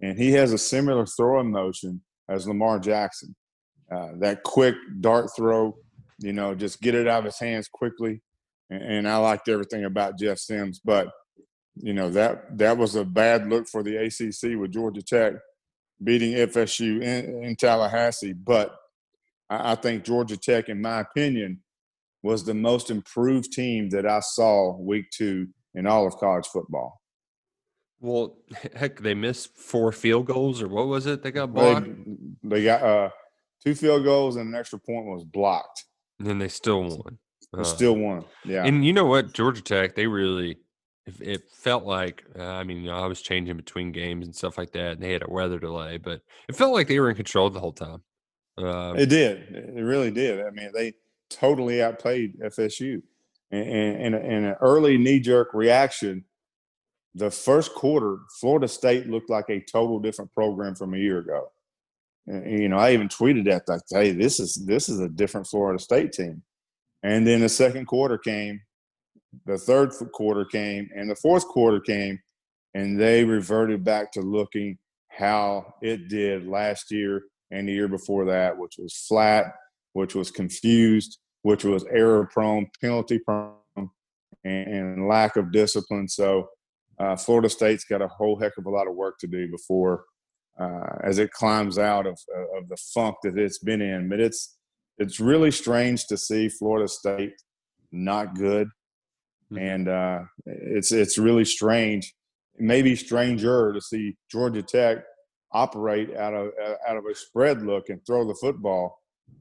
And 0.00 0.16
he 0.16 0.30
has 0.32 0.52
a 0.52 0.58
similar 0.58 1.06
throwing 1.06 1.50
motion 1.50 2.02
as 2.28 2.46
Lamar 2.48 2.78
Jackson. 2.78 3.34
Uh, 3.90 4.10
that 4.16 4.42
quick 4.42 4.74
dart 5.00 5.30
throw, 5.36 5.76
you 6.18 6.32
know, 6.32 6.54
just 6.54 6.80
get 6.80 6.94
it 6.94 7.06
out 7.06 7.20
of 7.20 7.24
his 7.26 7.38
hands 7.38 7.68
quickly. 7.68 8.20
And, 8.70 8.82
and 8.82 9.08
I 9.08 9.16
liked 9.18 9.48
everything 9.48 9.84
about 9.84 10.18
Jeff 10.18 10.38
Sims. 10.38 10.80
But, 10.84 11.08
you 11.76 11.94
know, 11.94 12.10
that 12.10 12.58
that 12.58 12.78
was 12.78 12.96
a 12.96 13.04
bad 13.04 13.48
look 13.48 13.68
for 13.68 13.82
the 13.82 13.96
ACC 13.96 14.58
with 14.58 14.72
Georgia 14.72 15.02
Tech 15.02 15.34
beating 16.02 16.32
FSU 16.32 17.02
in, 17.02 17.44
in 17.44 17.56
Tallahassee. 17.56 18.32
But 18.32 18.76
I, 19.48 19.72
I 19.72 19.74
think 19.76 20.04
Georgia 20.04 20.36
Tech, 20.36 20.68
in 20.68 20.80
my 20.80 21.00
opinion, 21.00 21.62
was 22.22 22.44
the 22.44 22.54
most 22.54 22.90
improved 22.90 23.52
team 23.52 23.90
that 23.90 24.04
I 24.06 24.20
saw 24.20 24.76
week 24.76 25.10
two 25.10 25.48
in 25.74 25.86
all 25.86 26.06
of 26.06 26.16
college 26.16 26.46
football. 26.46 27.00
Well, 28.00 28.36
heck, 28.74 29.00
they 29.00 29.14
missed 29.14 29.56
four 29.56 29.92
field 29.92 30.26
goals, 30.26 30.62
or 30.62 30.68
what 30.68 30.86
was 30.86 31.06
it? 31.06 31.22
They 31.22 31.30
got 31.30 31.54
They, 31.54 31.60
blocked, 31.60 31.88
they 32.42 32.64
got 32.64 32.82
uh, 32.82 33.10
two 33.64 33.74
field 33.74 34.04
goals 34.04 34.36
and 34.36 34.48
an 34.48 34.54
extra 34.58 34.78
point 34.78 35.06
was 35.06 35.24
blocked. 35.24 35.84
and 36.18 36.26
then 36.28 36.38
they 36.38 36.48
still 36.48 36.82
won. 36.82 37.18
Uh, 37.56 37.64
still 37.64 37.96
won. 37.96 38.24
Yeah. 38.44 38.64
And 38.64 38.84
you 38.84 38.92
know 38.92 39.06
what, 39.06 39.32
Georgia 39.32 39.62
Tech, 39.62 39.94
they 39.94 40.06
really, 40.06 40.58
it, 41.20 41.42
felt 41.54 41.84
like, 41.84 42.24
uh, 42.38 42.42
I 42.42 42.64
mean, 42.64 42.78
you 42.82 42.90
know, 42.90 42.96
I 42.96 43.06
was 43.06 43.22
changing 43.22 43.56
between 43.56 43.92
games 43.92 44.26
and 44.26 44.34
stuff 44.34 44.58
like 44.58 44.72
that, 44.72 44.92
and 44.92 45.02
they 45.02 45.12
had 45.12 45.22
a 45.22 45.30
weather 45.30 45.58
delay, 45.58 45.96
but 45.96 46.20
it 46.48 46.56
felt 46.56 46.74
like 46.74 46.88
they 46.88 47.00
were 47.00 47.08
in 47.08 47.16
control 47.16 47.48
the 47.48 47.60
whole 47.60 47.72
time. 47.72 48.02
Uh, 48.58 48.94
It 48.98 49.06
did. 49.06 49.42
It 49.54 49.82
really 49.82 50.10
did. 50.10 50.44
I 50.44 50.50
mean, 50.50 50.70
they 50.74 50.94
totally 51.30 51.82
outplayed 51.82 52.38
FSU. 52.40 53.02
And 53.52 54.14
in 54.14 54.44
an 54.44 54.56
early 54.60 54.98
knee 54.98 55.20
jerk 55.20 55.54
reaction, 55.54 56.24
the 57.16 57.30
first 57.30 57.74
quarter, 57.74 58.18
Florida 58.38 58.68
State 58.68 59.08
looked 59.08 59.30
like 59.30 59.48
a 59.48 59.64
total 59.72 59.98
different 59.98 60.30
program 60.32 60.74
from 60.74 60.92
a 60.92 60.98
year 60.98 61.18
ago. 61.18 61.50
And, 62.26 62.60
you 62.60 62.68
know, 62.68 62.76
I 62.76 62.92
even 62.92 63.08
tweeted 63.08 63.46
that 63.46 63.66
like, 63.68 63.80
"Hey, 63.88 64.12
this 64.12 64.38
is 64.38 64.54
this 64.66 64.88
is 64.88 65.00
a 65.00 65.08
different 65.08 65.46
Florida 65.46 65.78
State 65.78 66.12
team." 66.12 66.42
And 67.02 67.26
then 67.26 67.40
the 67.40 67.48
second 67.48 67.86
quarter 67.86 68.18
came, 68.18 68.60
the 69.46 69.56
third 69.56 69.92
quarter 70.12 70.44
came, 70.44 70.90
and 70.94 71.08
the 71.08 71.14
fourth 71.14 71.46
quarter 71.46 71.80
came, 71.80 72.18
and 72.74 73.00
they 73.00 73.24
reverted 73.24 73.82
back 73.82 74.12
to 74.12 74.20
looking 74.20 74.78
how 75.08 75.74
it 75.82 76.08
did 76.08 76.46
last 76.46 76.90
year 76.90 77.24
and 77.50 77.66
the 77.68 77.72
year 77.72 77.88
before 77.88 78.26
that, 78.26 78.58
which 78.58 78.76
was 78.78 78.94
flat, 79.08 79.54
which 79.94 80.14
was 80.14 80.30
confused, 80.30 81.18
which 81.42 81.64
was 81.64 81.84
error 81.84 82.28
prone, 82.30 82.66
penalty 82.80 83.18
prone, 83.20 83.54
and, 84.44 84.68
and 84.68 85.08
lack 85.08 85.36
of 85.36 85.52
discipline. 85.52 86.08
So 86.08 86.48
uh, 86.98 87.16
Florida 87.16 87.48
State's 87.48 87.84
got 87.84 88.02
a 88.02 88.08
whole 88.08 88.38
heck 88.38 88.52
of 88.58 88.66
a 88.66 88.70
lot 88.70 88.88
of 88.88 88.94
work 88.94 89.18
to 89.18 89.26
do 89.26 89.48
before 89.50 90.04
uh, 90.58 90.98
as 91.02 91.18
it 91.18 91.30
climbs 91.32 91.78
out 91.78 92.06
of 92.06 92.18
of 92.56 92.68
the 92.68 92.76
funk 92.94 93.16
that 93.22 93.38
it's 93.38 93.58
been 93.58 93.82
in. 93.82 94.08
But 94.08 94.20
it's 94.20 94.56
it's 94.98 95.20
really 95.20 95.50
strange 95.50 96.06
to 96.06 96.16
see 96.16 96.48
Florida 96.48 96.88
State 96.88 97.34
not 97.92 98.34
good, 98.34 98.68
Mhm. 99.52 99.60
and 99.60 99.88
uh, 99.88 100.20
it's 100.46 100.92
it's 100.92 101.18
really 101.18 101.44
strange, 101.44 102.14
maybe 102.58 102.96
stranger 102.96 103.72
to 103.72 103.80
see 103.80 104.16
Georgia 104.30 104.62
Tech 104.62 105.04
operate 105.52 106.16
out 106.16 106.34
of 106.34 106.50
out 106.88 106.96
of 106.96 107.04
a 107.06 107.14
spread 107.14 107.62
look 107.62 107.88
and 107.88 108.04
throw 108.06 108.26
the 108.26 108.34
football 108.34 108.98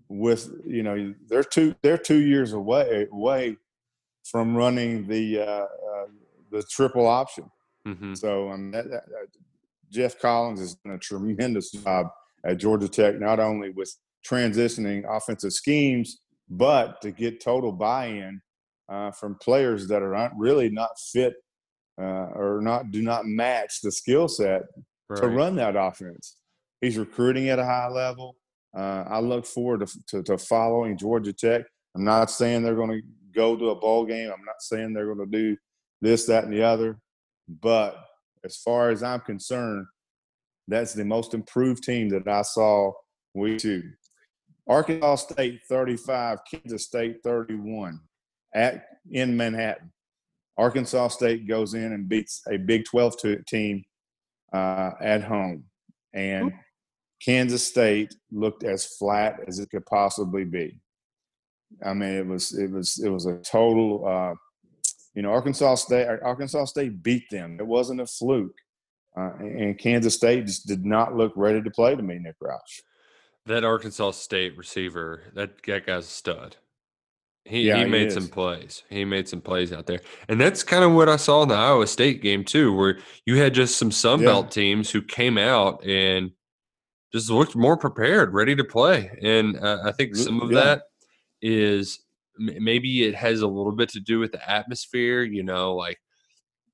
with 0.10 0.50
you 0.66 0.84
know 0.84 1.14
they're 1.28 1.44
two 1.44 1.76
they're 1.82 1.98
two 1.98 2.22
years 2.22 2.54
away 2.54 3.08
away 3.12 3.58
from 4.24 4.56
running 4.56 5.08
the 5.08 5.40
uh, 5.40 5.66
uh, 5.66 6.06
the 6.56 6.64
triple 6.70 7.08
option. 7.08 7.46
mhm. 7.88 8.18
So 8.18 8.50
um, 8.50 8.72
that, 8.72 8.90
that, 8.90 9.04
Geoff 9.92 10.20
Collins 10.20 10.60
has 10.60 10.76
done 10.76 10.96
a 10.96 11.00
tremendous 11.00 11.72
job 11.72 12.08
at 12.46 12.58
Georgia 12.58 12.88
Tech, 12.88 13.20
not 13.20 13.40
only 13.40 13.70
with 13.70 13.96
transitioning 14.28 15.04
offensive 15.08 15.54
schemes, 15.54 16.20
but 16.50 17.02
to 17.02 17.12
get 17.12 17.42
total 17.42 17.72
buy-in 17.72 18.42
uh, 18.90 19.12
from 19.12 19.38
players 19.42 19.88
that 19.88 20.02
are 20.02 20.14
not 20.14 20.32
really 20.38 20.70
not 20.70 20.92
fit 21.12 21.36
uh, 22.00 22.30
or 22.36 22.60
not 22.62 22.92
do 22.92 23.02
not 23.02 23.26
match 23.26 23.82
the 23.82 23.92
skill 23.92 24.28
set 24.28 24.64
to 25.16 25.28
run 25.28 25.56
that 25.56 25.76
offense. 25.76 26.38
He's 26.82 26.98
recruiting 26.98 27.50
at 27.50 27.60
a 27.60 27.66
high 27.66 27.88
level. 27.88 28.36
Uh, 28.76 29.06
I 29.08 29.20
look 29.20 29.46
forward 29.46 29.88
to, 29.88 30.00
to, 30.08 30.24
to 30.24 30.38
following 30.38 30.98
Georgia 30.98 31.32
Tech. 31.32 31.64
I'm 31.96 32.04
not 32.04 32.30
saying 32.30 32.64
they're 32.64 32.76
going 32.76 32.92
to 32.92 33.02
go 33.34 33.56
to 33.56 33.70
a 33.70 33.76
bowl 33.76 34.06
game. 34.06 34.30
I'm 34.30 34.44
not 34.46 34.62
saying 34.62 34.94
they're 34.94 35.14
going 35.14 35.30
to 35.30 35.38
do 35.38 35.56
this, 36.02 36.26
that, 36.26 36.46
and 36.46 36.54
the 36.54 36.64
other. 36.64 37.00
But 37.48 37.98
as 38.44 38.58
far 38.58 38.90
as 38.90 39.04
I'm 39.04 39.22
concerned, 39.22 39.86
that's 40.68 40.94
the 40.94 41.06
most 41.06 41.34
improved 41.34 41.84
team 41.84 42.10
that 42.10 42.28
I 42.28 42.42
saw 42.42 42.92
week 43.34 43.60
two. 43.60 43.84
Arkansas 44.68 45.16
State 45.16 45.62
35, 45.70 46.40
Kansas 46.50 46.86
State 46.86 47.18
31 47.24 48.00
at 48.54 48.86
in 49.12 49.38
Manhattan. 49.38 49.92
Arkansas 50.58 51.10
State 51.10 51.48
goes 51.48 51.74
in 51.74 51.94
and 51.94 52.10
beats 52.10 52.42
a 52.50 52.58
Big 52.58 52.86
12 52.86 53.18
to- 53.18 53.44
team 53.44 53.84
uh, 54.54 54.92
at 55.02 55.22
home, 55.22 55.66
and 56.14 56.54
Kansas 57.24 57.66
State 57.66 58.16
looked 58.32 58.64
as 58.64 58.86
flat 58.86 59.40
as 59.48 59.60
it 59.60 59.70
could 59.70 59.86
possibly 59.86 60.46
be. 60.46 60.80
I 61.84 61.94
mean, 61.94 62.12
it 62.12 62.26
was 62.26 62.58
it 62.58 62.72
was 62.72 63.00
it 63.04 63.10
was 63.10 63.26
a 63.26 63.38
total. 63.40 64.08
Uh, 64.08 64.36
you 65.16 65.22
know, 65.22 65.32
Arkansas 65.32 65.76
State 65.76 66.08
Arkansas 66.22 66.66
State 66.66 67.02
beat 67.02 67.30
them. 67.30 67.58
It 67.60 67.66
wasn't 67.68 68.02
a 68.02 68.06
fluke, 68.06 68.58
uh, 69.18 69.32
and 69.40 69.78
Kansas 69.78 70.16
State 70.16 70.46
just 70.46 70.68
did 70.68 70.86
not 70.86 71.16
look 71.16 71.34
ready 71.36 71.62
to 71.62 71.72
play 71.72 71.96
to 71.96 72.02
me, 72.04 72.20
Nick 72.20 72.36
Roush. 72.44 72.82
That 73.46 73.64
Arkansas 73.64 74.12
State 74.12 74.58
receiver, 74.58 75.22
that, 75.36 75.62
that 75.68 75.86
guy's 75.86 76.06
a 76.06 76.10
stud. 76.10 76.58
He, 77.44 77.68
Yeah, 77.68 77.78
he 77.78 77.84
he 77.84 77.90
made 77.90 78.08
is. 78.08 78.16
some 78.16 78.28
plays. 78.28 78.82
He 78.90 79.06
made 79.06 79.30
some 79.30 79.40
plays 79.40 79.72
out 79.72 79.86
there. 79.86 80.02
And 80.28 80.42
that's 80.42 80.64
kind 80.64 80.84
of 80.84 80.94
what 80.94 81.10
I 81.10 81.16
saw 81.16 81.44
in 81.44 81.50
the 81.50 81.56
Iowa 81.56 81.86
State 81.86 82.24
game, 82.24 82.44
too, 82.44 82.74
where 82.76 82.98
you 83.28 83.38
had 83.38 83.54
just 83.54 83.78
some 83.78 83.92
Sun 83.92 84.22
Yeah. 84.22 84.26
Belt 84.26 84.50
teams 84.52 84.90
who 84.90 85.04
came 85.04 85.38
out 85.38 85.86
and 85.86 86.32
just 87.14 87.30
looked 87.30 87.56
more 87.56 87.78
prepared, 87.78 88.34
ready 88.34 88.56
to 88.56 88.64
play. 88.64 89.12
And 89.22 89.58
uh, 89.60 89.78
I 89.86 89.92
think 89.92 90.16
some 90.16 90.42
of 90.42 90.52
yeah. 90.52 90.64
that 90.64 90.82
is 91.40 92.00
maybe 92.38 93.04
it 93.04 93.16
has 93.16 93.42
a 93.42 93.48
little 93.48 93.72
bit 93.72 93.90
to 93.90 94.00
do 94.00 94.20
with 94.20 94.32
the 94.32 94.50
atmosphere, 94.50 95.24
you 95.24 95.44
know, 95.44 95.76
like 95.76 96.00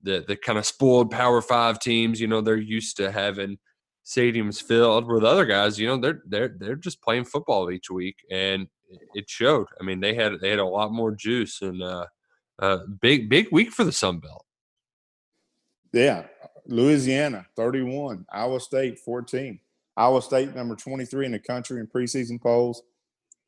the 0.03 0.24
the 0.28 0.36
kind 0.36 0.57
of 0.57 0.66
spoiled 0.66 1.12
Power 1.12 1.41
Five 1.41 1.80
teams. 1.80 2.20
You 2.20 2.28
know, 2.28 2.41
they're 2.41 2.57
used 2.57 2.97
to 2.97 3.12
having 3.12 3.57
stadiums 4.05 4.62
filled. 4.62 5.07
The 5.07 5.28
other 5.28 5.45
guys, 5.45 5.80
you 5.80 5.88
know, 5.88 5.97
they're 5.97 6.22
they're 6.28 6.55
they're 6.59 6.76
just 6.76 7.01
playing 7.01 7.26
football 7.26 7.72
each 7.72 7.89
week, 7.89 8.18
and 8.30 8.68
it 9.14 9.30
showed. 9.30 9.68
I 9.80 9.84
mean, 9.84 9.99
they 9.99 10.14
had 10.14 10.34
they 10.41 10.49
had 10.49 10.59
a 10.59 10.66
lot 10.66 10.91
more 10.91 11.12
juice 11.12 11.62
and 11.62 11.82
uh, 11.82 12.05
uh, 12.59 12.80
big 13.01 13.30
big 13.30 13.47
week 13.51 13.72
for 13.72 13.84
the 13.84 13.91
Sun 13.91 14.20
Belt. 14.20 14.45
Yeah, 15.93 16.26
Louisiana 16.68 17.45
31, 17.55 18.26
Iowa 18.32 18.59
State 18.59 18.99
14. 18.99 19.59
Iowa 19.97 20.22
State 20.22 20.55
number 20.55 20.76
23 20.76 21.26
in 21.26 21.32
the 21.34 21.39
country 21.39 21.80
in 21.80 21.88
preseason 21.88 22.41
polls. 22.41 22.82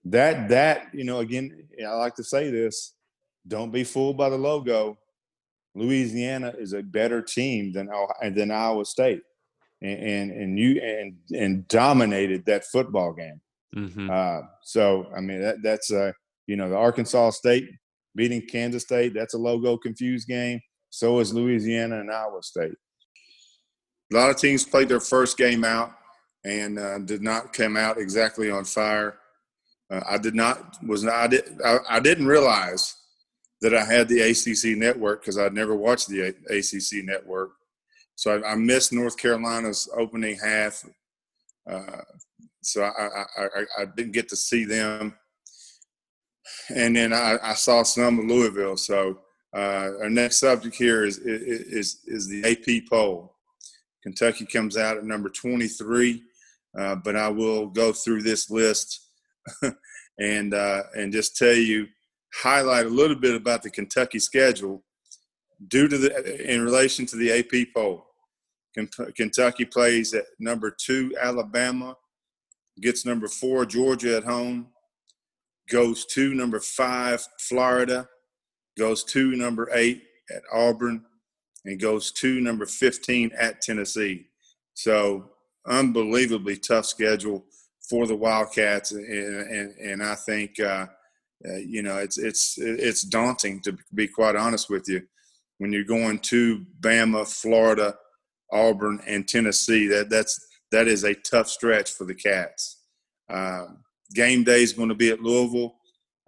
That 0.06 0.50
that 0.50 0.88
you 0.94 1.04
know 1.06 1.20
again, 1.20 1.68
I 1.86 1.94
like 1.94 2.16
to 2.16 2.24
say 2.24 2.50
this: 2.50 2.94
don't 3.48 3.72
be 3.72 3.84
fooled 3.84 4.18
by 4.18 4.30
the 4.30 4.38
logo. 4.38 4.98
Louisiana 5.76 6.54
is 6.58 6.74
a 6.74 6.84
better 6.84 7.22
team 7.22 7.72
than 7.72 7.90
Ohio- 7.90 8.32
than 8.32 8.52
Iowa 8.52 8.86
State, 8.86 9.22
and 9.82 10.00
and, 10.00 10.32
and 10.32 10.60
you 10.60 10.82
and 10.82 11.16
and 11.34 11.68
dominated 11.68 12.46
that 12.46 12.66
football 12.66 13.14
game. 13.14 13.42
hmm 13.74 14.10
Uh, 14.10 14.42
so 14.64 15.08
I 15.16 15.22
mean 15.22 15.42
that 15.42 15.64
that's 15.64 15.92
uh 15.92 16.12
you 16.48 16.58
know 16.58 16.70
the 16.70 16.76
Arkansas 16.78 17.32
State 17.32 17.70
beating 18.16 18.42
Kansas 18.46 18.84
State. 18.84 19.14
That's 19.14 19.34
a 19.34 19.40
logo 19.40 19.78
confused 19.78 20.28
game. 20.28 20.60
So 20.90 21.20
is 21.20 21.34
Louisiana 21.34 22.02
and 22.02 22.12
Iowa 22.12 22.44
State. 22.44 22.76
A 24.12 24.16
lot 24.16 24.30
of 24.30 24.38
teams 24.38 24.64
played 24.64 24.90
their 24.90 25.00
first 25.00 25.38
game 25.38 25.64
out 25.64 25.94
and 26.46 26.78
uh, 26.78 27.00
did 27.00 27.24
not 27.24 27.54
come 27.54 27.76
out 27.76 27.98
exactly 27.98 28.52
on 28.52 28.64
fire. 28.66 29.18
Uh, 29.94 30.02
I 30.10 30.18
did 30.18 30.34
not 30.34 30.78
was 30.84 31.04
not 31.04 31.14
I, 31.14 31.28
did, 31.28 31.44
I, 31.64 31.78
I 31.90 32.00
didn't 32.00 32.26
realize 32.26 32.96
that 33.62 33.76
I 33.76 33.86
had 33.86 34.08
the 34.08 34.22
ACC 34.22 34.78
network 34.78 35.22
because 35.22 35.38
I'd 35.38 35.54
never 35.54 35.76
watched 35.76 36.08
the 36.10 36.22
A- 36.22 36.58
ACC 36.58 37.06
network. 37.06 37.52
So 38.16 38.40
I, 38.40 38.54
I 38.54 38.56
missed 38.56 38.92
North 38.92 39.18
Carolina's 39.18 39.88
opening 39.96 40.38
half. 40.44 40.84
Uh, 41.70 42.02
so 42.62 42.84
I, 42.84 43.24
I, 43.78 43.86
didn't 43.86 44.14
get 44.14 44.30
to 44.30 44.36
see 44.36 44.66
them. 44.66 45.16
And 46.74 46.96
then 46.96 47.14
I, 47.14 47.38
I 47.42 47.54
saw 47.54 47.84
some 47.84 48.20
of 48.20 48.26
Louisville. 48.26 48.78
So 48.78 49.20
uh, 49.56 49.92
our 50.02 50.10
next 50.10 50.38
subject 50.38 50.76
here 50.76 51.06
is, 51.06 51.20
is, 51.20 52.00
is 52.06 52.28
the 52.28 52.44
AP 52.46 52.90
poll. 52.90 53.36
Kentucky 54.02 54.46
comes 54.46 54.76
out 54.76 54.98
at 54.98 55.06
number 55.06 55.30
23, 55.30 56.22
uh, 56.78 56.96
but 56.96 57.16
I 57.16 57.30
will 57.30 57.68
go 57.68 57.94
through 57.94 58.24
this 58.24 58.50
list 58.50 59.03
and 60.20 60.54
uh, 60.54 60.84
and 60.96 61.12
just 61.12 61.38
tell 61.38 61.54
you, 61.54 61.88
highlight 62.42 62.86
a 62.86 62.90
little 62.90 63.16
bit 63.16 63.36
about 63.36 63.64
the 63.64 63.70
Kentucky 63.70 64.20
schedule 64.20 64.84
due 65.68 65.88
to 65.88 65.98
the 65.98 66.52
in 66.52 66.64
relation 66.64 67.06
to 67.08 67.16
the 67.16 67.32
AP 67.32 67.68
poll. 67.76 68.06
Kentucky 69.16 69.66
plays 69.66 70.14
at 70.16 70.26
number 70.40 70.76
two 70.76 71.16
Alabama, 71.22 71.96
gets 72.82 73.06
number 73.06 73.28
four 73.28 73.66
Georgia 73.66 74.18
at 74.18 74.24
home, 74.24 74.68
goes 75.70 76.06
to 76.06 76.34
number 76.34 76.60
five 76.60 77.26
Florida, 77.40 78.08
goes 78.78 79.04
to 79.04 79.36
number 79.36 79.70
eight 79.74 80.04
at 80.36 80.42
Auburn, 80.52 81.06
and 81.66 81.80
goes 81.80 82.12
to 82.12 82.42
number 82.42 82.66
15 82.66 83.32
at 83.38 83.62
Tennessee. 83.62 84.28
So 84.74 85.30
unbelievably 85.66 86.58
tough 86.58 86.86
schedule 86.86 87.46
for 87.90 88.08
the 88.08 88.16
Wildcats, 88.16 88.92
and 88.92 89.06
and, 89.06 89.78
and 89.78 90.04
I 90.04 90.16
think 90.16 90.60
uh, 90.60 90.88
uh, 91.48 91.58
you 91.58 91.82
know 91.84 91.98
it's 91.98 92.18
it's 92.18 92.58
it's 92.58 93.04
daunting 93.04 93.62
to 93.62 93.78
be 93.94 94.08
quite 94.08 94.36
honest 94.36 94.70
with 94.70 94.88
you 94.88 95.02
when 95.58 95.72
you're 95.72 95.84
going 95.84 96.20
to 96.20 96.66
Bama, 96.80 97.28
Florida, 97.28 97.96
Auburn, 98.52 99.02
and 99.08 99.28
Tennessee. 99.28 99.88
That 99.88 100.10
that's 100.10 100.48
that 100.72 100.88
is 100.88 101.04
a 101.04 101.14
tough 101.14 101.48
stretch 101.48 101.92
for 101.92 102.06
the 102.06 102.16
Cats. 102.16 102.80
Uh, 103.30 103.66
game 104.14 104.44
day 104.44 104.64
is 104.64 104.74
going 104.74 104.90
to 104.90 104.96
be 104.96 105.10
at 105.10 105.22
Louisville. 105.22 105.76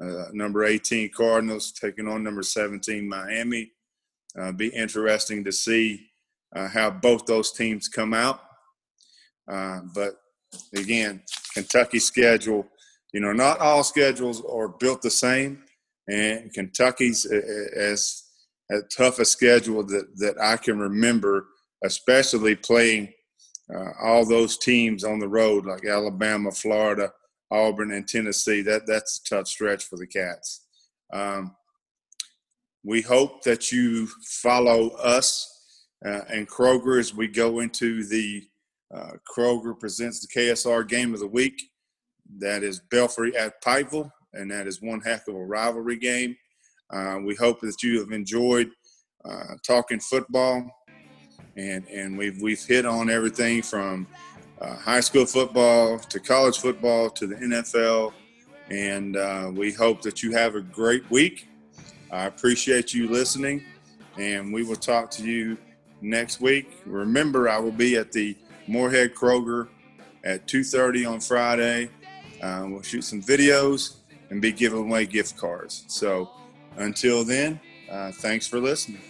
Uh, 0.01 0.25
number 0.33 0.65
18 0.65 1.09
Cardinals 1.15 1.71
taking 1.71 2.07
on 2.07 2.21
number 2.21 2.43
17 2.43 3.07
Miami. 3.07 3.71
Uh, 4.37 4.51
be 4.51 4.67
interesting 4.67 5.41
to 5.41 5.53
see 5.53 6.07
uh, 6.53 6.67
how 6.67 6.89
both 6.89 7.25
those 7.25 7.53
teams 7.53 7.87
come 7.87 8.13
out. 8.13 8.41
But 9.47 10.15
again, 10.75 11.21
Kentucky 11.53 11.99
schedule, 11.99 12.67
you 13.13 13.21
know, 13.21 13.31
not 13.31 13.59
all 13.59 13.83
schedules 13.83 14.43
are 14.49 14.67
built 14.67 15.01
the 15.01 15.09
same, 15.09 15.63
and 16.07 16.53
Kentucky's 16.53 17.25
as 17.25 18.23
as 18.69 18.83
tough 18.95 19.19
a 19.19 19.25
schedule 19.25 19.83
that 19.83 20.07
that 20.17 20.35
I 20.41 20.57
can 20.57 20.79
remember, 20.79 21.47
especially 21.83 22.55
playing 22.55 23.13
uh, 23.73 23.91
all 24.03 24.25
those 24.25 24.57
teams 24.57 25.03
on 25.03 25.19
the 25.19 25.27
road 25.27 25.65
like 25.65 25.85
Alabama, 25.85 26.51
Florida, 26.51 27.11
Auburn, 27.51 27.91
and 27.91 28.07
Tennessee. 28.07 28.61
That 28.61 28.87
that's 28.87 29.19
a 29.25 29.29
tough 29.35 29.47
stretch 29.47 29.85
for 29.85 29.97
the 29.97 30.07
Cats. 30.07 30.65
Um, 31.13 31.55
we 32.83 33.01
hope 33.01 33.43
that 33.43 33.71
you 33.71 34.07
follow 34.23 34.89
us 34.89 35.51
uh, 36.05 36.21
and 36.29 36.47
Kroger 36.47 36.99
as 36.99 37.13
we 37.13 37.27
go 37.27 37.59
into 37.59 38.03
the 38.05 38.43
uh, 38.95 39.11
Kroger 39.29 39.77
presents 39.77 40.21
the 40.21 40.27
KSR 40.27 40.87
game 40.87 41.13
of 41.13 41.19
the 41.19 41.27
week. 41.27 41.61
That 42.39 42.63
is 42.63 42.79
Belfry 42.89 43.35
at 43.35 43.61
Pikeville, 43.61 44.09
and 44.33 44.49
that 44.51 44.67
is 44.67 44.81
one 44.81 45.01
heck 45.01 45.27
of 45.27 45.35
a 45.35 45.45
rivalry 45.45 45.97
game. 45.97 46.35
Uh, 46.91 47.17
we 47.23 47.35
hope 47.35 47.59
that 47.61 47.83
you 47.83 47.99
have 47.99 48.11
enjoyed 48.11 48.69
uh, 49.25 49.55
talking 49.65 49.99
football, 49.99 50.69
and 51.57 51.85
and 51.87 52.17
we've 52.17 52.41
we've 52.41 52.63
hit 52.63 52.85
on 52.85 53.09
everything 53.09 53.61
from 53.61 54.07
uh, 54.61 54.75
high 54.75 54.99
school 55.01 55.25
football 55.25 55.99
to 55.99 56.19
college 56.19 56.57
football 56.57 57.09
to 57.09 57.27
the 57.27 57.35
NFL, 57.35 58.13
and 58.69 59.17
uh, 59.17 59.51
we 59.53 59.73
hope 59.73 60.01
that 60.03 60.23
you 60.23 60.31
have 60.31 60.55
a 60.55 60.61
great 60.61 61.09
week. 61.11 61.47
I 62.11 62.25
appreciate 62.25 62.93
you 62.93 63.09
listening, 63.09 63.63
and 64.17 64.53
we 64.53 64.63
will 64.63 64.75
talk 64.75 65.11
to 65.11 65.23
you 65.23 65.57
next 66.01 66.39
week. 66.39 66.79
Remember, 66.85 67.49
I 67.49 67.57
will 67.59 67.71
be 67.71 67.97
at 67.97 68.11
the 68.11 68.37
Morehead 68.67 69.15
Kroger 69.15 69.67
at 70.23 70.47
2.30 70.47 71.09
on 71.09 71.19
Friday. 71.19 71.89
Um, 72.41 72.71
we'll 72.71 72.81
shoot 72.81 73.03
some 73.03 73.21
videos 73.21 73.97
and 74.29 74.41
be 74.41 74.51
giving 74.51 74.79
away 74.79 75.05
gift 75.05 75.37
cards. 75.37 75.85
So 75.87 76.29
until 76.77 77.23
then, 77.23 77.59
uh, 77.89 78.11
thanks 78.11 78.47
for 78.47 78.59
listening. 78.59 79.01